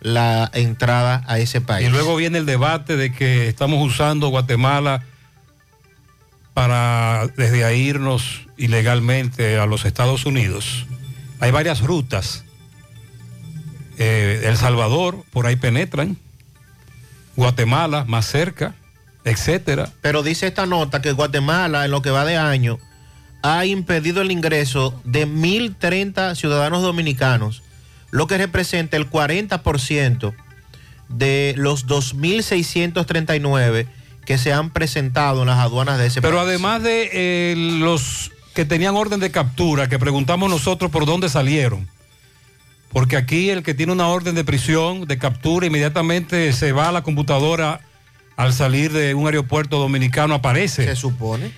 [0.01, 1.87] la entrada a ese país.
[1.87, 5.05] Y luego viene el debate de que estamos usando Guatemala
[6.53, 10.87] para desde irnos ilegalmente a los Estados Unidos.
[11.39, 12.43] Hay varias rutas.
[13.99, 16.17] Eh, el Salvador, por ahí penetran.
[17.35, 18.73] Guatemala, más cerca,
[19.25, 19.91] etcétera.
[20.01, 22.79] Pero dice esta nota que Guatemala, en lo que va de año,
[23.43, 27.61] ha impedido el ingreso de 1.030 ciudadanos dominicanos,
[28.11, 30.33] lo que representa el 40%
[31.09, 33.87] de los 2.639
[34.25, 36.47] que se han presentado en las aduanas de ese Pero país.
[36.47, 41.87] además de eh, los que tenían orden de captura, que preguntamos nosotros por dónde salieron.
[42.91, 46.91] Porque aquí el que tiene una orden de prisión, de captura, inmediatamente se va a
[46.91, 47.81] la computadora
[48.35, 50.85] al salir de un aeropuerto dominicano, aparece.
[50.85, 51.51] Se supone.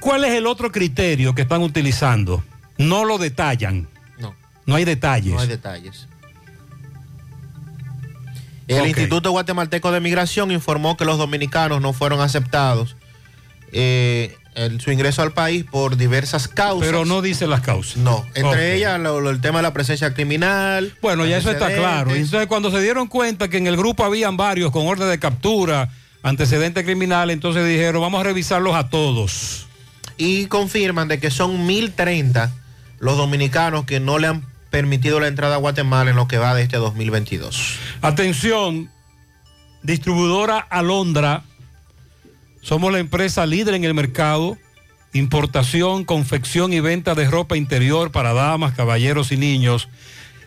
[0.00, 2.42] ¿Cuál es el otro criterio que están utilizando?
[2.78, 3.88] No lo detallan.
[4.18, 4.34] No.
[4.64, 5.34] No hay detalles.
[5.34, 6.08] No hay detalles.
[8.68, 8.86] El.
[8.86, 12.96] Instituto Guatemalteco de Migración informó que los dominicanos no fueron aceptados
[13.72, 14.36] eh,
[14.80, 16.86] su ingreso al país por diversas causas.
[16.88, 17.96] Pero no dice las causas.
[17.98, 20.94] No, entre ellas lo- lo- el tema de la presencia criminal.
[21.00, 22.14] Bueno, ya eso está claro.
[22.14, 25.90] Entonces, cuando se dieron cuenta que en el grupo habían varios con orden de captura,
[26.24, 29.66] antecedentes criminales, entonces dijeron, vamos a revisarlos a todos.
[30.16, 32.50] Y confirman de que son 1030
[32.98, 36.56] los dominicanos que no le han permitido la entrada a Guatemala en lo que va
[36.56, 37.76] de este 2022.
[38.02, 38.90] Atención,
[39.82, 41.44] distribuidora Alondra.
[42.60, 44.58] Somos la empresa líder en el mercado.
[45.12, 49.88] Importación, confección y venta de ropa interior para damas, caballeros y niños.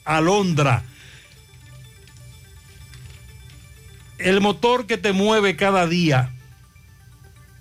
[0.04, 0.84] Alondra.
[4.20, 6.32] El motor que te mueve cada día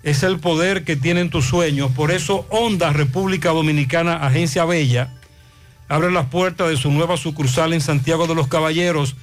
[0.03, 1.91] es el poder que tienen tus sueños.
[1.91, 5.13] Por eso Honda República Dominicana, Agencia Bella,
[5.87, 9.15] abre las puertas de su nueva sucursal en Santiago de los Caballeros.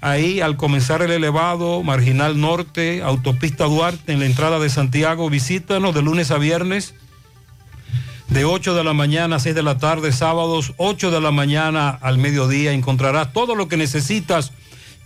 [0.00, 5.94] Ahí al comenzar el elevado, Marginal Norte, Autopista Duarte, en la entrada de Santiago, visítanos
[5.94, 6.94] de lunes a viernes,
[8.28, 11.90] de 8 de la mañana a 6 de la tarde, sábados 8 de la mañana
[11.90, 12.72] al mediodía.
[12.72, 14.52] Encontrarás todo lo que necesitas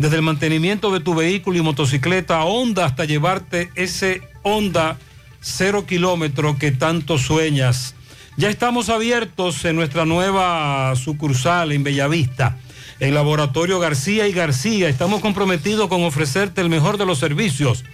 [0.03, 4.99] desde el mantenimiento de tu vehículo y motocicleta Honda hasta llevarte ese Honda
[5.41, 7.95] cero kilómetro que tanto sueñas.
[8.37, 12.59] Ya estamos abiertos en nuestra nueva sucursal en Bellavista,
[12.99, 14.89] el Laboratorio García y García.
[14.89, 17.85] Estamos comprometidos con ofrecerte el mejor de los servicios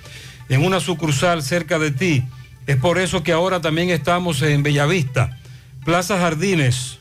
[0.49, 2.25] en una sucursal cerca de ti.
[2.67, 5.39] Es por eso que ahora también estamos en Bellavista,
[5.85, 6.98] Plaza Jardines,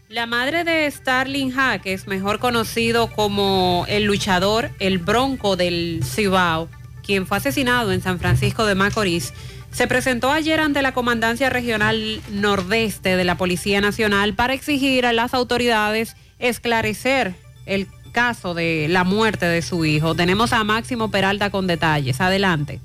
[0.09, 6.69] La madre de Starling Jaques, mejor conocido como el luchador, el bronco del Cibao,
[7.03, 9.33] quien fue asesinado en San Francisco de Macorís,
[9.73, 15.15] se presentó ayer ante la Comandancia Regional Nordeste de la Policía Nacional para exigir a
[15.15, 17.35] las autoridades esclarecer
[17.65, 20.15] el caso de la muerte de su hijo.
[20.15, 22.21] Tenemos a Máximo Peralta con detalles.
[22.21, 22.81] Adelante.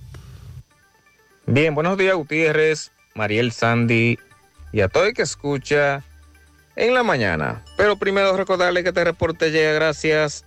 [1.45, 4.17] Bien, buenos días Gutiérrez, Mariel Sandy
[4.71, 6.03] y a todo el que escucha
[6.75, 7.63] en la mañana.
[7.77, 10.45] Pero primero recordarle que este reporte llega gracias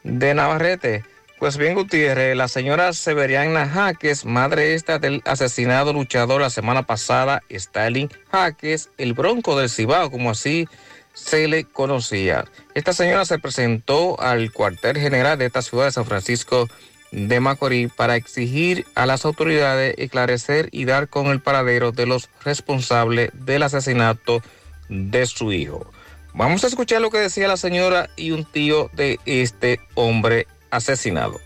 [0.02, 1.04] de Navarrete.
[1.42, 7.42] Pues bien, Gutiérrez, la señora Severiana Jaques, madre esta del asesinado luchador la semana pasada,
[7.48, 10.68] Stalin Jaques, el bronco del Cibao, como así
[11.14, 12.44] se le conocía.
[12.74, 16.68] Esta señora se presentó al cuartel general de esta ciudad de San Francisco
[17.10, 22.30] de Macorís para exigir a las autoridades esclarecer y dar con el paradero de los
[22.44, 24.42] responsables del asesinato
[24.88, 25.90] de su hijo.
[26.34, 31.40] Vamos a escuchar lo que decía la señora y un tío de este hombre asesinado.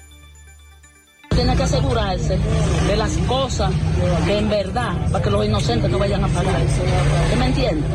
[1.30, 2.38] Tiene que asegurarse
[2.86, 3.70] de las cosas
[4.24, 6.62] que en verdad, para que los inocentes no vayan a pagar.
[6.62, 7.86] ¿Usted me entiende?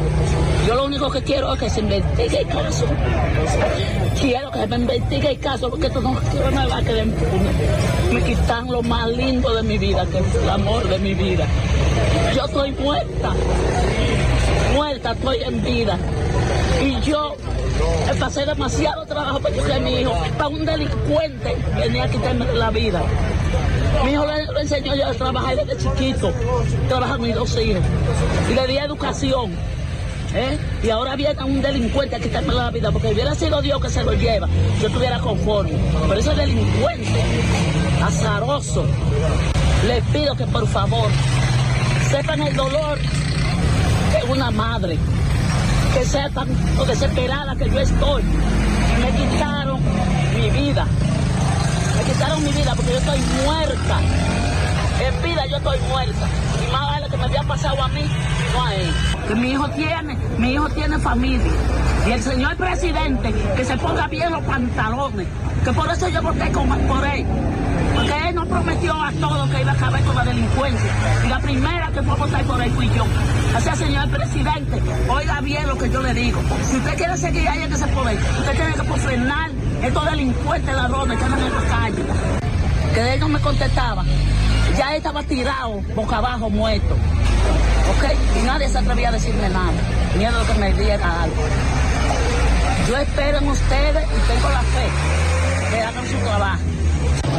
[0.67, 2.85] Yo lo único que quiero es que se investigue el caso.
[4.19, 7.51] Quiero que se me investigue el caso porque esto no me va a quedar impune.
[8.13, 11.47] Me quitan lo más lindo de mi vida, que es el amor de mi vida.
[12.35, 13.33] Yo estoy muerta.
[14.81, 15.95] Muerta, estoy en vida.
[16.83, 17.35] Y yo
[18.19, 23.03] pasé demasiado trabajo para que mi hijo, para un delincuente, venía a quitarme la vida.
[24.03, 26.33] Mi hijo le, enseñó yo a trabajar desde chiquito,
[26.89, 27.83] trabajan mis dos hijos,
[28.49, 29.51] y le di educación.
[30.33, 30.57] ¿eh?
[30.81, 34.03] Y ahora viene un delincuente a quitarme la vida, porque hubiera sido Dios que se
[34.03, 34.49] lo lleva,
[34.81, 35.73] yo estuviera conforme.
[36.07, 37.21] Pero ese delincuente,
[38.03, 38.83] azaroso,
[39.85, 41.07] le pido que por favor
[42.09, 42.97] sepan el dolor
[44.31, 44.97] una madre
[45.93, 46.47] que sepan
[46.77, 48.23] lo desesperada que yo estoy.
[48.23, 49.79] Me quitaron
[50.35, 50.85] mi vida.
[51.97, 53.99] Me quitaron mi vida porque yo estoy muerta.
[55.05, 56.27] En vida yo estoy muerta.
[56.65, 58.03] Y más vale que me había pasado a mí,
[58.53, 58.93] no a él.
[59.27, 61.51] Que mi hijo tiene, mi hijo tiene familia.
[62.07, 65.27] Y el señor presidente, que se ponga bien los pantalones.
[65.65, 67.25] Que por eso yo voté por él.
[67.95, 70.91] Porque él nos prometió a todos que iba a acabar con la delincuencia.
[71.25, 73.03] Y la primera que fue a votar por él fui yo.
[73.55, 76.41] Así, señor presidente, oiga bien lo que yo le digo.
[76.69, 79.51] Si usted quiere seguir ahí en ese poder, usted tiene que frenar
[79.83, 82.03] estos delincuentes ladrones que andan en la calle.
[82.93, 84.05] Que él no me contestaba.
[84.77, 86.95] Ya estaba tirado, boca abajo, muerto.
[86.95, 88.39] ¿Ok?
[88.41, 89.73] Y nadie se atrevía a decirme nada.
[90.17, 91.43] Miedo de que me diera algo.
[92.87, 96.61] Yo espero en ustedes y tengo la fe que hagan su trabajo.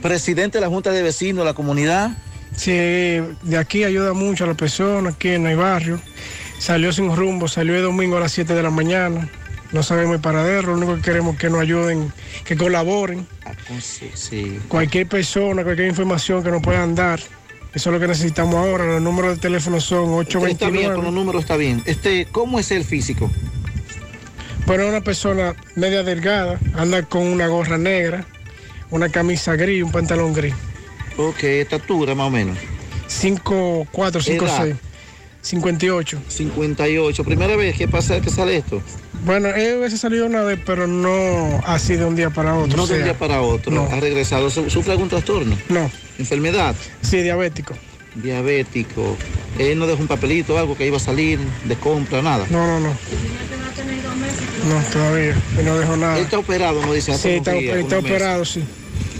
[0.00, 2.16] presidente de la Junta de Vecinos la comunidad.
[2.56, 6.00] Sí, de aquí ayuda mucho a las personas aquí en el barrio.
[6.58, 9.28] Salió sin rumbo, salió el domingo a las 7 de la mañana.
[9.72, 12.10] No sabemos el paradero, lo único que queremos es que nos ayuden,
[12.44, 13.26] que colaboren.
[13.82, 14.60] Sí, sí.
[14.68, 17.20] Cualquier persona, cualquier información que nos puedan dar.
[17.74, 18.84] Eso es lo que necesitamos ahora.
[18.86, 20.94] Los números de teléfono son Está bien, 829.
[20.94, 21.82] con los números está bien.
[21.84, 23.30] Este, ¿Cómo es el físico?
[24.66, 28.24] Es una persona media delgada, anda con una gorra negra,
[28.90, 30.54] una camisa gris, un pantalón gris.
[31.18, 32.56] Ok, estatura más o menos.
[33.06, 34.64] 5, 4, 5, Edad.
[34.64, 34.76] 6.
[35.44, 36.20] 58.
[36.26, 37.24] 58.
[37.24, 38.80] ¿Primera vez que pasa que sale esto?
[39.24, 42.76] Bueno, él hubiese salido una vez, pero no así de un día para otro.
[42.76, 43.70] No o de un día para otro.
[43.72, 43.86] no.
[43.90, 44.48] Ha regresado.
[44.50, 45.56] ¿Su- ¿Sufre algún trastorno?
[45.68, 45.90] No.
[46.18, 46.74] ¿Enfermedad?
[47.02, 47.74] Sí, diabético.
[48.14, 49.16] Diabético.
[49.58, 52.46] Él no dejó un papelito, algo que iba a salir de compra, nada.
[52.50, 52.88] No, no, no.
[52.88, 55.36] No, todavía.
[55.60, 56.16] Y no dejó nada.
[56.18, 57.16] Él está operado, no dice.
[57.18, 58.62] Sí, está, está operado, sí.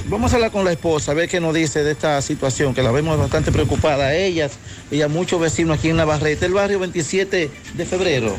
[0.06, 2.82] Vamos a hablar con la esposa, a ver qué nos dice de esta situación, que
[2.82, 4.06] la vemos bastante preocupada.
[4.08, 4.52] A ellas
[4.90, 8.36] y a muchos vecinos aquí en Navarrete, el barrio 27 de febrero.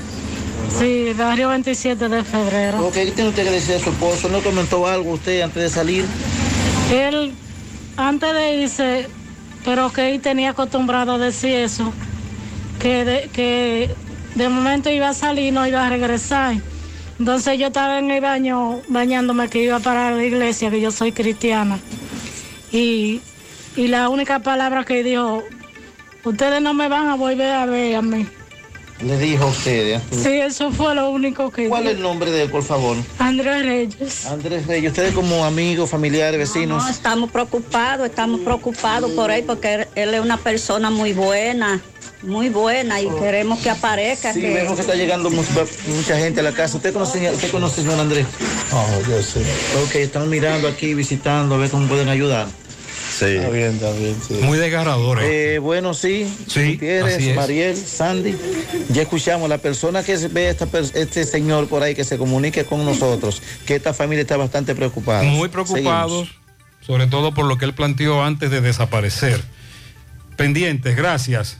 [0.78, 2.86] Sí, barrio 27 de febrero.
[2.86, 4.30] Ok, ¿Qué tiene usted que decir a su esposo?
[4.30, 6.06] ¿No comentó algo usted antes de salir?
[6.94, 7.34] Él,
[7.98, 9.08] antes de irse,
[9.64, 11.92] pero que él tenía acostumbrado a decir eso,
[12.80, 13.90] que de, que
[14.36, 16.58] de momento iba a salir, no iba a regresar.
[17.20, 21.12] Entonces yo estaba en el baño bañándome que iba para la iglesia, que yo soy
[21.12, 21.80] cristiana.
[22.72, 23.22] Y,
[23.76, 25.44] y la única palabra que dijo,
[26.24, 28.28] ustedes no me van a volver a ver a mí.
[29.02, 30.02] Le dijo a ustedes.
[30.12, 32.96] Sí, eso fue lo único que ¿Cuál es el nombre de él, por favor?
[33.20, 34.26] Andrés Reyes.
[34.26, 36.84] Andrés Reyes, ustedes como amigos, familiares, vecinos.
[36.84, 41.82] No, estamos preocupados, estamos preocupados por él porque él, él es una persona muy buena,
[42.26, 44.34] muy buena y queremos que aparezca.
[44.34, 45.44] Sí, que- vemos que está llegando mu-
[45.88, 46.78] mucha gente a la casa.
[46.78, 48.26] ¿Usted conoce, usted conoce señor Andrés?
[48.72, 49.40] Oh, yo sí.
[49.84, 52.48] Ok, están mirando aquí, visitando, a ver cómo pueden ayudar.
[53.18, 53.26] Sí.
[53.26, 54.34] Está bien, está bien, sí.
[54.42, 55.20] Muy desgarrador.
[55.24, 56.28] Eh, bueno, sí.
[56.48, 57.36] Sí, Gutiérrez, así es.
[57.36, 58.36] Mariel, Sandy.
[58.90, 62.66] Ya escuchamos, la persona que ve a esta, este señor por ahí que se comunique
[62.66, 65.24] con nosotros, que esta familia está bastante preocupada.
[65.24, 66.28] Muy preocupados,
[66.86, 69.42] sobre todo por lo que él planteó antes de desaparecer.
[70.36, 71.60] Pendientes, gracias.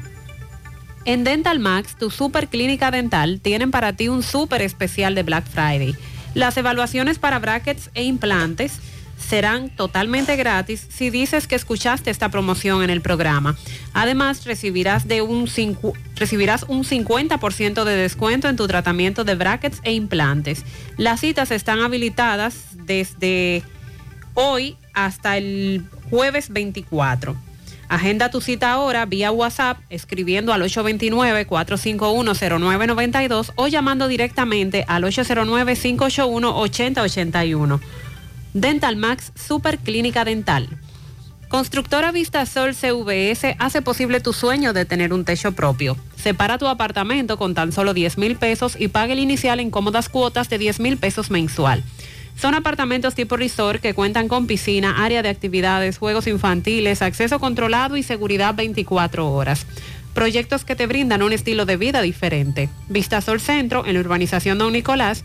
[1.06, 5.46] en Dental Max, tu super clínica dental, tienen para ti un súper especial de Black
[5.46, 5.94] Friday.
[6.34, 8.80] Las evaluaciones para brackets e implantes
[9.18, 13.56] serán totalmente gratis si dices que escuchaste esta promoción en el programa.
[13.92, 15.48] Además, recibirás, de un,
[16.16, 20.64] recibirás un 50% de descuento en tu tratamiento de brackets e implantes.
[20.96, 23.62] Las citas están habilitadas desde
[24.34, 27.36] hoy hasta el jueves 24.
[27.88, 37.80] Agenda tu cita ahora vía WhatsApp escribiendo al 829-451-0992 o llamando directamente al 809-581-8081.
[38.56, 40.66] Dental Max Super Clínica Dental.
[41.48, 45.94] Constructora Vistasol CVS hace posible tu sueño de tener un techo propio.
[46.16, 50.08] Separa tu apartamento con tan solo 10 mil pesos y pague el inicial en cómodas
[50.08, 51.84] cuotas de 10 mil pesos mensual.
[52.34, 57.98] Son apartamentos tipo resort que cuentan con piscina, área de actividades, juegos infantiles, acceso controlado
[57.98, 59.66] y seguridad 24 horas.
[60.14, 62.70] Proyectos que te brindan un estilo de vida diferente.
[62.88, 65.24] Vistasol Centro en la urbanización Don Nicolás,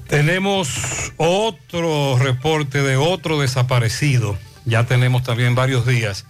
[0.07, 4.39] Tenemos otro reporte de otro desaparecido.
[4.65, 6.27] Ya tenemos también varios días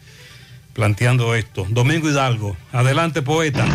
[0.72, 1.66] planteando esto.
[1.68, 3.66] Domingo Hidalgo, adelante poeta.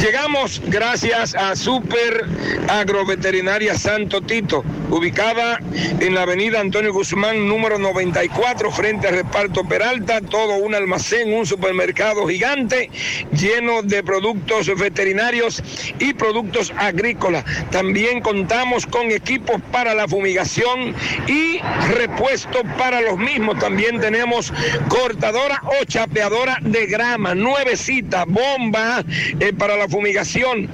[0.00, 2.26] Llegamos gracias a Super
[2.68, 5.58] Agroveterinaria Santo Tito, ubicada
[6.00, 11.46] en la avenida Antonio Guzmán, número 94, frente al reparto Peralta, todo un almacén, un
[11.46, 12.90] supermercado gigante
[13.32, 15.62] lleno de productos veterinarios
[15.98, 17.44] y productos agrícolas.
[17.70, 20.94] También contamos con equipos para la fumigación
[21.26, 21.58] y
[21.94, 23.58] repuesto para los mismos.
[23.58, 24.52] También tenemos
[24.88, 29.02] cortadora o chapeadora de grama, nuevecita, bomba
[29.40, 30.68] eh, para la fumigación.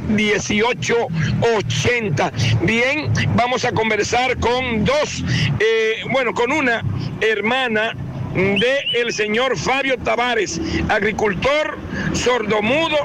[0.09, 2.33] 809-696-1880.
[2.63, 5.25] Bien, vamos a conversar con dos,
[5.59, 6.85] eh, bueno, con una
[7.21, 7.97] hermana
[8.35, 11.79] de el señor Fabio Tavares, agricultor
[12.15, 12.97] sordomudo,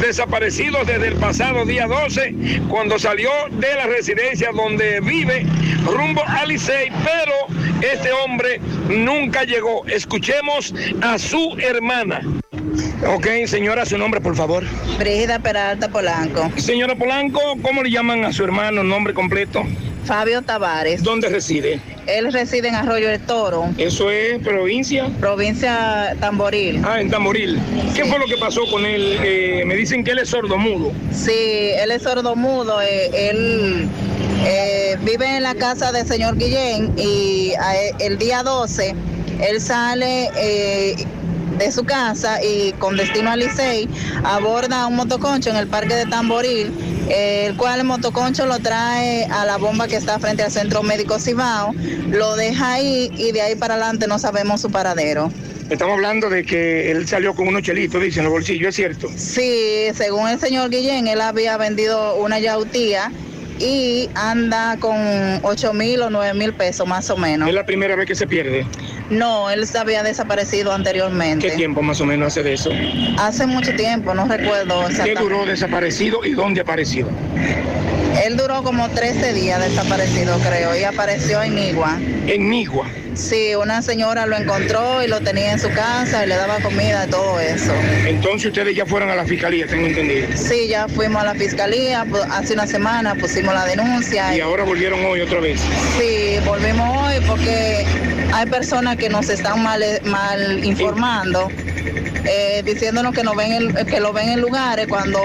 [0.00, 5.46] desaparecido desde el pasado día 12, cuando salió de la residencia donde vive
[5.86, 9.84] rumbo a Licey, pero este hombre nunca llegó.
[9.86, 12.20] Escuchemos a su hermana.
[13.06, 14.64] Ok, señora, su nombre, por favor.
[14.98, 16.50] Brígida Peralta Polanco.
[16.56, 19.64] Señora Polanco, ¿cómo le llaman a su hermano, nombre completo?
[20.04, 21.02] Fabio Tavares.
[21.02, 21.80] ¿Dónde reside?
[22.06, 23.70] Él reside en Arroyo del Toro.
[23.78, 25.08] ¿Eso es provincia?
[25.20, 26.82] Provincia Tamboril.
[26.84, 27.58] Ah, en Tamboril.
[27.96, 29.18] ¿Qué fue lo que pasó con él?
[29.22, 30.92] Eh, me dicen que él es sordomudo.
[31.12, 32.80] Sí, él es sordomudo.
[32.82, 33.88] eh, él
[34.46, 38.94] eh, vive en la casa del señor Guillén y a- el día 12
[39.40, 40.94] él sale eh,
[41.58, 43.88] de su casa y con destino a Licey
[44.24, 46.72] aborda un motoconcho en el parque de Tamboril,
[47.08, 51.18] el cual el motoconcho lo trae a la bomba que está frente al centro médico
[51.18, 51.72] Cibao,
[52.08, 55.30] lo deja ahí y de ahí para adelante no sabemos su paradero.
[55.70, 59.08] Estamos hablando de que él salió con unos chelitos, dicen, en los bolsillos, ¿es cierto?
[59.16, 63.10] Sí, según el señor Guillén, él había vendido una yautía
[63.64, 64.96] y anda con
[65.42, 67.48] 8 mil o 9 mil pesos más o menos.
[67.48, 68.66] Es la primera vez que se pierde.
[69.08, 71.48] No, él se había desaparecido anteriormente.
[71.48, 72.70] ¿Qué tiempo más o menos hace de eso?
[73.18, 77.08] Hace mucho tiempo, no recuerdo ¿Qué duró desaparecido y dónde apareció?
[78.24, 81.98] Él duró como 13 días desaparecido, creo, y apareció en Igua.
[82.26, 82.86] En Nigua.
[83.14, 87.06] Sí, una señora lo encontró y lo tenía en su casa y le daba comida,
[87.06, 87.72] todo eso.
[88.06, 90.26] Entonces ustedes ya fueron a la fiscalía, tengo entendido.
[90.34, 94.36] Sí, ya fuimos a la fiscalía, hace una semana pusimos la denuncia.
[94.36, 95.60] Y ahora volvieron hoy otra vez.
[95.98, 97.86] Sí, volvimos hoy porque
[98.32, 101.48] hay personas que nos están mal, mal informando,
[102.24, 105.20] eh, diciéndonos que, nos ven en- que lo ven en lugares, cuando,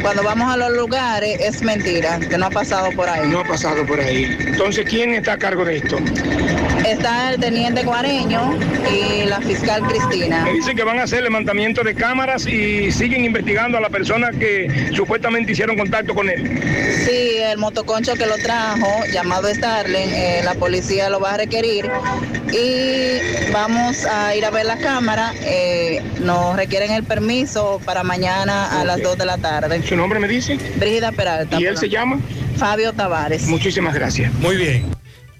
[0.00, 3.28] cuando vamos a los lugares es mentira, que no ha pasado por ahí.
[3.28, 4.24] No ha pasado por ahí.
[4.40, 5.98] Entonces, ¿quién está a cargo de esto?
[6.86, 8.58] Está el teniente Cuareño
[8.90, 10.42] y la fiscal Cristina.
[10.44, 14.30] Me dicen que van a hacer levantamiento de cámaras y siguen investigando a la persona
[14.32, 16.60] que supuestamente hicieron contacto con él.
[17.06, 21.88] Sí, el motoconcho que lo trajo, llamado Starling, eh, la policía lo va a requerir
[22.52, 25.32] y vamos a ir a ver la cámara.
[25.44, 29.82] eh, nos requieren el permiso para mañana a las 2 de la tarde.
[29.86, 30.58] ¿Su nombre me dice?
[30.76, 31.60] Brígida Peralta.
[31.60, 32.18] ¿Y él se llama?
[32.56, 33.46] Fabio Tavares.
[33.46, 34.32] Muchísimas gracias.
[34.34, 34.86] Muy bien.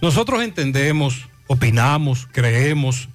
[0.01, 3.09] Nosotros entendemos, opinamos, creemos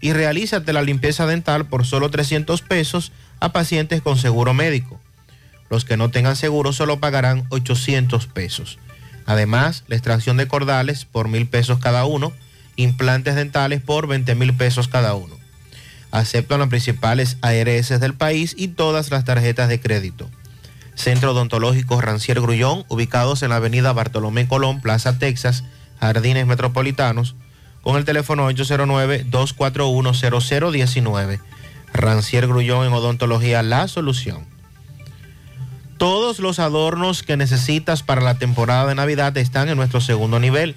[0.00, 5.00] y realízate la limpieza dental por solo 300 pesos a pacientes con seguro médico.
[5.70, 8.78] Los que no tengan seguro solo pagarán 800 pesos.
[9.26, 12.32] Además, la extracción de cordales por mil pesos cada uno,
[12.76, 15.36] implantes dentales por 20 mil pesos cada uno.
[16.12, 20.30] Aceptan las principales ARS del país y todas las tarjetas de crédito.
[20.94, 25.64] Centro Odontológico Rancier Grullón, ubicados en la avenida Bartolomé Colón, Plaza Texas,
[26.00, 27.34] Jardines Metropolitanos,
[27.86, 31.38] con el teléfono 809-241-0019.
[31.92, 34.44] Rancier Grullón en Odontología La Solución.
[35.96, 40.74] Todos los adornos que necesitas para la temporada de Navidad están en nuestro segundo nivel.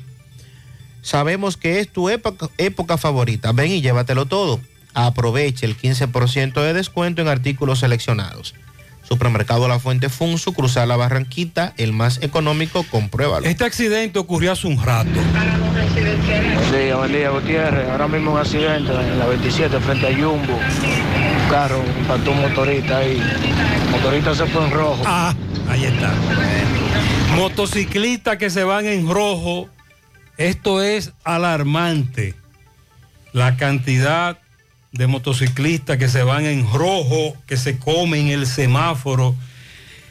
[1.01, 3.53] Sabemos que es tu época, época favorita.
[3.53, 4.59] Ven y llévatelo todo.
[4.93, 8.53] Aproveche el 15% de descuento en artículos seleccionados.
[9.09, 13.47] Supermercado La Fuente Funso, cruzar la Barranquita, el más económico, compruébalo.
[13.47, 15.09] Este accidente ocurrió hace un rato.
[15.09, 17.89] Buen día, buen día, Gutiérrez.
[17.89, 20.53] Ahora mismo un accidente en la 27 frente a Jumbo.
[20.53, 23.19] Un carro impactó un motorista ahí.
[23.85, 25.01] El motorista se fue en rojo.
[25.07, 25.33] Ah,
[25.67, 26.13] ahí está.
[27.35, 29.69] Motociclistas que se van en rojo.
[30.37, 32.35] Esto es alarmante.
[33.33, 34.37] La cantidad
[34.91, 39.35] de motociclistas que se van en rojo, que se comen el semáforo.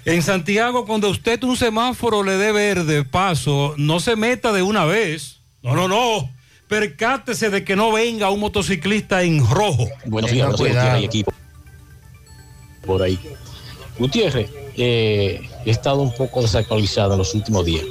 [0.04, 4.84] En Santiago, cuando usted un semáforo le dé verde paso, no se meta de una
[4.84, 5.40] vez.
[5.62, 6.30] No, no, no.
[6.68, 9.88] Percátese de que no venga un motociclista en rojo.
[10.06, 11.32] Buenos días, Gutiérrez y equipo.
[12.86, 13.18] Por ahí.
[13.98, 17.84] Gutiérrez, eh, he estado un poco desactualizado en los últimos días.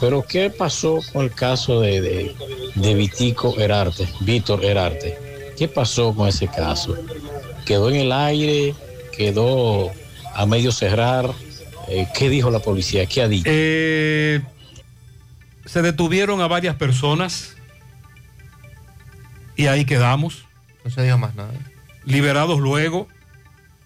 [0.00, 2.34] Pero, ¿qué pasó con el caso de, de,
[2.74, 5.23] de Vitico Herarte, Víctor Herarte?
[5.56, 6.96] ¿Qué pasó con ese caso?
[7.64, 8.74] ¿Quedó en el aire?
[9.16, 9.90] ¿Quedó
[10.34, 11.30] a medio cerrar?
[11.88, 13.06] Eh, ¿Qué dijo la policía?
[13.06, 13.44] ¿Qué ha dicho?
[13.46, 14.40] Eh,
[15.64, 17.56] se detuvieron a varias personas
[19.56, 20.44] y ahí quedamos.
[20.84, 21.52] No se dijo más nada.
[22.04, 23.08] Liberados luego,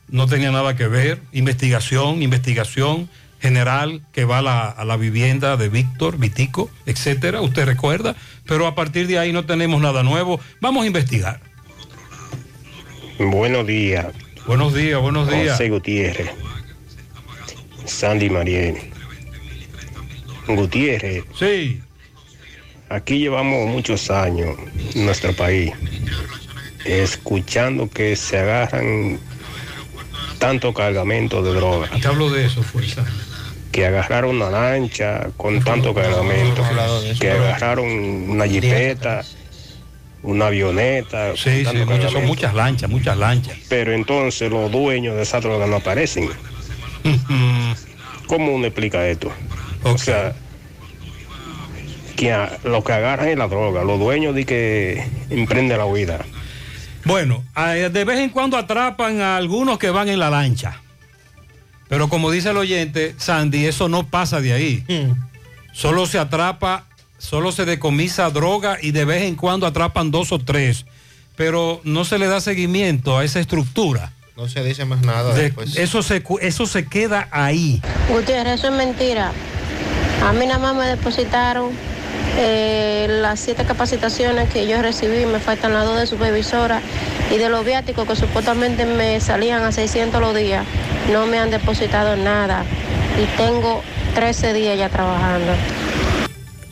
[0.09, 1.20] no tenía nada que ver.
[1.32, 3.09] Investigación, investigación
[3.40, 7.40] general que va a la, a la vivienda de Víctor, Vitico, etcétera.
[7.40, 8.16] Usted recuerda,
[8.47, 10.40] pero a partir de ahí no tenemos nada nuevo.
[10.61, 11.40] Vamos a investigar.
[13.19, 14.07] Buenos días.
[14.47, 15.53] Buenos días, buenos días.
[15.53, 16.31] José Gutiérrez.
[17.85, 18.77] Sandy Mariel.
[20.47, 21.24] Gutiérrez.
[21.36, 21.81] Sí.
[22.89, 24.57] Aquí llevamos muchos años
[24.95, 25.73] en nuestro país
[26.85, 29.19] escuchando que se agarran
[30.39, 31.90] tanto cargamento de droga.
[32.01, 33.05] Te hablo de eso, fuerza.
[33.73, 36.62] Que agarraron una lancha con tanto cargamento.
[37.20, 37.89] Que agarraron
[38.31, 39.24] una jipeta,
[40.23, 41.36] una avioneta.
[41.36, 43.57] Sí, muchas, son muchas lanchas, muchas lanchas.
[43.69, 46.28] Pero entonces los dueños de esa droga no aparecen.
[48.27, 49.32] ¿Cómo uno explica esto?
[49.85, 50.35] O sea,
[52.16, 56.19] que a- lo que agarran es la droga, los dueños de que emprenden la huida.
[57.05, 60.81] Bueno, a- de vez en cuando atrapan a algunos que van en la lancha.
[61.89, 64.85] Pero como dice el oyente, Sandy, eso no pasa de ahí.
[65.73, 66.85] Solo se atrapa,
[67.19, 70.86] solo se decomisa droga y de vez en cuando atrapan dos o tres.
[71.36, 74.12] Pero no se le da seguimiento a esa estructura.
[74.36, 75.77] No se dice más nada De- después.
[75.77, 77.81] eso, se, eso se queda ahí.
[78.09, 79.32] Gutiérrez, eso es mentira.
[80.24, 81.70] A mí nada más me depositaron
[82.36, 86.81] eh, las siete capacitaciones que yo recibí, me faltan las dos de supervisora
[87.32, 90.65] y de los viáticos que supuestamente me salían a 600 los días,
[91.12, 92.65] no me han depositado nada
[93.20, 93.82] y tengo
[94.15, 95.53] 13 días ya trabajando.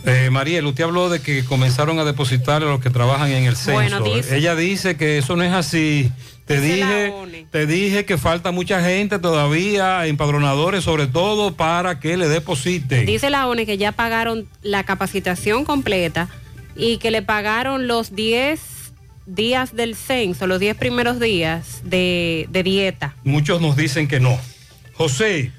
[0.07, 3.57] Eh, Mariel, usted habló de que comenzaron a depositar a los que trabajan en el
[3.57, 3.73] censo.
[3.73, 6.11] Bueno, dice- Ella dice que eso no es así.
[6.47, 7.13] Te dije,
[7.51, 13.05] te dije que falta mucha gente todavía, empadronadores sobre todo, para que le depositen.
[13.05, 16.29] Dice la ONE que ya pagaron la capacitación completa
[16.77, 18.61] y que le pagaron los 10
[19.27, 23.17] días del censo, los 10 primeros días de, de dieta.
[23.25, 24.39] Muchos nos dicen que no.
[24.93, 25.51] José,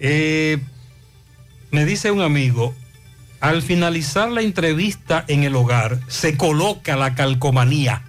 [0.00, 0.58] eh,
[1.70, 2.74] me dice un amigo,
[3.40, 8.02] al finalizar la entrevista en el hogar, se coloca la calcomanía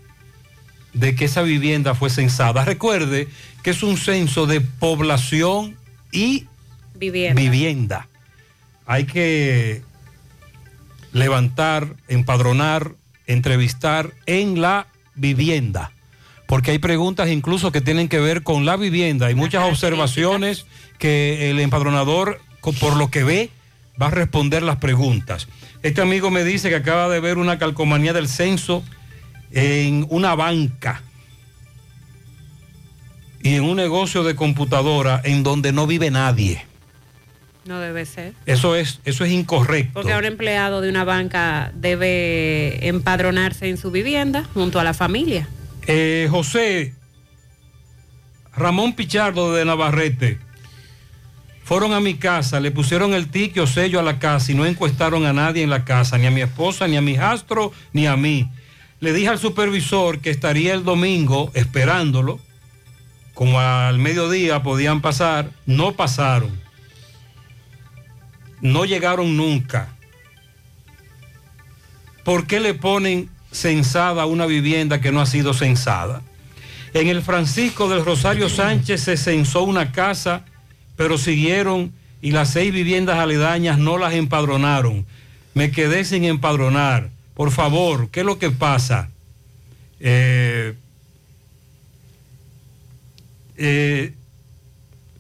[0.93, 2.65] de que esa vivienda fue censada.
[2.65, 3.27] Recuerde
[3.63, 5.77] que es un censo de población
[6.11, 6.47] y
[6.95, 7.41] Vivienda.
[7.41, 8.07] vivienda.
[8.85, 9.83] Hay que
[11.13, 12.93] levantar, empadronar,
[13.27, 15.91] entrevistar en la vivienda.
[16.47, 19.27] Porque hay preguntas incluso que tienen que ver con la vivienda.
[19.27, 20.65] Hay muchas observaciones
[20.97, 22.41] que el empadronador,
[22.79, 23.51] por lo que ve,
[24.01, 25.47] va a responder las preguntas.
[25.83, 28.83] Este amigo me dice que acaba de ver una calcomanía del censo
[29.51, 31.01] en una banca
[33.41, 36.65] y en un negocio de computadora en donde no vive nadie.
[37.65, 38.33] No debe ser.
[38.45, 39.93] Eso es, eso es incorrecto.
[39.93, 45.47] Porque un empleado de una banca debe empadronarse en su vivienda junto a la familia.
[45.85, 46.93] Eh, José
[48.55, 50.39] Ramón Pichardo de Navarrete
[51.69, 54.65] fueron a mi casa, le pusieron el ticket o sello a la casa y no
[54.65, 58.07] encuestaron a nadie en la casa, ni a mi esposa, ni a mi hijastro, ni
[58.07, 58.49] a mí.
[59.01, 62.39] Le dije al supervisor que estaría el domingo esperándolo,
[63.35, 66.59] como al mediodía podían pasar, no pasaron.
[68.61, 69.89] No llegaron nunca.
[72.25, 76.23] ¿Por qué le ponen censada una vivienda que no ha sido censada?
[76.95, 80.45] En el Francisco del Rosario Sánchez se censó una casa,
[80.99, 85.05] pero siguieron y las seis viviendas aledañas no las empadronaron.
[85.53, 87.09] Me quedé sin empadronar.
[87.35, 89.09] Por favor, ¿qué es lo que pasa?
[90.01, 90.73] Eh,
[93.55, 94.13] eh,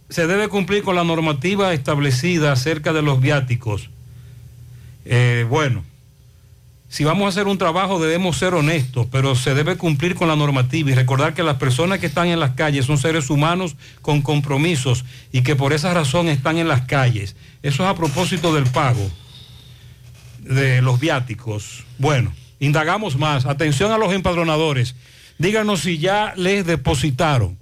[0.09, 3.89] se debe cumplir con la normativa establecida acerca de los viáticos.
[5.05, 5.85] Eh, bueno,
[6.89, 10.35] si vamos a hacer un trabajo debemos ser honestos, pero se debe cumplir con la
[10.35, 14.23] normativa y recordar que las personas que están en las calles son seres humanos con
[14.23, 17.35] compromisos y que por esa razón están en las calles.
[17.61, 19.07] Eso es a propósito del pago
[20.39, 21.85] de los viáticos.
[21.99, 23.45] Bueno, indagamos más.
[23.45, 24.95] Atención a los empadronadores.
[25.37, 27.58] Díganos si ya les depositaron.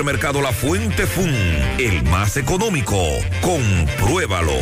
[0.00, 1.30] Supermercado La Fuente Fun,
[1.78, 2.96] el más económico.
[3.42, 4.54] Compruébalo.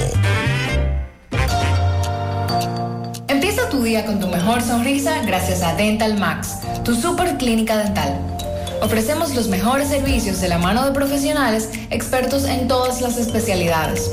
[3.28, 8.18] Empieza tu día con tu mejor sonrisa gracias a Dental Max, tu super clínica dental.
[8.82, 14.10] Ofrecemos los mejores servicios de la mano de profesionales expertos en todas las especialidades.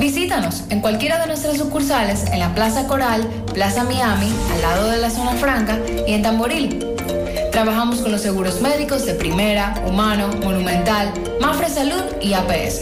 [0.00, 4.96] Visítanos en cualquiera de nuestras sucursales en la Plaza Coral, Plaza Miami, al lado de
[4.96, 6.93] la Zona Franca y en Tamboril.
[7.54, 12.80] Trabajamos con los seguros médicos de Primera, Humano, Monumental, Mafre Salud y APS.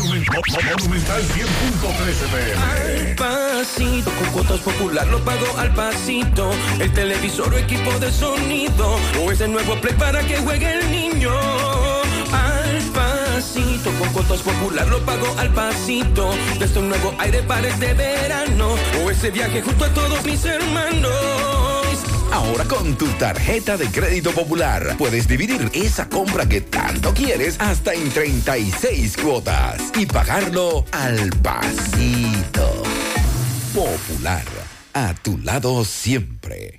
[0.07, 6.52] Monumental 100.13 Al pasito, con cuotas popular lo pago al pasito.
[6.80, 8.95] El televisor o equipo de sonido.
[9.22, 11.98] O ese nuevo play para que juegue el niño.
[13.39, 16.29] Al pasito, con cuotas popular lo pago al pasito.
[16.59, 18.75] Desde un nuevo aire para este verano.
[19.01, 21.09] O ese viaje junto a todos mis hermanos.
[22.33, 27.93] Ahora con tu tarjeta de crédito popular puedes dividir esa compra que tanto quieres hasta
[27.93, 32.83] en 36 cuotas y pagarlo al pasito.
[33.73, 34.43] Popular,
[34.93, 36.78] a tu lado siempre.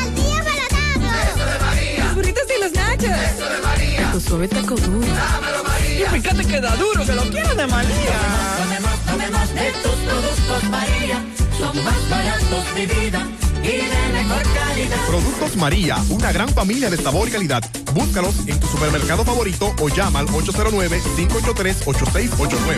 [3.07, 4.11] Eso de María.
[4.11, 5.07] Tu suave taco duro.
[5.07, 6.05] Dámelo, María.
[6.05, 8.19] Y fíjate que da duro, que lo quiero de María.
[8.57, 11.23] Tomemos, tomemos, tomemos de tus productos, María.
[11.57, 13.27] Son más baratos de vida.
[13.63, 14.97] Y de mejor calidad.
[15.07, 17.63] Productos María, una gran familia de sabor y calidad.
[17.93, 22.77] Búscalos en tu supermercado favorito o llama al 809-583-8689.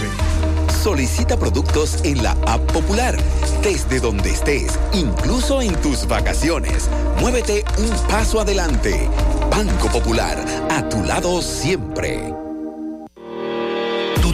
[0.84, 3.18] Solicita productos en la app popular,
[3.62, 6.90] desde donde estés, incluso en tus vacaciones.
[7.22, 9.08] Muévete un paso adelante.
[9.49, 10.38] Banco Popular,
[10.70, 12.43] a tu lado siempre.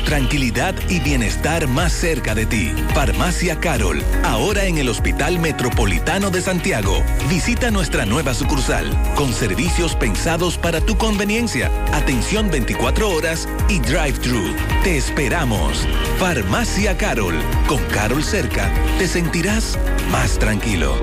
[0.05, 2.73] Tranquilidad y bienestar más cerca de ti.
[2.93, 7.03] Farmacia Carol, ahora en el Hospital Metropolitano de Santiago.
[7.29, 8.85] Visita nuestra nueva sucursal,
[9.15, 14.55] con servicios pensados para tu conveniencia, atención 24 horas y drive-thru.
[14.83, 15.87] Te esperamos.
[16.17, 17.35] Farmacia Carol,
[17.67, 19.77] con Carol cerca, te sentirás
[20.11, 20.95] más tranquilo.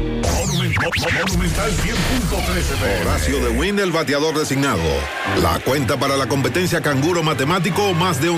[3.03, 4.83] Horacio de Win, el bateador designado.
[5.41, 8.31] La cuenta para la competencia canguro matemático, más de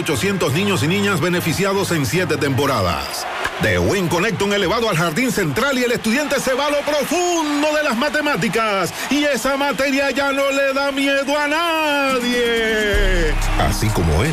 [0.00, 3.26] 11.800 niños y niñas beneficiados en siete temporadas.
[3.62, 6.80] De Win conecta un elevado al jardín central y el estudiante se va a lo
[6.80, 8.92] profundo de las matemáticas.
[9.10, 13.34] Y esa materia ya no le da miedo a nadie.
[13.58, 14.32] Así como él,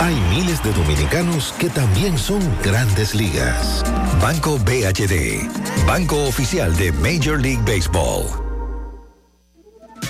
[0.00, 3.84] hay miles de dominicanos que también son grandes ligas.
[4.20, 5.48] Banco BHD,
[5.86, 8.45] Banco Oficial de Major League Baseball.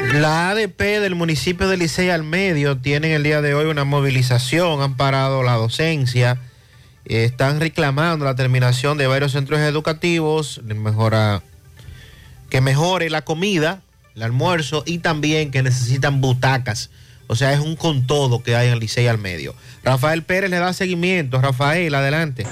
[0.00, 4.80] La ADP del municipio de Licey al Medio tienen el día de hoy una movilización,
[4.80, 6.38] han parado la docencia,
[7.04, 11.42] están reclamando la terminación de varios centros educativos, mejora,
[12.50, 13.82] que mejore la comida,
[14.14, 16.90] el almuerzo y también que necesitan butacas.
[17.26, 19.54] O sea, es un con todo que hay en Licey al Medio.
[19.82, 21.40] Rafael Pérez le da seguimiento.
[21.40, 22.46] Rafael, adelante.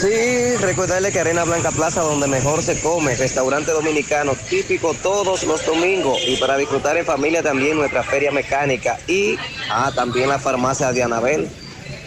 [0.00, 5.66] Sí, recordarle que Arena Blanca Plaza, donde mejor se come, restaurante dominicano típico todos los
[5.66, 9.36] domingos y para disfrutar en familia también nuestra feria mecánica y
[9.68, 11.48] ah, también la farmacia de Anabel,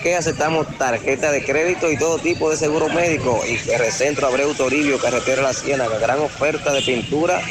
[0.01, 4.97] que aceptamos tarjeta de crédito y todo tipo de seguro médico y Recentro Abreu Toribio,
[4.97, 7.41] Carretera La Ciénaga, gran oferta de pintura.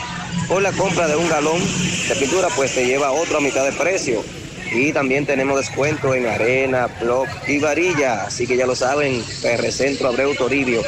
[0.48, 1.60] Por la compra de un galón
[2.08, 4.24] de pintura, pues te lleva otro a mitad de precio.
[4.72, 8.24] Y también tenemos descuento en arena, block y varilla.
[8.24, 10.82] Así que ya lo saben, PR Centro Abreu Toribio,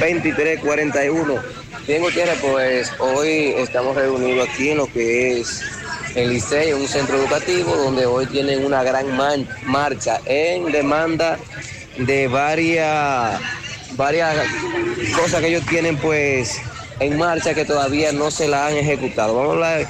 [0.00, 1.40] 829-995-2341.
[1.86, 5.62] Bien, Gutiérrez, pues hoy estamos reunidos aquí en lo que es
[6.14, 11.38] el Liceo, un centro educativo donde hoy tienen una gran man- marcha en demanda
[11.98, 13.40] de varias,
[13.96, 14.36] varias
[15.20, 16.60] cosas que ellos tienen pues
[17.00, 19.34] en marcha que todavía no se la han ejecutado.
[19.34, 19.88] Vamos a hablar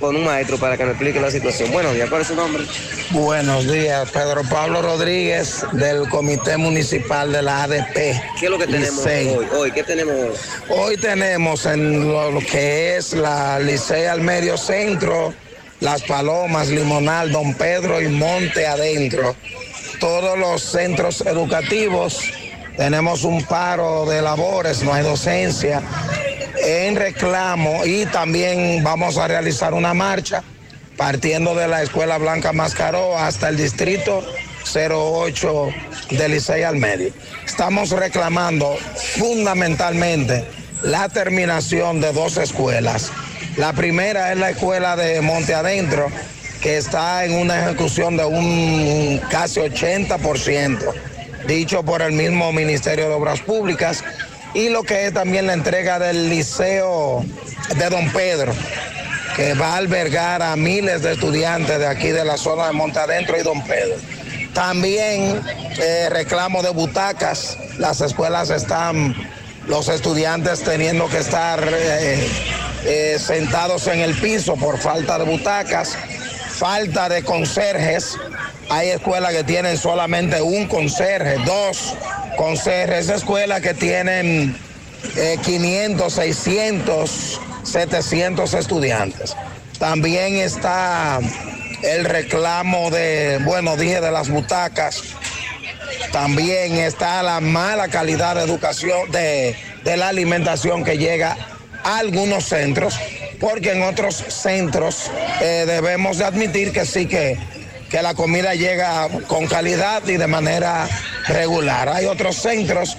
[0.00, 1.70] con un maestro para que me explique la situación.
[1.70, 2.64] Buenos días, ¿cuál es su nombre?
[3.10, 7.94] Buenos días, Pedro Pablo Rodríguez del Comité Municipal de la ADP.
[7.94, 9.28] ¿Qué es lo que tenemos Licey.
[9.28, 9.46] hoy?
[9.56, 10.76] Hoy, ¿qué tenemos hoy?
[10.76, 15.34] Hoy tenemos en lo, lo que es la Licey al Medio Centro,
[15.80, 19.36] Las Palomas, Limonal, Don Pedro y Monte Adentro.
[20.00, 22.22] Todos los centros educativos
[22.76, 25.82] tenemos un paro de labores, no hay docencia,
[26.62, 30.42] en reclamo y también vamos a realizar una marcha
[30.96, 34.22] partiendo de la Escuela Blanca Mascaró hasta el distrito
[34.74, 35.68] 08
[36.10, 36.80] de Licey al.
[37.46, 38.76] Estamos reclamando
[39.16, 40.44] fundamentalmente
[40.82, 43.10] la terminación de dos escuelas.
[43.56, 46.08] La primera es la escuela de Monte Adentro,
[46.60, 50.78] que está en una ejecución de un casi 80%,
[51.46, 54.04] dicho por el mismo Ministerio de Obras Públicas,
[54.54, 57.24] y lo que es también la entrega del Liceo
[57.76, 58.52] de Don Pedro,
[59.36, 62.98] que va a albergar a miles de estudiantes de aquí de la zona de Monte
[62.98, 63.96] Adentro y Don Pedro.
[64.52, 65.40] También
[65.78, 69.14] eh, reclamo de butacas, las escuelas están,
[69.68, 72.28] los estudiantes teniendo que estar eh,
[72.84, 75.96] eh, sentados en el piso por falta de butacas,
[76.48, 78.16] falta de conserjes.
[78.70, 81.96] Hay escuelas que tienen solamente un conserje, dos
[82.36, 84.56] conserjes, escuelas que tienen
[85.16, 89.36] eh, 500, 600, 700 estudiantes.
[89.80, 91.18] También está
[91.82, 95.02] el reclamo de, bueno, dije de las butacas.
[96.12, 99.56] También está la mala calidad de educación, de,
[99.96, 101.36] la alimentación que llega
[101.82, 103.00] a algunos centros,
[103.40, 107.36] porque en otros centros eh, debemos de admitir que sí que,
[107.90, 110.88] que la comida llega con calidad y de manera
[111.26, 111.88] regular.
[111.88, 112.96] Hay otros centros,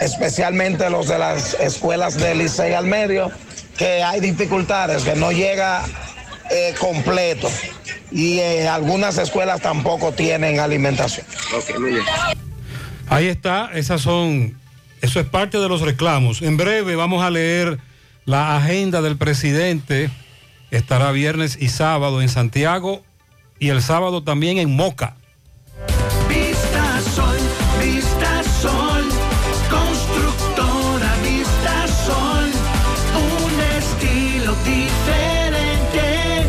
[0.00, 3.30] especialmente los de las escuelas de Licey al medio,
[3.76, 5.84] que hay dificultades, que no llega
[6.50, 7.50] eh, completo.
[8.10, 11.26] Y eh, algunas escuelas tampoco tienen alimentación.
[13.08, 14.56] Ahí está, esas son,
[15.02, 16.40] eso es parte de los reclamos.
[16.40, 17.78] En breve vamos a leer
[18.24, 20.10] la agenda del presidente.
[20.70, 23.02] Estará viernes y sábado en Santiago
[23.60, 25.16] y el sábado también en Moca.
[26.28, 27.38] Vista Sol,
[27.78, 29.04] Vista Sol,
[29.70, 32.50] constructora Vista Sol,
[33.14, 36.48] un estilo diferente,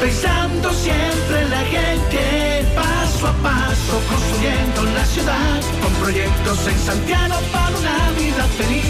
[0.00, 7.34] pensando siempre en la gente, paso a paso construyendo la ciudad, con proyectos en Santiago
[7.52, 8.89] para una vida feliz,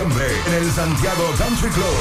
[0.00, 1.96] en el Santiago Country Club.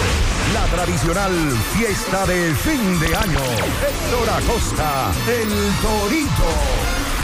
[0.54, 1.34] La tradicional
[1.74, 3.40] fiesta de fin de año.
[3.82, 5.50] Héctor Acosta, el
[5.82, 6.87] Torito.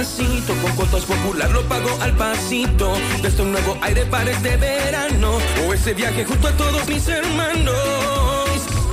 [0.05, 2.93] Al pasito, con cuotas popular lo pago al pasito.
[3.23, 7.75] Desde un nuevo aire para este verano, o ese viaje junto a todos mis hermanos.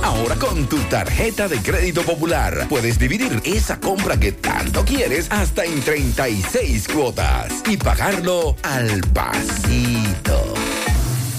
[0.02, 5.66] Ahora con tu tarjeta de crédito popular puedes dividir esa compra que tanto quieres hasta
[5.66, 10.54] en 36 cuotas y pagarlo al pasito.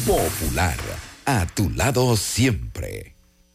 [0.05, 0.77] Popular,
[1.25, 3.12] a tu lado siempre.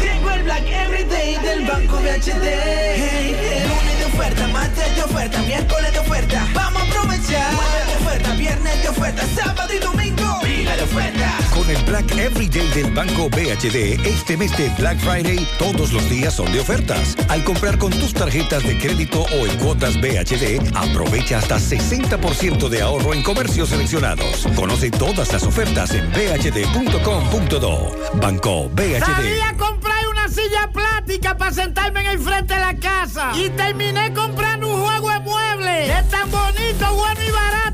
[0.00, 2.44] Llegó el Black Everyday del Banco BHD.
[2.44, 3.64] Hey, hey.
[3.66, 6.46] Lunes de oferta, martes de oferta, miércoles de oferta.
[6.54, 7.52] Vamos a aprovechar.
[7.52, 10.38] Jueves de oferta, viernes de oferta, sábado y domingo.
[10.40, 11.43] Pila de ofertas.
[11.64, 16.34] Con el Black Everyday del Banco BHD, este mes de Black Friday, todos los días
[16.34, 17.16] son de ofertas.
[17.28, 22.82] Al comprar con tus tarjetas de crédito o en cuotas BHD, aprovecha hasta 60% de
[22.82, 24.46] ahorro en comercios seleccionados.
[24.54, 27.96] Conoce todas las ofertas en bhd.com.do.
[28.20, 29.56] Banco BHD.
[29.56, 33.32] Comprar una silla plástica para sentarme en el frente de la casa.
[33.36, 35.98] Y terminé comprando un juego de muebles.
[35.98, 37.73] Es tan bonito, bueno y barato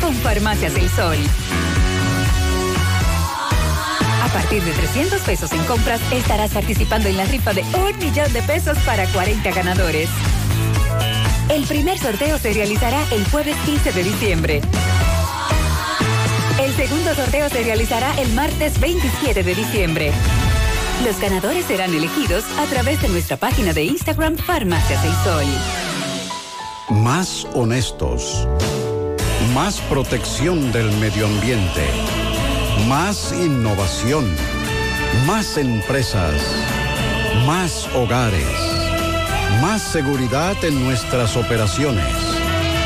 [0.00, 1.16] con Farmacias El Sol.
[4.22, 8.32] A partir de 300 pesos en compras, estarás participando en la rifa de un millón
[8.32, 10.08] de pesos para 40 ganadores.
[11.48, 14.60] El primer sorteo se realizará el jueves 15 de diciembre.
[16.60, 20.12] El segundo sorteo se realizará el martes 27 de diciembre.
[21.04, 25.44] Los ganadores serán elegidos a través de nuestra página de Instagram Farmacias El Sol.
[26.90, 28.46] Más honestos.
[29.54, 31.86] Más protección del medio ambiente.
[32.88, 34.24] Más innovación.
[35.26, 36.40] Más empresas.
[37.44, 38.46] Más hogares.
[39.60, 42.06] Más seguridad en nuestras operaciones.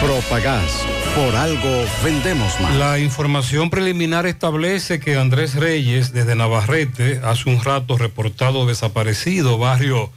[0.00, 0.84] Propagás.
[1.14, 2.74] Por algo vendemos más.
[2.74, 10.10] La información preliminar establece que Andrés Reyes, desde Navarrete, hace un rato reportado desaparecido, barrio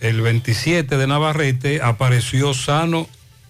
[0.00, 3.08] el 27 de Navarrete, apareció sano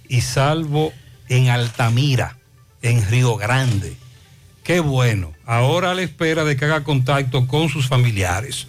[0.08, 0.92] y salvo
[1.30, 2.36] en Altamira,
[2.82, 3.96] en Río Grande.
[4.64, 5.32] Qué bueno.
[5.46, 8.66] Ahora a la espera de que haga contacto con sus familiares.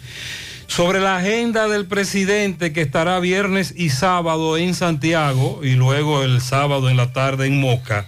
[0.67, 6.39] Sobre la agenda del presidente que estará viernes y sábado en Santiago y luego el
[6.39, 8.07] sábado en la tarde en Moca.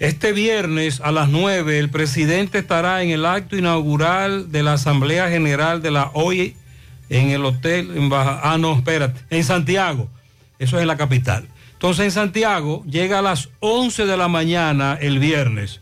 [0.00, 5.28] Este viernes a las 9 el presidente estará en el acto inaugural de la Asamblea
[5.28, 6.56] General de la OI
[7.08, 10.08] en el hotel, en ah no, espérate, en Santiago.
[10.58, 11.48] Eso es en la capital.
[11.76, 15.80] Entonces en Santiago llega a las 11 de la mañana el viernes.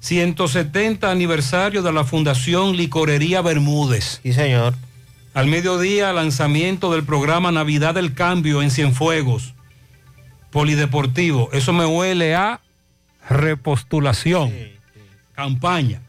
[0.00, 4.20] 170 aniversario de la Fundación Licorería Bermúdez.
[4.22, 4.74] Sí, señor.
[5.34, 9.52] Al mediodía, lanzamiento del programa Navidad del Cambio en Cienfuegos.
[10.50, 11.50] Polideportivo.
[11.52, 12.62] Eso me huele a
[13.28, 14.50] repostulación.
[15.34, 16.00] Campaña.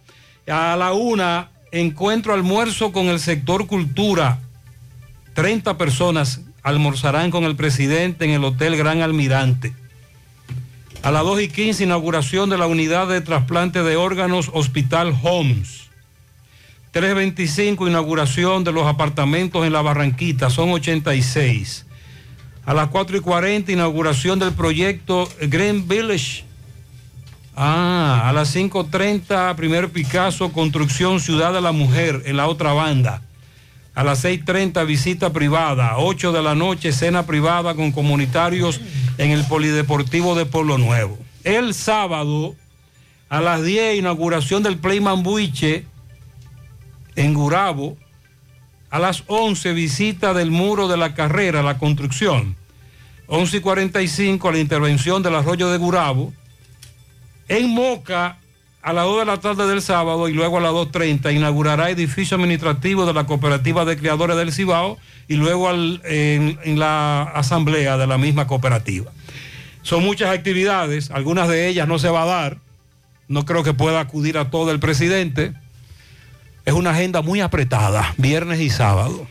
[0.47, 4.39] A la una, encuentro almuerzo con el sector cultura.
[5.33, 9.73] 30 personas almorzarán con el presidente en el Hotel Gran Almirante.
[11.01, 15.89] A las 2 y 15, inauguración de la unidad de trasplante de órganos Hospital Homes.
[16.91, 21.85] 325, inauguración de los apartamentos en la Barranquita, son 86.
[22.65, 26.43] A las 4 y 40, inauguración del proyecto Green Village.
[27.55, 33.21] Ah, a las 5.30, primer Picasso, construcción Ciudad de la Mujer en la otra banda.
[33.99, 35.97] A las 6.30, visita privada.
[35.97, 38.79] 8 de la noche, cena privada con comunitarios
[39.17, 41.17] en el Polideportivo de Pueblo Nuevo.
[41.43, 42.55] El sábado,
[43.27, 45.83] a las 10, inauguración del Playman Buiche
[47.17, 47.97] en Gurabo.
[48.89, 52.55] A las 11, visita del muro de la carrera, la construcción.
[53.27, 56.31] 11 y 45, la intervención del arroyo de Gurabo.
[57.49, 58.37] En Moca,
[58.81, 62.35] a las 2 de la tarde del sábado y luego a las 2.30 inaugurará edificio
[62.35, 68.07] administrativo de la Cooperativa de Creadores del Cibao y luego en, en la asamblea de
[68.07, 69.11] la misma cooperativa.
[69.81, 72.57] Son muchas actividades, algunas de ellas no se va a dar,
[73.27, 75.53] no creo que pueda acudir a todo el presidente.
[76.65, 79.27] Es una agenda muy apretada, viernes y sábado.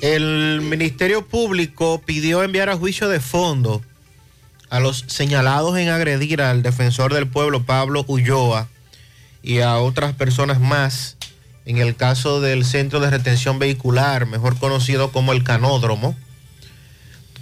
[0.00, 3.82] El Ministerio Público pidió enviar a juicio de fondo
[4.70, 8.68] a los señalados en agredir al defensor del pueblo Pablo Ulloa
[9.42, 11.16] y a otras personas más
[11.64, 16.16] en el caso del Centro de Retención Vehicular, mejor conocido como el Canódromo,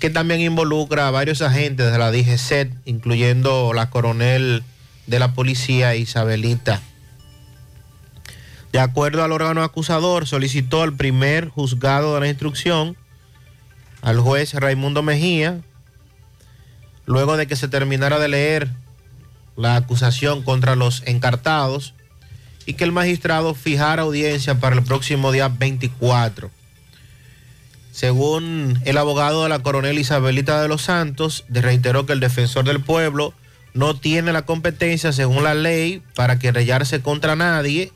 [0.00, 4.64] que también involucra a varios agentes de la DGCET, incluyendo la coronel
[5.06, 6.82] de la policía Isabelita.
[8.72, 12.96] De acuerdo al órgano acusador, solicitó al primer juzgado de la instrucción,
[14.02, 15.60] al juez Raimundo Mejía,
[17.06, 18.70] luego de que se terminara de leer
[19.56, 21.94] la acusación contra los encartados
[22.66, 26.50] y que el magistrado fijara audiencia para el próximo día 24.
[27.92, 32.82] Según el abogado de la coronel Isabelita de los Santos, reiteró que el defensor del
[32.82, 33.32] pueblo
[33.72, 37.92] no tiene la competencia según la ley para querellarse contra nadie,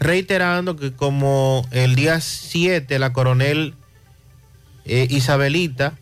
[0.00, 3.74] reiterando que como el día 7 la coronel
[4.84, 5.94] eh, Isabelita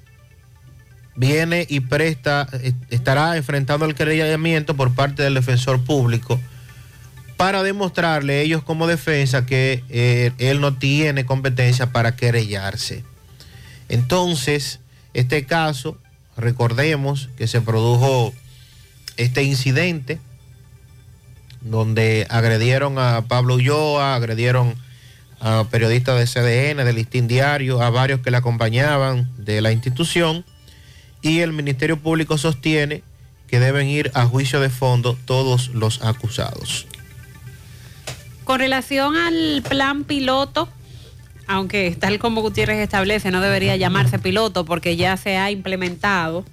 [1.17, 6.39] viene y presta, eh, estará enfrentando el querellamiento por parte del defensor público
[7.37, 13.05] para demostrarle ellos como defensa que eh, él no tiene competencia para querellarse.
[13.89, 14.81] Entonces,
[15.13, 15.99] este caso,
[16.37, 18.33] recordemos que se produjo
[19.17, 20.19] este incidente
[21.61, 24.75] donde agredieron a Pablo Ulloa, agredieron
[25.41, 30.45] a periodistas de CDN, del Listín Diario, a varios que le acompañaban de la institución
[31.27, 33.03] y el Ministerio Público sostiene
[33.49, 36.87] que deben ir a juicio de fondo todos los acusados.
[38.45, 40.69] Con relación al plan piloto,
[41.49, 46.45] aunque tal como Gutiérrez establece, no debería llamarse piloto porque ya se ha implementado.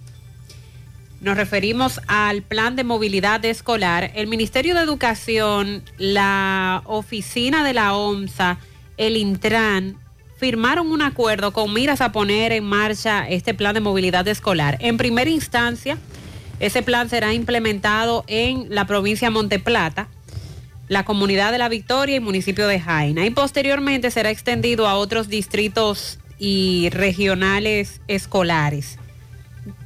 [1.21, 4.11] Nos referimos al plan de movilidad escolar.
[4.15, 8.57] El Ministerio de Educación, la oficina de la OMSA,
[8.97, 9.97] el Intran,
[10.43, 14.75] firmaron un acuerdo con miras a poner en marcha este plan de movilidad escolar.
[14.81, 15.97] En primera instancia,
[16.59, 20.09] ese plan será implementado en la provincia de Monteplata,
[20.89, 23.25] la comunidad de La Victoria y municipio de Jaina.
[23.25, 28.99] Y posteriormente será extendido a otros distritos y regionales escolares.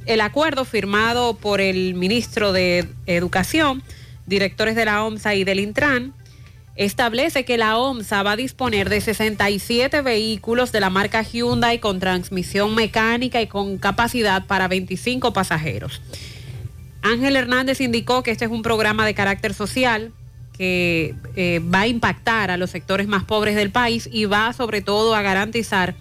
[0.06, 3.84] El acuerdo firmado por el ministro de Educación,
[4.26, 6.14] directores de la OMSA y del Intran,
[6.78, 11.98] establece que la OMSA va a disponer de 67 vehículos de la marca Hyundai con
[11.98, 16.00] transmisión mecánica y con capacidad para 25 pasajeros.
[17.02, 20.12] Ángel Hernández indicó que este es un programa de carácter social
[20.56, 24.80] que eh, va a impactar a los sectores más pobres del país y va sobre
[24.80, 25.96] todo a garantizar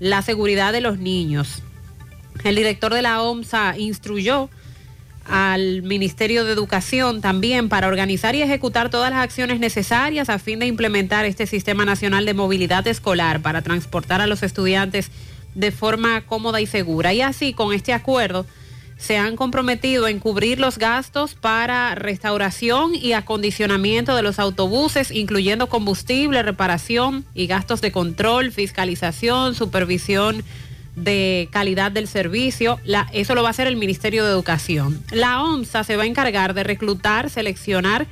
[0.00, 1.62] la seguridad de los niños.
[2.44, 4.50] El director de la OMSA instruyó
[5.30, 10.58] al Ministerio de Educación también para organizar y ejecutar todas las acciones necesarias a fin
[10.58, 15.10] de implementar este Sistema Nacional de Movilidad Escolar para transportar a los estudiantes
[15.54, 17.12] de forma cómoda y segura.
[17.12, 18.44] Y así, con este acuerdo,
[18.98, 25.68] se han comprometido en cubrir los gastos para restauración y acondicionamiento de los autobuses, incluyendo
[25.68, 30.44] combustible, reparación y gastos de control, fiscalización, supervisión
[30.96, 32.78] de calidad del servicio.
[33.12, 35.02] Eso lo va a hacer el Ministerio de Educación.
[35.10, 38.06] La OMSA se va a encargar de reclutar, seleccionar,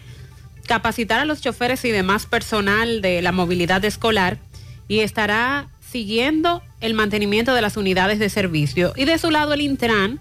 [0.66, 4.38] capacitar a los choferes y demás personal de la movilidad escolar
[4.86, 8.92] y estará siguiendo el mantenimiento de las unidades de servicio.
[8.96, 10.20] Y de su lado el Intran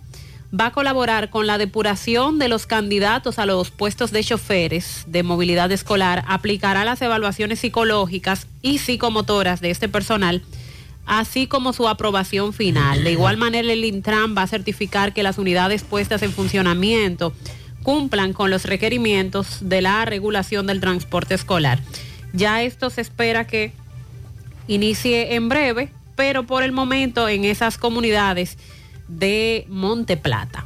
[0.57, 5.23] va a colaborar con la depuración de los candidatos a los puestos de choferes de
[5.23, 10.43] movilidad escolar, aplicará las evaluaciones psicológicas y psicomotoras de este personal
[11.07, 13.03] así como su aprobación final.
[13.03, 17.33] De igual manera, el Intran va a certificar que las unidades puestas en funcionamiento
[17.81, 21.79] cumplan con los requerimientos de la regulación del transporte escolar.
[22.33, 23.71] Ya esto se espera que
[24.67, 28.57] inicie en breve, pero por el momento en esas comunidades
[29.07, 30.65] de Monte Plata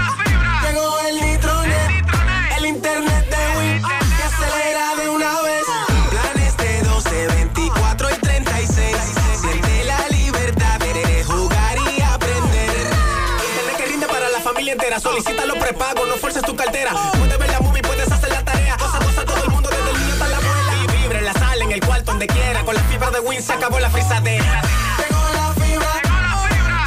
[15.71, 16.91] Prepagos, no fuerces tu cartera.
[17.17, 18.75] Puedes ver la movie, puedes hacer la tarea.
[18.75, 20.73] Cosa, cosa, todo el mundo, desde el niño hasta la abuela.
[20.83, 22.65] Y vibre en la sala, en el cuarto, donde quiera.
[22.65, 24.61] Con la fibra de Win se acabó la frisadera.
[24.97, 25.87] Llegó la fibra.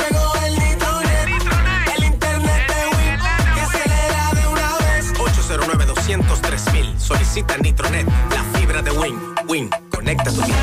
[0.06, 1.28] Llegó el nitronet.
[1.96, 3.18] El internet de Win,
[3.54, 5.12] que acelera de una vez.
[5.18, 7.00] 809 203 mil.
[7.00, 9.18] Solicita Nitronet, la fibra de Win.
[9.48, 10.56] Win, conecta tu vida.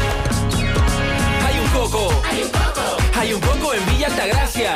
[1.48, 2.22] Hay un coco.
[2.30, 2.98] Hay un coco.
[3.19, 4.75] Hay un coco en Villa Altagracia.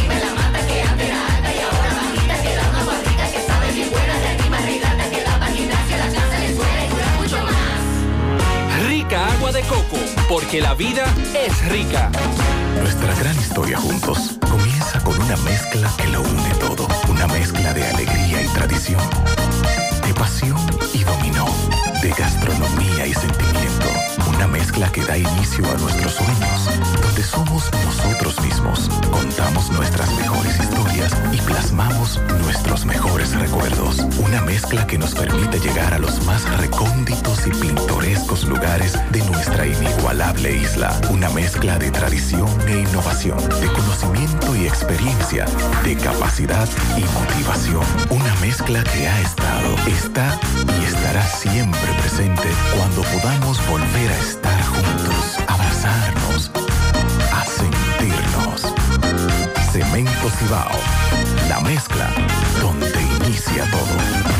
[9.51, 9.97] de coco,
[10.29, 12.09] porque la vida es rica.
[12.79, 16.87] Nuestra gran historia juntos comienza con una mezcla que lo une todo.
[17.09, 19.01] Una mezcla de alegría y tradición,
[20.05, 20.57] de pasión
[20.93, 21.47] y dominó,
[22.01, 23.87] de gastronomía y sentimiento.
[24.29, 26.69] Una mezcla que da inicio a nuestros sueños,
[27.01, 33.50] donde somos nosotros mismos, contamos nuestras mejores historias y plasmamos nuestros mejores recuerdos.
[34.51, 40.57] Mezcla que nos permite llegar a los más recónditos y pintorescos lugares de nuestra inigualable
[40.57, 40.99] isla.
[41.09, 45.45] Una mezcla de tradición e innovación, de conocimiento y experiencia,
[45.85, 47.85] de capacidad y motivación.
[48.09, 50.37] Una mezcla que ha estado, está
[50.81, 56.51] y estará siempre presente cuando podamos volver a estar juntos, abrazarnos,
[57.31, 58.73] a sentirnos.
[59.71, 60.77] Cemento Cibao,
[61.47, 62.09] la mezcla
[62.59, 64.30] donde inicia todo.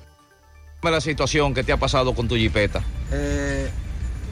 [0.82, 2.82] La situación que te ha pasado con tu jipeta.
[3.12, 3.70] Eh,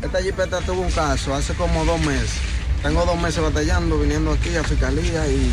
[0.02, 2.30] esta jipeta tuvo un caso hace como dos meses.
[2.82, 5.52] Tengo dos meses batallando, viniendo aquí a fiscalía y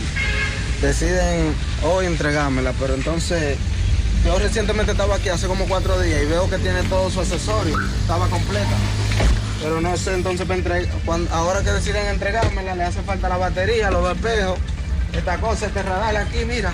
[0.80, 1.52] deciden
[1.82, 3.56] hoy entregármela, pero entonces
[4.24, 7.76] yo recientemente estaba aquí hace como cuatro días y veo que tiene todo su accesorio,
[8.02, 8.76] estaba completa.
[9.62, 13.36] Pero no sé, entonces para entre- cuando- ahora que deciden entregármela, le hace falta la
[13.36, 14.58] batería, los espejos,
[15.12, 16.72] esta cosa, este radar aquí, mira.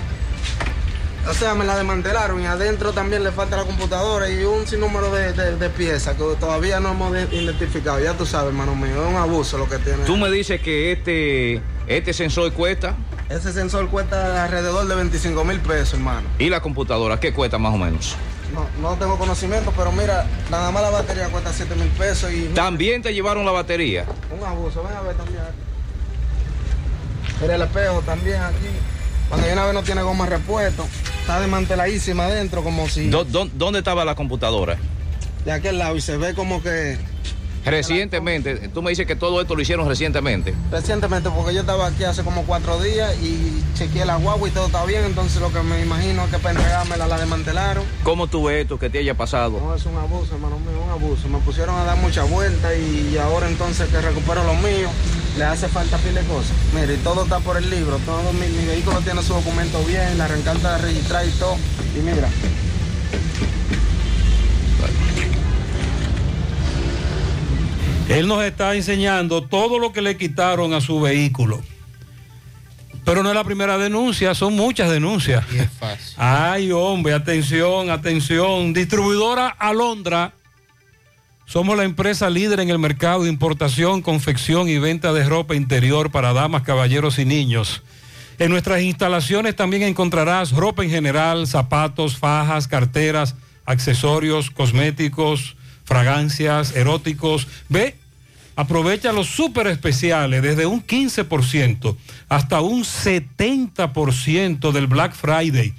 [1.29, 5.11] O sea, me la desmantelaron y adentro también le falta la computadora y un sinnúmero
[5.11, 7.99] de, de- de piezas que todavía no hemos de- identificado.
[7.99, 10.05] Ya tú sabes, hermano mío, es un abuso lo que tiene.
[10.05, 12.95] Tú me dices que este, este sensor cuesta
[13.27, 16.25] Ese sensor cuesta alrededor de 25 mil pesos, hermano.
[16.39, 18.15] y la computadora, ¿qué cuesta más o menos?
[18.53, 22.43] No, no tengo conocimiento, pero mira, nada más la batería cuesta 7 mil pesos y
[22.55, 24.05] También te llevaron la batería.
[24.31, 24.81] un abuso.
[24.81, 25.41] Ven a ver también.
[27.41, 28.67] Mira el espejo también aquí.
[29.29, 30.87] Cuando hay una vez no tiene goma repuesto,
[31.21, 34.77] está desmanteladísima adentro como si ¿Dó- dó- ¿Dónde estaba la computadora?
[35.45, 36.97] de aquel lado y se ve como que
[37.65, 40.53] Recientemente, tú me dices que todo esto lo hicieron recientemente.
[40.71, 44.67] Recientemente, porque yo estaba aquí hace como cuatro días y chequeé la guagua y todo
[44.67, 47.83] está bien, entonces lo que me imagino es que para entregármela la desmantelaron.
[48.03, 49.59] ¿Cómo tú ves esto que te haya pasado?
[49.59, 51.27] No, es un abuso, hermano mío, un abuso.
[51.27, 54.89] Me pusieron a dar mucha vuelta y ahora entonces que recupero lo mío,
[55.37, 56.51] le hace falta pile de cosas.
[56.73, 60.17] Mire, y todo está por el libro, todo mi, mi vehículo tiene su documento bien,
[60.17, 61.55] la arrancante de registrar y todo.
[61.95, 62.29] Y mira,
[68.09, 71.61] Él nos está enseñando todo lo que le quitaron a su vehículo.
[73.03, 75.45] Pero no es la primera denuncia, son muchas denuncias.
[76.17, 78.73] Ay, hombre, atención, atención.
[78.73, 80.33] Distribuidora Alondra.
[81.45, 86.11] Somos la empresa líder en el mercado de importación, confección y venta de ropa interior
[86.11, 87.81] para damas, caballeros y niños.
[88.39, 95.56] En nuestras instalaciones también encontrarás ropa en general, zapatos, fajas, carteras, accesorios, cosméticos,
[95.87, 97.47] fragancias, eróticos.
[97.69, 97.95] Ve,
[98.57, 101.95] aprovecha los súper especiales desde un 15%
[102.27, 105.73] hasta un 70% del Black Friday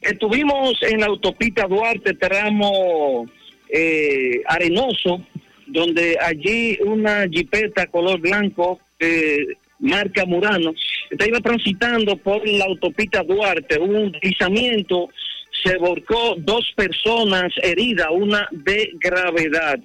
[0.00, 3.26] Estuvimos en la autopista Duarte, tramo
[3.68, 5.24] eh, Arenoso,
[5.68, 8.80] donde allí una jipeta color blanco
[9.78, 10.74] marca Murano
[11.10, 15.08] estaba transitando por la autopista Duarte, un deslizamiento,
[15.62, 19.78] se volcó dos personas heridas, una de gravedad.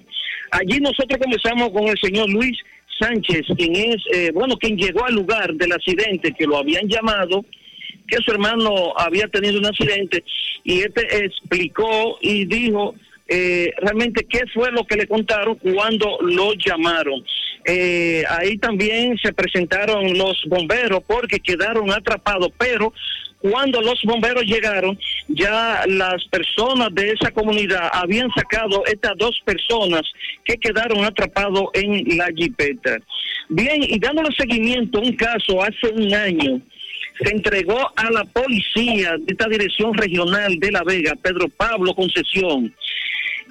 [0.50, 2.58] Allí nosotros comenzamos con el señor Luis
[2.98, 7.44] Sánchez, quien es, eh, bueno, quien llegó al lugar del accidente, que lo habían llamado,
[8.06, 10.22] que su hermano había tenido un accidente,
[10.62, 12.94] y este explicó y dijo
[13.26, 17.24] eh, realmente qué fue lo que le contaron cuando lo llamaron.
[17.64, 22.92] Eh, ahí también se presentaron los bomberos porque quedaron atrapados, pero
[23.38, 30.02] cuando los bomberos llegaron, ya las personas de esa comunidad habían sacado estas dos personas
[30.44, 32.96] que quedaron atrapados en la jipeta.
[33.50, 36.60] Bien, y dándole seguimiento a un caso hace un año,
[37.22, 42.74] se entregó a la policía de esta dirección regional de La Vega, Pedro Pablo Concesión.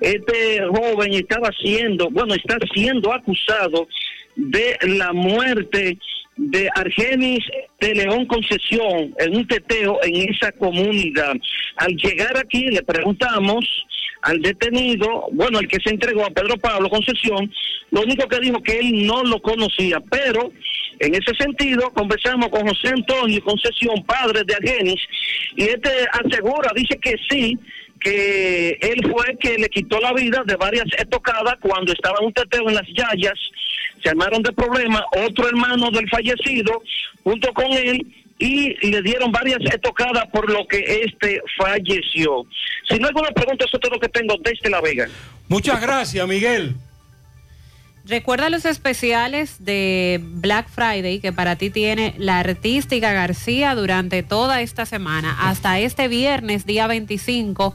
[0.02, 3.88] Este joven estaba siendo, bueno, está siendo acusado
[4.36, 5.98] de la muerte
[6.36, 7.44] de Argenis
[7.80, 11.36] de León Concesión en un teteo en esa comunidad.
[11.78, 13.66] Al llegar aquí le preguntamos
[14.24, 17.52] al detenido, bueno, el que se entregó a Pedro Pablo Concesión,
[17.92, 20.52] lo único que dijo que él no lo conocía, pero
[21.00, 25.02] en ese sentido conversamos con José Antonio Concesión, padre de Argenis,
[25.56, 27.58] y este asegura, dice que sí,
[28.04, 32.28] que él fue el que le quitó la vida de varias estocadas cuando estaba en
[32.28, 33.40] un teteo en las yayas,
[34.04, 36.84] se armaron de problemas, otro hermano del fallecido
[37.24, 38.06] junto con él
[38.38, 42.46] y le dieron varias estocadas por lo que este falleció.
[42.90, 45.08] Si no hay alguna pregunta, eso es todo lo que tengo desde La Vega.
[45.48, 46.76] Muchas gracias, Miguel.
[48.06, 54.62] Recuerda los especiales de Black Friday que para ti tiene la artística García durante toda
[54.62, 55.38] esta semana.
[55.40, 57.74] Hasta este viernes, día 25,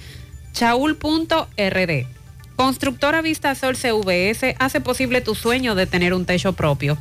[0.52, 2.06] Chaul.rd
[2.54, 6.96] Constructora Vistasol CVS hace posible tu sueño de tener un techo propio.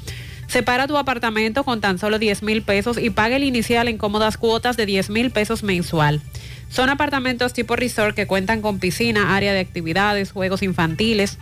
[0.47, 4.37] Separa tu apartamento con tan solo 10 mil pesos y paga el inicial en cómodas
[4.37, 6.21] cuotas de 10 mil pesos mensual.
[6.69, 11.37] Son apartamentos tipo resort que cuentan con piscina, área de actividades, juegos infantiles,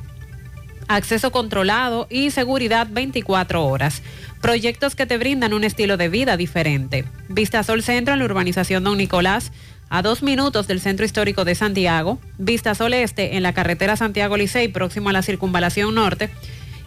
[0.96, 4.02] acceso controlado y seguridad 24 horas.
[4.42, 7.06] Proyectos que te brindan un estilo de vida diferente.
[7.30, 9.52] Vistasol Centro en la urbanización Don Nicolás,
[9.90, 12.20] a dos minutos del Centro Histórico de Santiago.
[12.38, 16.30] Vistasol Este en la carretera Santiago Licey, próximo a la Circunvalación Norte.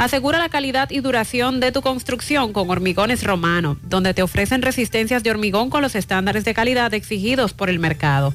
[0.00, 5.22] Asegura la calidad y duración de tu construcción con Hormigones Romano, donde te ofrecen resistencias
[5.22, 8.32] de hormigón con los estándares de calidad exigidos por el mercado.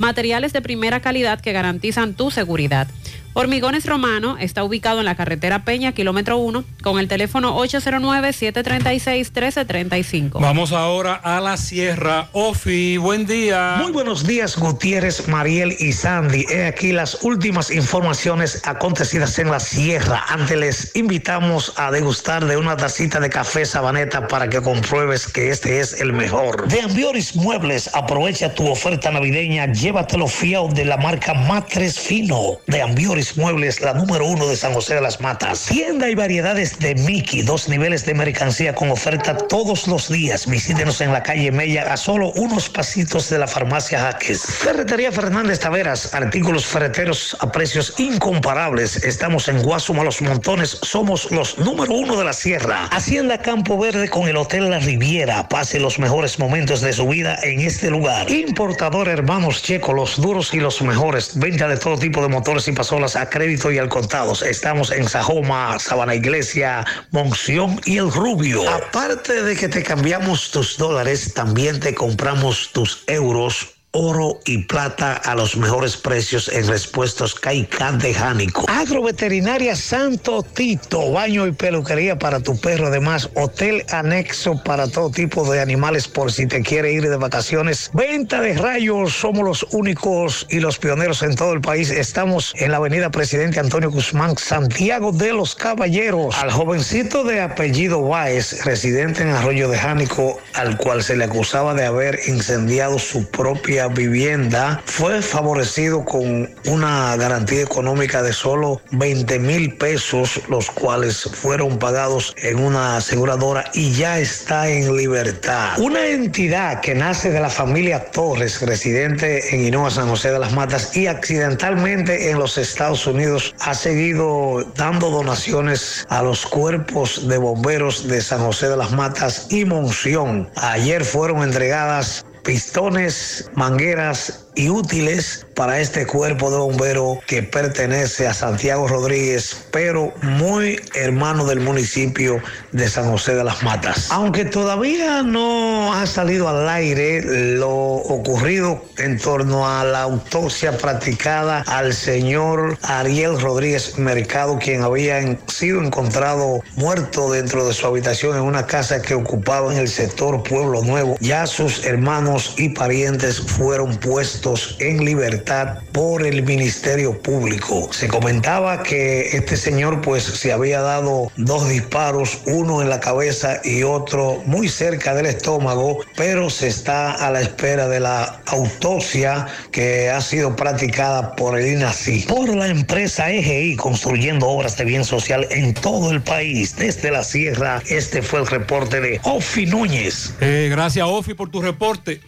[0.00, 2.88] Materiales de primera calidad que garantizan tu seguridad.
[3.32, 10.40] Hormigones Romano está ubicado en la carretera Peña, kilómetro 1, con el teléfono 809-736-1335.
[10.40, 12.28] Vamos ahora a la Sierra.
[12.32, 13.76] Ofi, buen día.
[13.80, 16.44] Muy buenos días, Gutiérrez, Mariel y Sandy.
[16.50, 20.24] He aquí las últimas informaciones acontecidas en la Sierra.
[20.28, 25.50] Antes les invitamos a degustar de una tacita de café sabaneta para que compruebes que
[25.50, 26.66] este es el mejor.
[26.66, 32.60] De Ambioris Muebles, aprovecha tu oferta navideña, llévatelo fiado de la marca Matres Fino.
[32.68, 35.66] De Ambioris Muebles, la número uno de San José de las Matas.
[35.66, 40.46] Tienda y variedades de Mickey, dos niveles de mercancía con oferta todos los días.
[40.46, 44.42] Visítenos en la calle Mella a solo unos pasitos de la farmacia Jaques.
[44.42, 49.02] Ferretería Fernández Taveras, artículos ferreteros a precios incomparables.
[49.02, 52.86] Estamos en Guasuma Los Montones, somos los número uno de la sierra.
[52.92, 55.48] Hacienda Campo Verde con el Hotel La Riviera.
[55.48, 58.30] Pase los mejores momentos de su vida en este lugar.
[58.30, 61.38] Importador Hermanos Los duros y los mejores.
[61.38, 64.32] Venta de todo tipo de motores y pasolas a crédito y al contado.
[64.44, 68.68] Estamos en Sajoma, Sabana Iglesia, Monción y El Rubio.
[68.70, 75.14] Aparte de que te cambiamos tus dólares, también te compramos tus euros oro y plata
[75.14, 78.64] a los mejores precios en respuestos Caicán de Jánico.
[78.68, 85.50] Agroveterinaria Santo Tito, baño y peluquería para tu perro, además hotel anexo para todo tipo
[85.50, 87.90] de animales por si te quiere ir de vacaciones.
[87.92, 91.90] Venta de rayos, somos los únicos y los pioneros en todo el país.
[91.90, 96.36] Estamos en la avenida Presidente Antonio Guzmán, Santiago de los Caballeros.
[96.38, 101.74] Al jovencito de apellido Báez, residente en Arroyo de Jánico, al cual se le acusaba
[101.74, 109.38] de haber incendiado su propia vivienda fue favorecido con una garantía económica de solo 20
[109.38, 115.78] mil pesos, los cuales fueron pagados en una aseguradora y ya está en libertad.
[115.78, 120.52] Una entidad que nace de la familia Torres, residente en Hinoa, San José de las
[120.52, 127.38] Matas y accidentalmente en los Estados Unidos, ha seguido dando donaciones a los cuerpos de
[127.38, 130.48] bomberos de San José de las Matas y Monción.
[130.56, 138.34] Ayer fueron entregadas pistones, mangueras y útiles para este cuerpo de bomberos que pertenece a
[138.34, 144.08] Santiago Rodríguez, pero muy hermano del municipio de San José de las Matas.
[144.10, 147.22] Aunque todavía no ha salido al aire
[147.56, 155.38] lo ocurrido en torno a la autopsia practicada al señor Ariel Rodríguez Mercado, quien había
[155.46, 160.42] sido encontrado muerto dentro de su habitación en una casa que ocupaba en el sector
[160.42, 161.16] Pueblo Nuevo.
[161.20, 167.88] Ya sus hermanos y parientes fueron puestos en libertad por el Ministerio Público.
[167.92, 173.60] Se comentaba que este señor pues se había dado dos disparos, uno en la cabeza
[173.64, 179.46] y otro muy cerca del estómago, pero se está a la espera de la autopsia
[179.70, 182.24] que ha sido practicada por el INACI.
[182.28, 187.22] Por la empresa EGI construyendo obras de bien social en todo el país, desde la
[187.22, 190.34] sierra, este fue el reporte de Ofi Núñez.
[190.40, 192.20] Eh, gracias, Ofi, por tu reporte.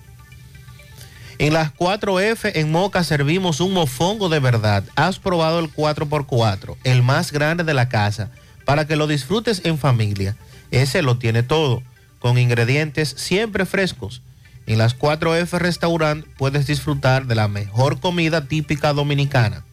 [1.41, 4.83] En las 4F en Moca servimos un mofongo de verdad.
[4.95, 8.29] Has probado el 4x4, el más grande de la casa,
[8.63, 10.37] para que lo disfrutes en familia.
[10.69, 11.81] Ese lo tiene todo,
[12.19, 14.21] con ingredientes siempre frescos.
[14.67, 19.65] En las 4F Restaurant puedes disfrutar de la mejor comida típica dominicana.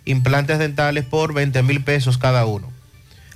[0.05, 2.71] implantes dentales por 20 mil pesos cada uno.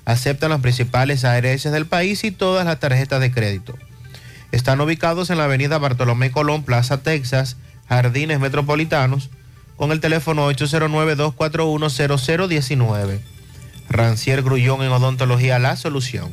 [0.04, 3.76] Aceptan las principales ARS del país y todas las tarjetas de crédito.
[4.52, 7.56] Están ubicados en la avenida Bartolomé Colón, Plaza Texas,
[7.88, 9.30] Jardines Metropolitanos,
[9.76, 13.20] con el teléfono 809-241-0019.
[13.88, 16.30] Rancier Grullón en Odontología La Solución.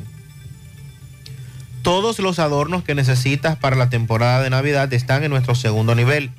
[1.82, 6.30] Todos los adornos que necesitas para la temporada de Navidad están en nuestro segundo nivel.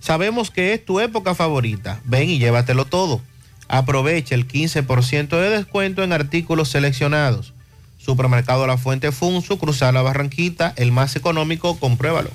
[0.00, 2.00] Sabemos que es tu época favorita.
[2.04, 3.20] Ven y llévatelo todo.
[3.68, 7.52] Aprovecha el 15% de descuento en artículos seleccionados.
[7.98, 12.30] Supermercado La Fuente Funso, Cruzar la Barranquita, el más económico, compruébalo.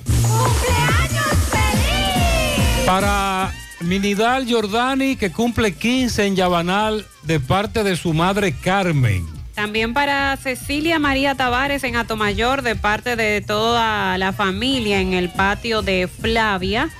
[2.84, 9.26] Para Minidal Jordani, que cumple 15 en Yabanal, de parte de su madre Carmen.
[9.54, 15.30] También para Cecilia María Tavares en Atomayor, de parte de toda la familia en el
[15.30, 16.90] patio de Flavia.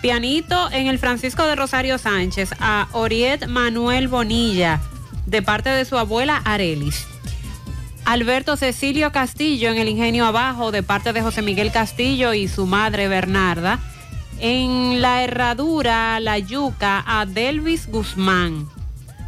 [0.00, 4.80] Pianito en el Francisco de Rosario Sánchez, a Oriet Manuel Bonilla,
[5.26, 7.06] de parte de su abuela Arelis.
[8.06, 12.66] Alberto Cecilio Castillo en el Ingenio Abajo, de parte de José Miguel Castillo y su
[12.66, 13.78] madre Bernarda.
[14.42, 18.66] En la herradura, la yuca, a Delvis Guzmán.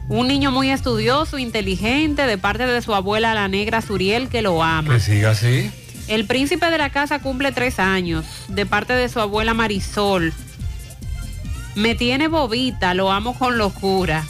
[0.08, 4.62] Un niño muy estudioso, inteligente, de parte de su abuela la negra Suriel, que lo
[4.62, 4.94] ama.
[4.94, 5.70] Que siga así.
[6.08, 10.32] El príncipe de la casa cumple tres años, de parte de su abuela Marisol.
[11.74, 14.24] Me tiene bobita, lo amo con locura.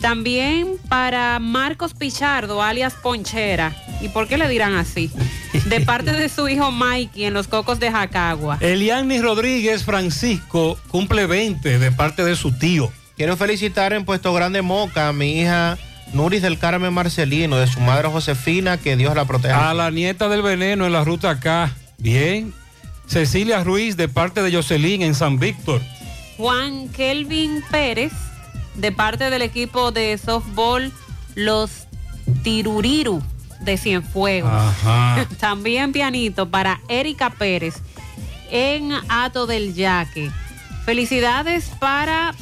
[0.00, 3.76] También para Marcos Pichardo, alias Ponchera.
[4.00, 5.10] ¿Y por qué le dirán así?
[5.66, 8.58] De parte de su hijo Mikey en los cocos de Jacagua.
[8.60, 12.90] Eliani Rodríguez Francisco cumple 20 de parte de su tío.
[13.16, 15.76] Quiero felicitar en Puesto Grande Moca a mi hija
[16.12, 19.70] Nuris del Carmen Marcelino, de su madre Josefina, que Dios la proteja.
[19.70, 21.72] A la nieta del veneno en la ruta acá.
[21.98, 22.52] Bien.
[23.06, 25.80] Cecilia Ruiz de parte de Jocelyn en San Víctor.
[26.36, 28.12] Juan Kelvin Pérez,
[28.74, 30.92] de parte del equipo de softball
[31.34, 31.86] Los
[32.42, 33.22] Tiruriru
[33.60, 34.50] de Cienfuegos.
[34.52, 35.26] Ajá.
[35.38, 37.76] También pianito para Erika Pérez
[38.50, 40.30] en Ato del Yaque.
[40.84, 42.34] Felicidades para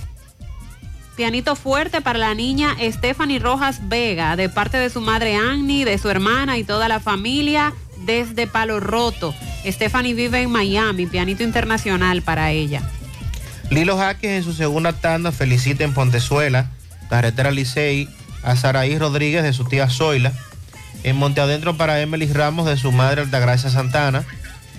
[1.17, 5.99] pianito fuerte para la niña Stephanie Rojas Vega, de parte de su madre Annie, de
[5.99, 7.75] su hermana y toda la familia
[8.05, 9.35] desde Palo Roto.
[9.67, 12.89] Stephanie vive en Miami, pianito internacional para ella.
[13.71, 16.71] Lilo Jaques en su segunda tanda felicita en Pontezuela,
[17.11, 18.09] carretera Licey,
[18.43, 20.33] a Saraí Rodríguez de su tía Zoila.
[21.05, 24.25] En Monte Adentro para Emily Ramos de su madre Altagracia Santana.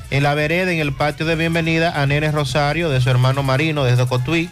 [0.09, 3.83] En la vereda, en el patio de bienvenida, a Nene Rosario de su hermano Marino
[3.83, 4.49] desde Cotuí.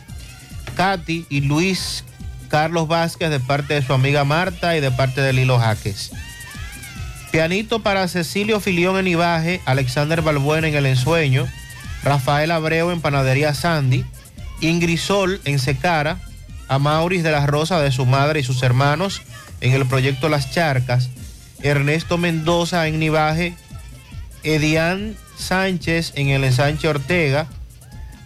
[0.75, 2.03] Katy y Luis
[2.48, 6.11] Carlos Vázquez de parte de su amiga Marta y de parte de Lilo Jaques.
[7.32, 11.48] Pianito para Cecilio Filión en Ibaje, Alexander Balbuena en El Ensueño,
[12.03, 14.06] Rafael Abreu en Panadería Sandy,
[14.61, 16.19] Ingrisol en Secara,
[16.68, 19.22] a Mauris de la Rosa de su madre y sus hermanos
[19.61, 21.10] en el proyecto Las Charcas,
[21.61, 23.56] Ernesto Mendoza en Nivaje,
[24.44, 27.48] Edián Sánchez en el ensanche Ortega,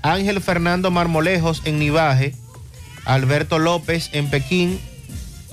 [0.01, 2.35] Ángel Fernando Marmolejos en Nivaje,
[3.05, 4.79] Alberto López en Pekín,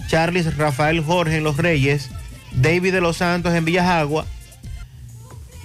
[0.09, 2.11] Charles Rafael Jorge en Los Reyes,
[2.53, 4.27] David de los Santos en Villajagua,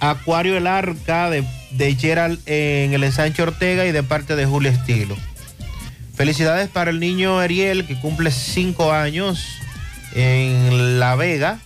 [0.00, 1.44] Acuario El Arca de,
[1.76, 5.16] de Gerald en el ensanche Ortega y de parte de Julio Estilo.
[6.14, 9.44] Felicidades para el niño Ariel que cumple cinco años
[10.14, 11.58] en La Vega.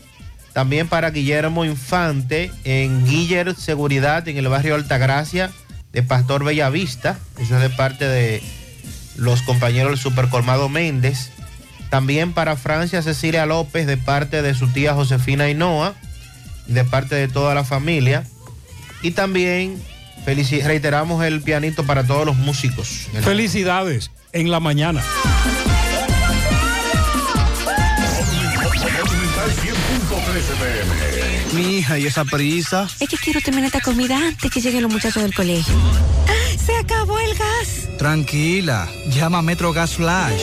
[0.53, 5.51] También para Guillermo Infante en Guiller Seguridad en el barrio Altagracia
[5.93, 7.19] de Pastor Bellavista.
[7.39, 8.43] Eso es de parte de
[9.17, 11.31] los compañeros del Supercolmado Méndez.
[11.91, 15.95] También para Francia Cecilia López de parte de su tía Josefina Hinoa
[16.69, 18.25] de parte de toda la familia.
[19.03, 19.83] Y también
[20.29, 23.07] felici- reiteramos el pianito para todos los músicos.
[23.23, 25.03] Felicidades en la mañana.
[31.55, 32.87] Mi hija, ¿y esa prisa?
[33.01, 35.75] Es que quiero terminar esta comida antes que lleguen los muchachos del colegio.
[36.65, 37.89] ¡Se acabó el gas!
[37.99, 40.43] Tranquila, llama a Metro Gas Flash.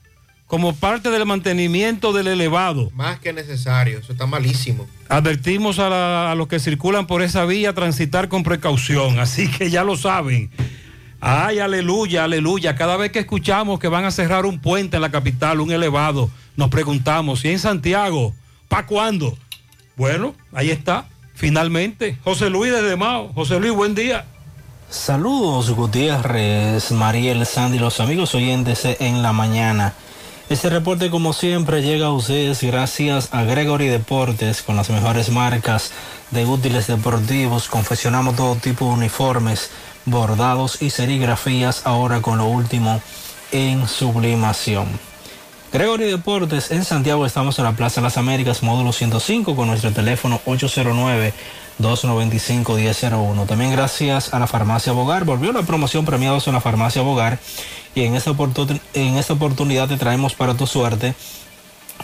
[0.46, 2.90] como parte del mantenimiento del elevado.
[2.94, 4.86] Más que necesario, eso está malísimo.
[5.08, 9.70] Advertimos a, la- a los que circulan por esa vía transitar con precaución, así que
[9.70, 10.50] ya lo saben.
[11.20, 12.76] Ay, aleluya, aleluya.
[12.76, 16.30] Cada vez que escuchamos que van a cerrar un puente en la capital, un elevado,
[16.56, 18.34] nos preguntamos, ¿y en Santiago?
[18.68, 19.36] ¿Para cuándo?
[19.96, 22.18] Bueno, ahí está, finalmente.
[22.24, 23.32] José Luis desde Mao.
[23.34, 24.24] José Luis, buen día.
[24.90, 29.94] Saludos Gutiérrez, Mariel, Sandy, los amigos oyentes en la mañana.
[30.50, 35.90] Este reporte como siempre llega a ustedes gracias a Gregory Deportes con las mejores marcas
[36.30, 37.68] de útiles deportivos.
[37.68, 39.70] Confeccionamos todo tipo de uniformes,
[40.04, 43.00] bordados y serigrafías ahora con lo último
[43.52, 44.86] en sublimación.
[45.74, 49.90] Gregory Deportes en Santiago estamos en la Plaza de las Américas, módulo 105 con nuestro
[49.90, 51.34] teléfono 809
[51.82, 53.46] 295-1001.
[53.48, 55.24] También gracias a la farmacia Bogar.
[55.24, 57.40] Volvió la promoción premiados en la farmacia Bogar.
[57.92, 58.30] Y en esta,
[58.94, 61.16] en esta oportunidad te traemos para tu suerte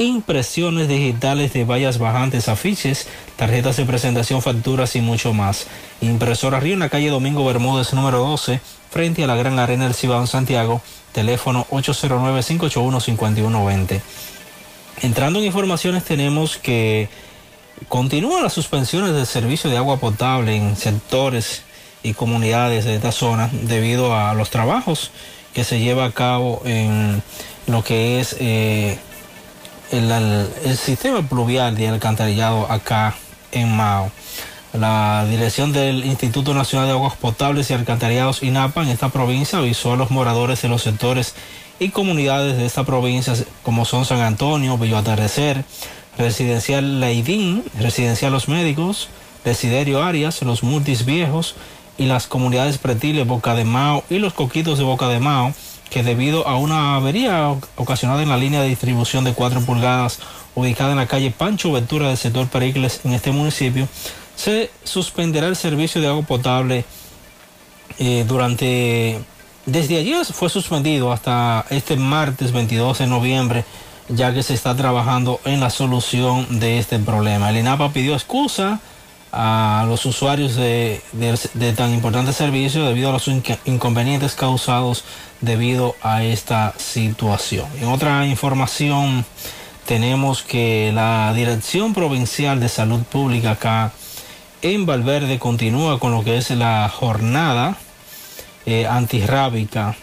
[0.05, 3.07] impresiones digitales de vallas bajantes, afiches,
[3.37, 5.67] tarjetas de presentación, facturas y mucho más.
[6.01, 9.95] Impresora Río en la calle Domingo Bermúdez número 12, frente a la Gran Arena del
[9.95, 10.81] Cibao en Santiago,
[11.13, 14.01] teléfono 809-581-5120.
[15.03, 17.09] Entrando en informaciones tenemos que
[17.89, 21.63] continúan las suspensiones del servicio de agua potable en sectores
[22.03, 25.13] y comunidades de esta zona debido a los trabajos
[25.55, 27.23] que se lleva a cabo en
[27.67, 28.99] lo que es eh,
[29.93, 33.15] el, sistema pluvial de alcantarillado acá
[33.53, 34.11] en Mao.
[34.73, 39.93] La dirección del Instituto Nacional de Aguas Potables y Alcantarillados INAPA en esta provincia avisó
[39.93, 41.35] a los moradores de los sectores
[41.79, 45.65] y comunidades de esta provincia como son San Antonio, Bello Atardecer,
[46.17, 49.11] Residencial Leidín, Residencial Los Médicos,
[49.45, 51.55] Residerio Arias, Los Multis Viejos
[51.99, 55.53] y las comunidades pretiles Boca de Mao y los Coquitos de Boca de Mao
[55.93, 60.21] que debido a una avería ocasionada en la línea de distribución de 4 pulgadas
[60.55, 63.87] ubicada en la calle Pancho Ventura del sector Pericles en este municipio,
[64.35, 66.85] se suspenderá el servicio de agua potable
[67.99, 69.21] eh, durante...
[69.67, 73.65] Desde ayer fue suspendido hasta este martes 22 de noviembre,
[74.09, 77.51] ya que se está trabajando en la solución de este problema.
[77.51, 78.81] El INAPA pidió excusa
[79.33, 81.01] a los usuarios de,
[81.75, 83.29] tan importante servicio debido a los
[83.65, 85.05] inconvenientes causados
[85.41, 87.67] debido a esta situación.
[87.81, 89.25] En otra información
[89.87, 93.93] tenemos que la Dirección Provincial de Salud Pública acá
[94.61, 97.77] en Valverde continúa con lo que es la jornada
[98.67, 99.97] eh, antirrábica.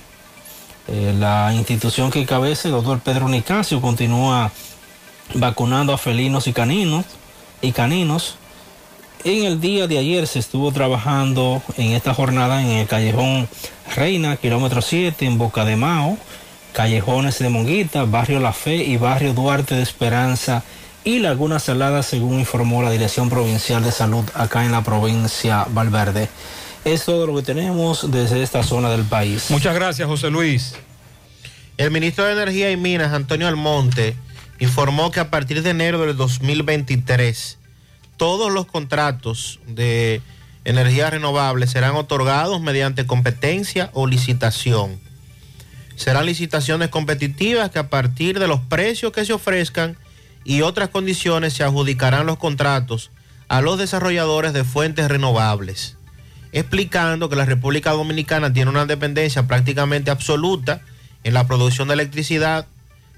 [0.87, 4.51] Eh, la institución que cabeza el doctor Pedro Nicasio continúa
[5.35, 7.05] vacunando a felinos y caninos
[7.61, 8.38] y caninos.
[9.25, 13.49] En el día de ayer se estuvo trabajando en esta jornada en el callejón
[13.93, 16.17] Reina, kilómetro 7, en Boca de Mao,
[16.71, 20.63] callejones de Monguita, barrio La Fe y barrio Duarte de Esperanza
[21.03, 26.29] y Laguna Salada, según informó la Dirección Provincial de Salud acá en la provincia Valverde.
[26.85, 29.51] Es todo lo que tenemos desde esta zona del país.
[29.51, 30.75] Muchas gracias, José Luis.
[31.77, 34.15] El ministro de Energía y Minas, Antonio Almonte,
[34.59, 37.58] informó que a partir de enero del 2023,
[38.19, 40.21] todos los contratos de
[40.65, 44.99] energía renovable serán otorgados mediante competencia o licitación.
[45.95, 49.97] Serán licitaciones competitivas que a partir de los precios que se ofrezcan
[50.43, 53.09] y otras condiciones se adjudicarán los contratos
[53.47, 55.95] a los desarrolladores de fuentes renovables,
[56.51, 60.81] explicando que la República Dominicana tiene una dependencia prácticamente absoluta
[61.23, 62.67] en la producción de electricidad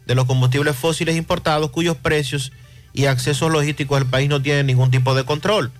[0.05, 2.51] de los combustibles fósiles importados cuyos precios
[2.93, 5.71] y accesos logísticos del país no tienen ningún tipo de control.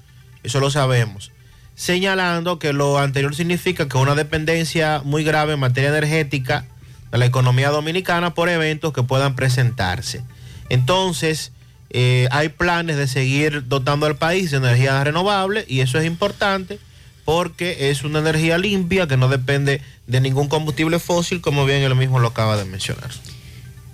[0.44, 1.32] Eso lo sabemos.
[1.76, 6.66] Señalando que lo anterior significa que una dependencia muy grave en materia energética
[7.12, 10.24] de la economía dominicana por eventos que puedan presentarse.
[10.70, 11.52] Entonces,
[11.90, 16.80] eh, hay planes de seguir dotando al país de energía renovable y eso es importante
[17.26, 21.96] porque es una energía limpia que no depende de ningún combustible fósil, como bien él
[21.96, 23.12] mismo lo acaba de mencionar.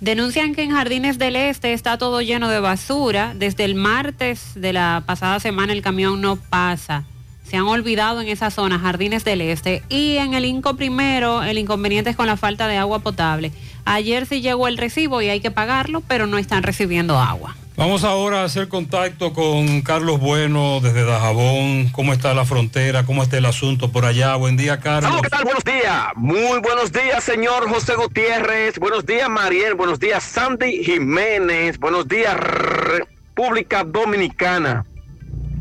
[0.00, 3.32] Denuncian que en Jardines del Este está todo lleno de basura.
[3.34, 7.04] Desde el martes de la pasada semana el camión no pasa.
[7.42, 9.82] Se han olvidado en esa zona, Jardines del Este.
[9.88, 13.50] Y en el Inco primero, el inconveniente es con la falta de agua potable.
[13.84, 17.56] Ayer sí llegó el recibo y hay que pagarlo, pero no están recibiendo agua.
[17.78, 21.90] Vamos ahora a hacer contacto con Carlos Bueno desde Dajabón.
[21.92, 23.06] ¿Cómo está la frontera?
[23.06, 24.34] ¿Cómo está el asunto por allá?
[24.34, 25.12] Buen día, Carlos.
[25.12, 25.44] Saludos, ¿qué?
[25.44, 26.06] Buenos días.
[26.16, 28.80] Muy buenos días, señor José Gutiérrez.
[28.80, 29.74] Buenos días, Mariel.
[29.74, 31.78] Buenos días, Sandy Jiménez.
[31.78, 34.84] Buenos días, República Dominicana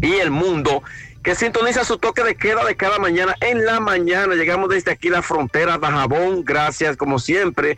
[0.02, 0.82] y el mundo
[1.22, 3.36] que sintoniza su toque de queda de cada mañana.
[3.42, 6.44] En la mañana llegamos desde aquí la frontera de Jabón.
[6.44, 7.78] Gracias, como siempre,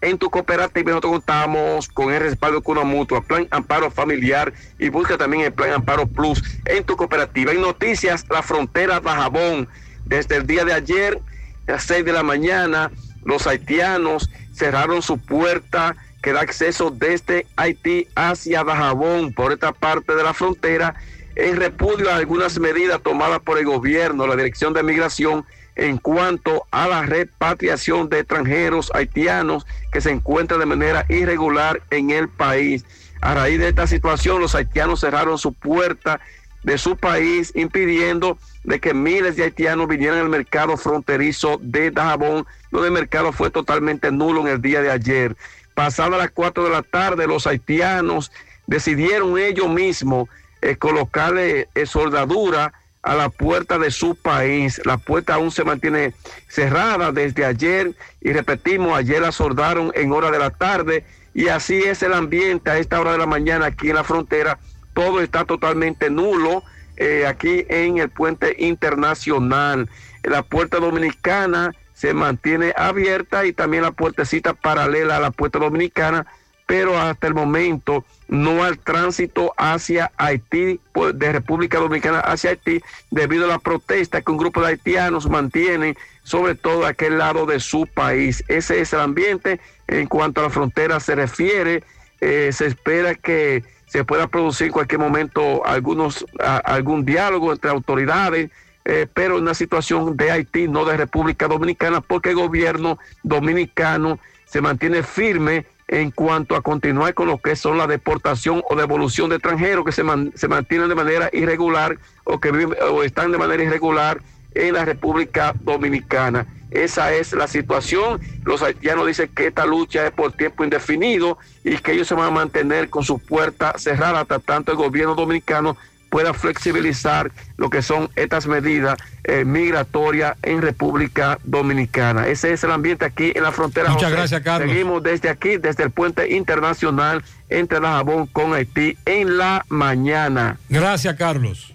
[0.00, 0.90] en tu cooperativa.
[0.90, 5.52] Nosotros contamos con el respaldo con una mutua, plan amparo familiar y busca también el
[5.52, 7.52] plan amparo plus en tu cooperativa.
[7.52, 9.68] En noticias, la frontera de Jabón,
[10.04, 11.20] desde el día de ayer,
[11.66, 12.90] a las 6 de la mañana,
[13.24, 20.14] los haitianos cerraron su puerta que da acceso desde Haití hacia Dajabón por esta parte
[20.14, 20.94] de la frontera
[21.36, 25.44] en repudio a algunas medidas tomadas por el gobierno, la Dirección de Migración,
[25.76, 32.10] en cuanto a la repatriación de extranjeros haitianos que se encuentran de manera irregular en
[32.10, 32.84] el país.
[33.20, 36.20] A raíz de esta situación, los haitianos cerraron su puerta
[36.62, 42.46] de su país, impidiendo de que miles de haitianos vinieran al mercado fronterizo de Dajabón,
[42.72, 45.36] donde el mercado fue totalmente nulo en el día de ayer.
[45.74, 48.32] Pasadas las 4 de la tarde, los haitianos
[48.66, 50.28] decidieron ellos mismos
[50.62, 52.72] eh, colocarle eh, soldadura
[53.06, 54.80] a la puerta de su país.
[54.84, 56.12] La puerta aún se mantiene
[56.48, 61.76] cerrada desde ayer y repetimos, ayer la soldaron en hora de la tarde y así
[61.84, 64.58] es el ambiente a esta hora de la mañana aquí en la frontera.
[64.92, 66.64] Todo está totalmente nulo
[66.96, 69.88] eh, aquí en el puente internacional.
[70.24, 76.26] La puerta dominicana se mantiene abierta y también la puertecita paralela a la puerta dominicana,
[76.66, 82.80] pero hasta el momento no al tránsito hacia Haití, pues, de República Dominicana hacia Haití,
[83.10, 87.60] debido a la protesta que un grupo de haitianos mantiene, sobre todo aquel lado de
[87.60, 88.42] su país.
[88.48, 89.60] Ese es el ambiente.
[89.86, 91.84] En cuanto a la frontera se refiere,
[92.20, 96.26] eh, se espera que se pueda producir en cualquier momento algunos,
[96.64, 98.50] algún diálogo entre autoridades,
[98.84, 104.18] eh, pero en una situación de Haití, no de República Dominicana, porque el gobierno dominicano
[104.44, 109.30] se mantiene firme en cuanto a continuar con lo que son la deportación o devolución
[109.30, 113.30] de extranjeros que se, man, se mantienen de manera irregular o que viven, o están
[113.30, 114.20] de manera irregular
[114.54, 116.46] en la República Dominicana.
[116.70, 118.20] Esa es la situación.
[118.44, 122.26] Los haitianos dicen que esta lucha es por tiempo indefinido y que ellos se van
[122.26, 125.76] a mantener con su puerta cerrada hasta tanto el gobierno dominicano
[126.10, 132.26] pueda flexibilizar lo que son estas medidas eh, migratorias en República Dominicana.
[132.28, 133.90] Ese es el ambiente aquí en la frontera.
[133.90, 134.16] Muchas José.
[134.16, 134.70] gracias, Carlos.
[134.70, 140.58] Seguimos desde aquí, desde el puente internacional entre la Jabón con Haití en la mañana.
[140.68, 141.72] Gracias, Carlos.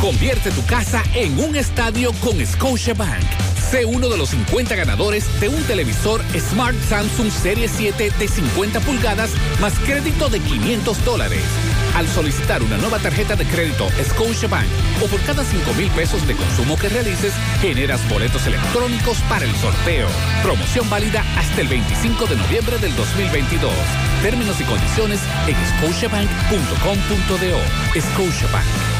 [0.00, 3.24] Convierte tu casa en un estadio con Scotiabank.
[3.70, 8.80] Sé uno de los 50 ganadores de un televisor Smart Samsung Serie 7 de 50
[8.80, 11.42] pulgadas más crédito de 500 dólares.
[11.94, 14.66] Al solicitar una nueva tarjeta de crédito Scotiabank
[15.02, 19.54] o por cada 5 mil pesos de consumo que realices, generas boletos electrónicos para el
[19.56, 20.08] sorteo.
[20.42, 23.72] Promoción válida hasta el 25 de noviembre del 2022.
[24.22, 28.00] Términos y condiciones en scotiabank.com.do.
[28.00, 28.99] Scotiabank.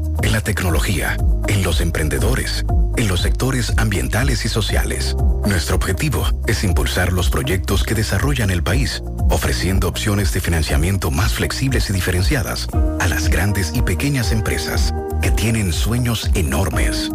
[0.23, 1.17] en la tecnología,
[1.47, 2.65] en los emprendedores,
[2.97, 5.15] en los sectores ambientales y sociales.
[5.45, 11.33] Nuestro objetivo es impulsar los proyectos que desarrollan el país, ofreciendo opciones de financiamiento más
[11.33, 12.67] flexibles y diferenciadas
[12.99, 17.09] a las grandes y pequeñas empresas que tienen sueños enormes.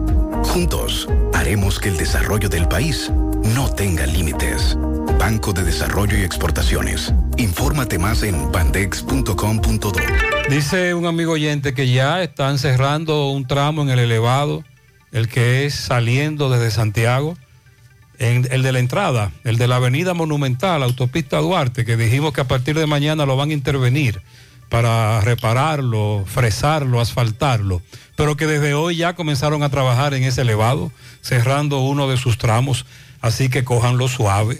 [0.49, 3.11] Juntos, haremos que el desarrollo del país
[3.55, 4.77] no tenga límites.
[5.19, 7.13] Banco de Desarrollo y Exportaciones.
[7.37, 9.93] Infórmate más en bandex.com.do.
[10.49, 14.65] Dice un amigo oyente que ya están cerrando un tramo en el elevado,
[15.13, 17.37] el que es saliendo desde Santiago,
[18.19, 22.41] en el de la entrada, el de la avenida Monumental, autopista Duarte, que dijimos que
[22.41, 24.23] a partir de mañana lo van a intervenir
[24.69, 27.83] para repararlo, fresarlo, asfaltarlo,
[28.17, 32.39] pero que desde hoy ya comenzaron a trabajar en ese elevado, cerrando uno de sus
[32.39, 32.87] tramos,
[33.21, 34.59] así que cojanlo suave.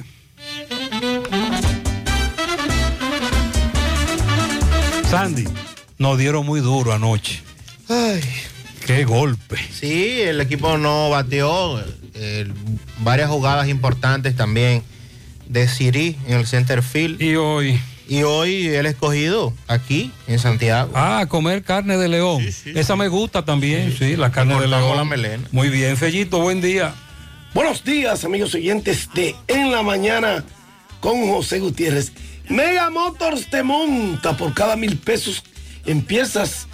[5.11, 5.45] Sandy,
[5.99, 7.43] nos dieron muy duro anoche.
[7.89, 8.21] Ay.
[8.87, 9.57] Qué golpe.
[9.73, 11.83] Sí, el equipo no bateó.
[12.15, 12.47] eh,
[12.99, 14.83] varias jugadas importantes también
[15.49, 17.21] de Siri en el center field.
[17.21, 17.81] Y hoy.
[18.09, 20.93] Y hoy el escogido aquí en Santiago.
[20.95, 22.47] Ah, comer carne de león.
[22.65, 24.97] Esa me gusta también, sí, la carne de león.
[24.97, 25.49] la melena.
[25.51, 26.95] Muy bien, Fellito, buen día.
[27.53, 30.45] Buenos días, amigos oyentes de En la Mañana
[31.01, 32.13] con José Gutiérrez.
[32.49, 35.43] Mega Motors te monta por cada mil pesos
[35.85, 36.69] en piezas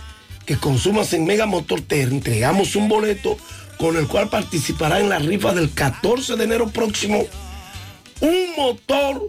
[0.44, 1.80] que consumas en Mega Motor.
[1.80, 3.38] Te entregamos un boleto
[3.78, 7.24] con el cual participará en la rifa del 14 de enero próximo
[8.20, 9.28] un motor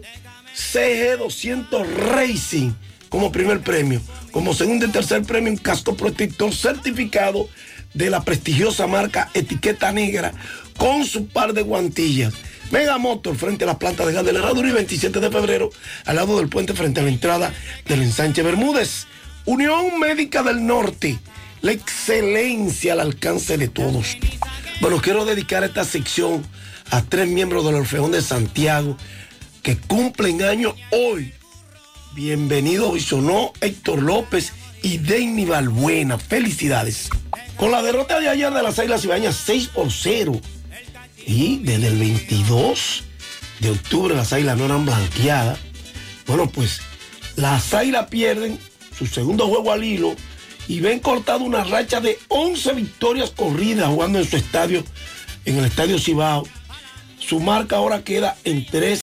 [0.54, 2.72] CG200 Racing
[3.08, 4.00] como primer premio.
[4.32, 7.48] Como segundo y tercer premio, un casco protector certificado
[7.92, 10.32] de la prestigiosa marca Etiqueta Negra
[10.76, 12.34] con su par de guantillas.
[12.70, 15.70] Mega Motor frente a la planta de gas de la y 27 de febrero
[16.06, 17.52] al lado del puente frente a la entrada
[17.86, 19.06] del ensanche Bermúdez.
[19.44, 21.18] Unión Médica del Norte,
[21.60, 24.16] la excelencia al alcance de todos.
[24.80, 26.44] Bueno, quiero dedicar esta sección
[26.90, 28.96] a tres miembros del Orfeón de Santiago
[29.64, 31.32] que cumplen años hoy.
[32.12, 34.52] Bienvenido Bisonó, Héctor López
[34.82, 36.18] y Denny Balbuena.
[36.18, 37.08] Felicidades.
[37.56, 40.38] Con la derrota de ayer de las Águilas Ibañas 6 por 0.
[41.26, 43.04] Y desde el 22
[43.60, 45.58] de octubre las Águilas no eran blanqueadas.
[46.26, 46.82] Bueno, pues
[47.36, 48.60] las Águilas pierden
[48.96, 50.14] su segundo juego al hilo
[50.68, 54.84] y ven cortado una racha de 11 victorias corridas jugando en su estadio,
[55.46, 56.46] en el estadio Cibao.
[57.18, 58.92] Su marca ahora queda en 3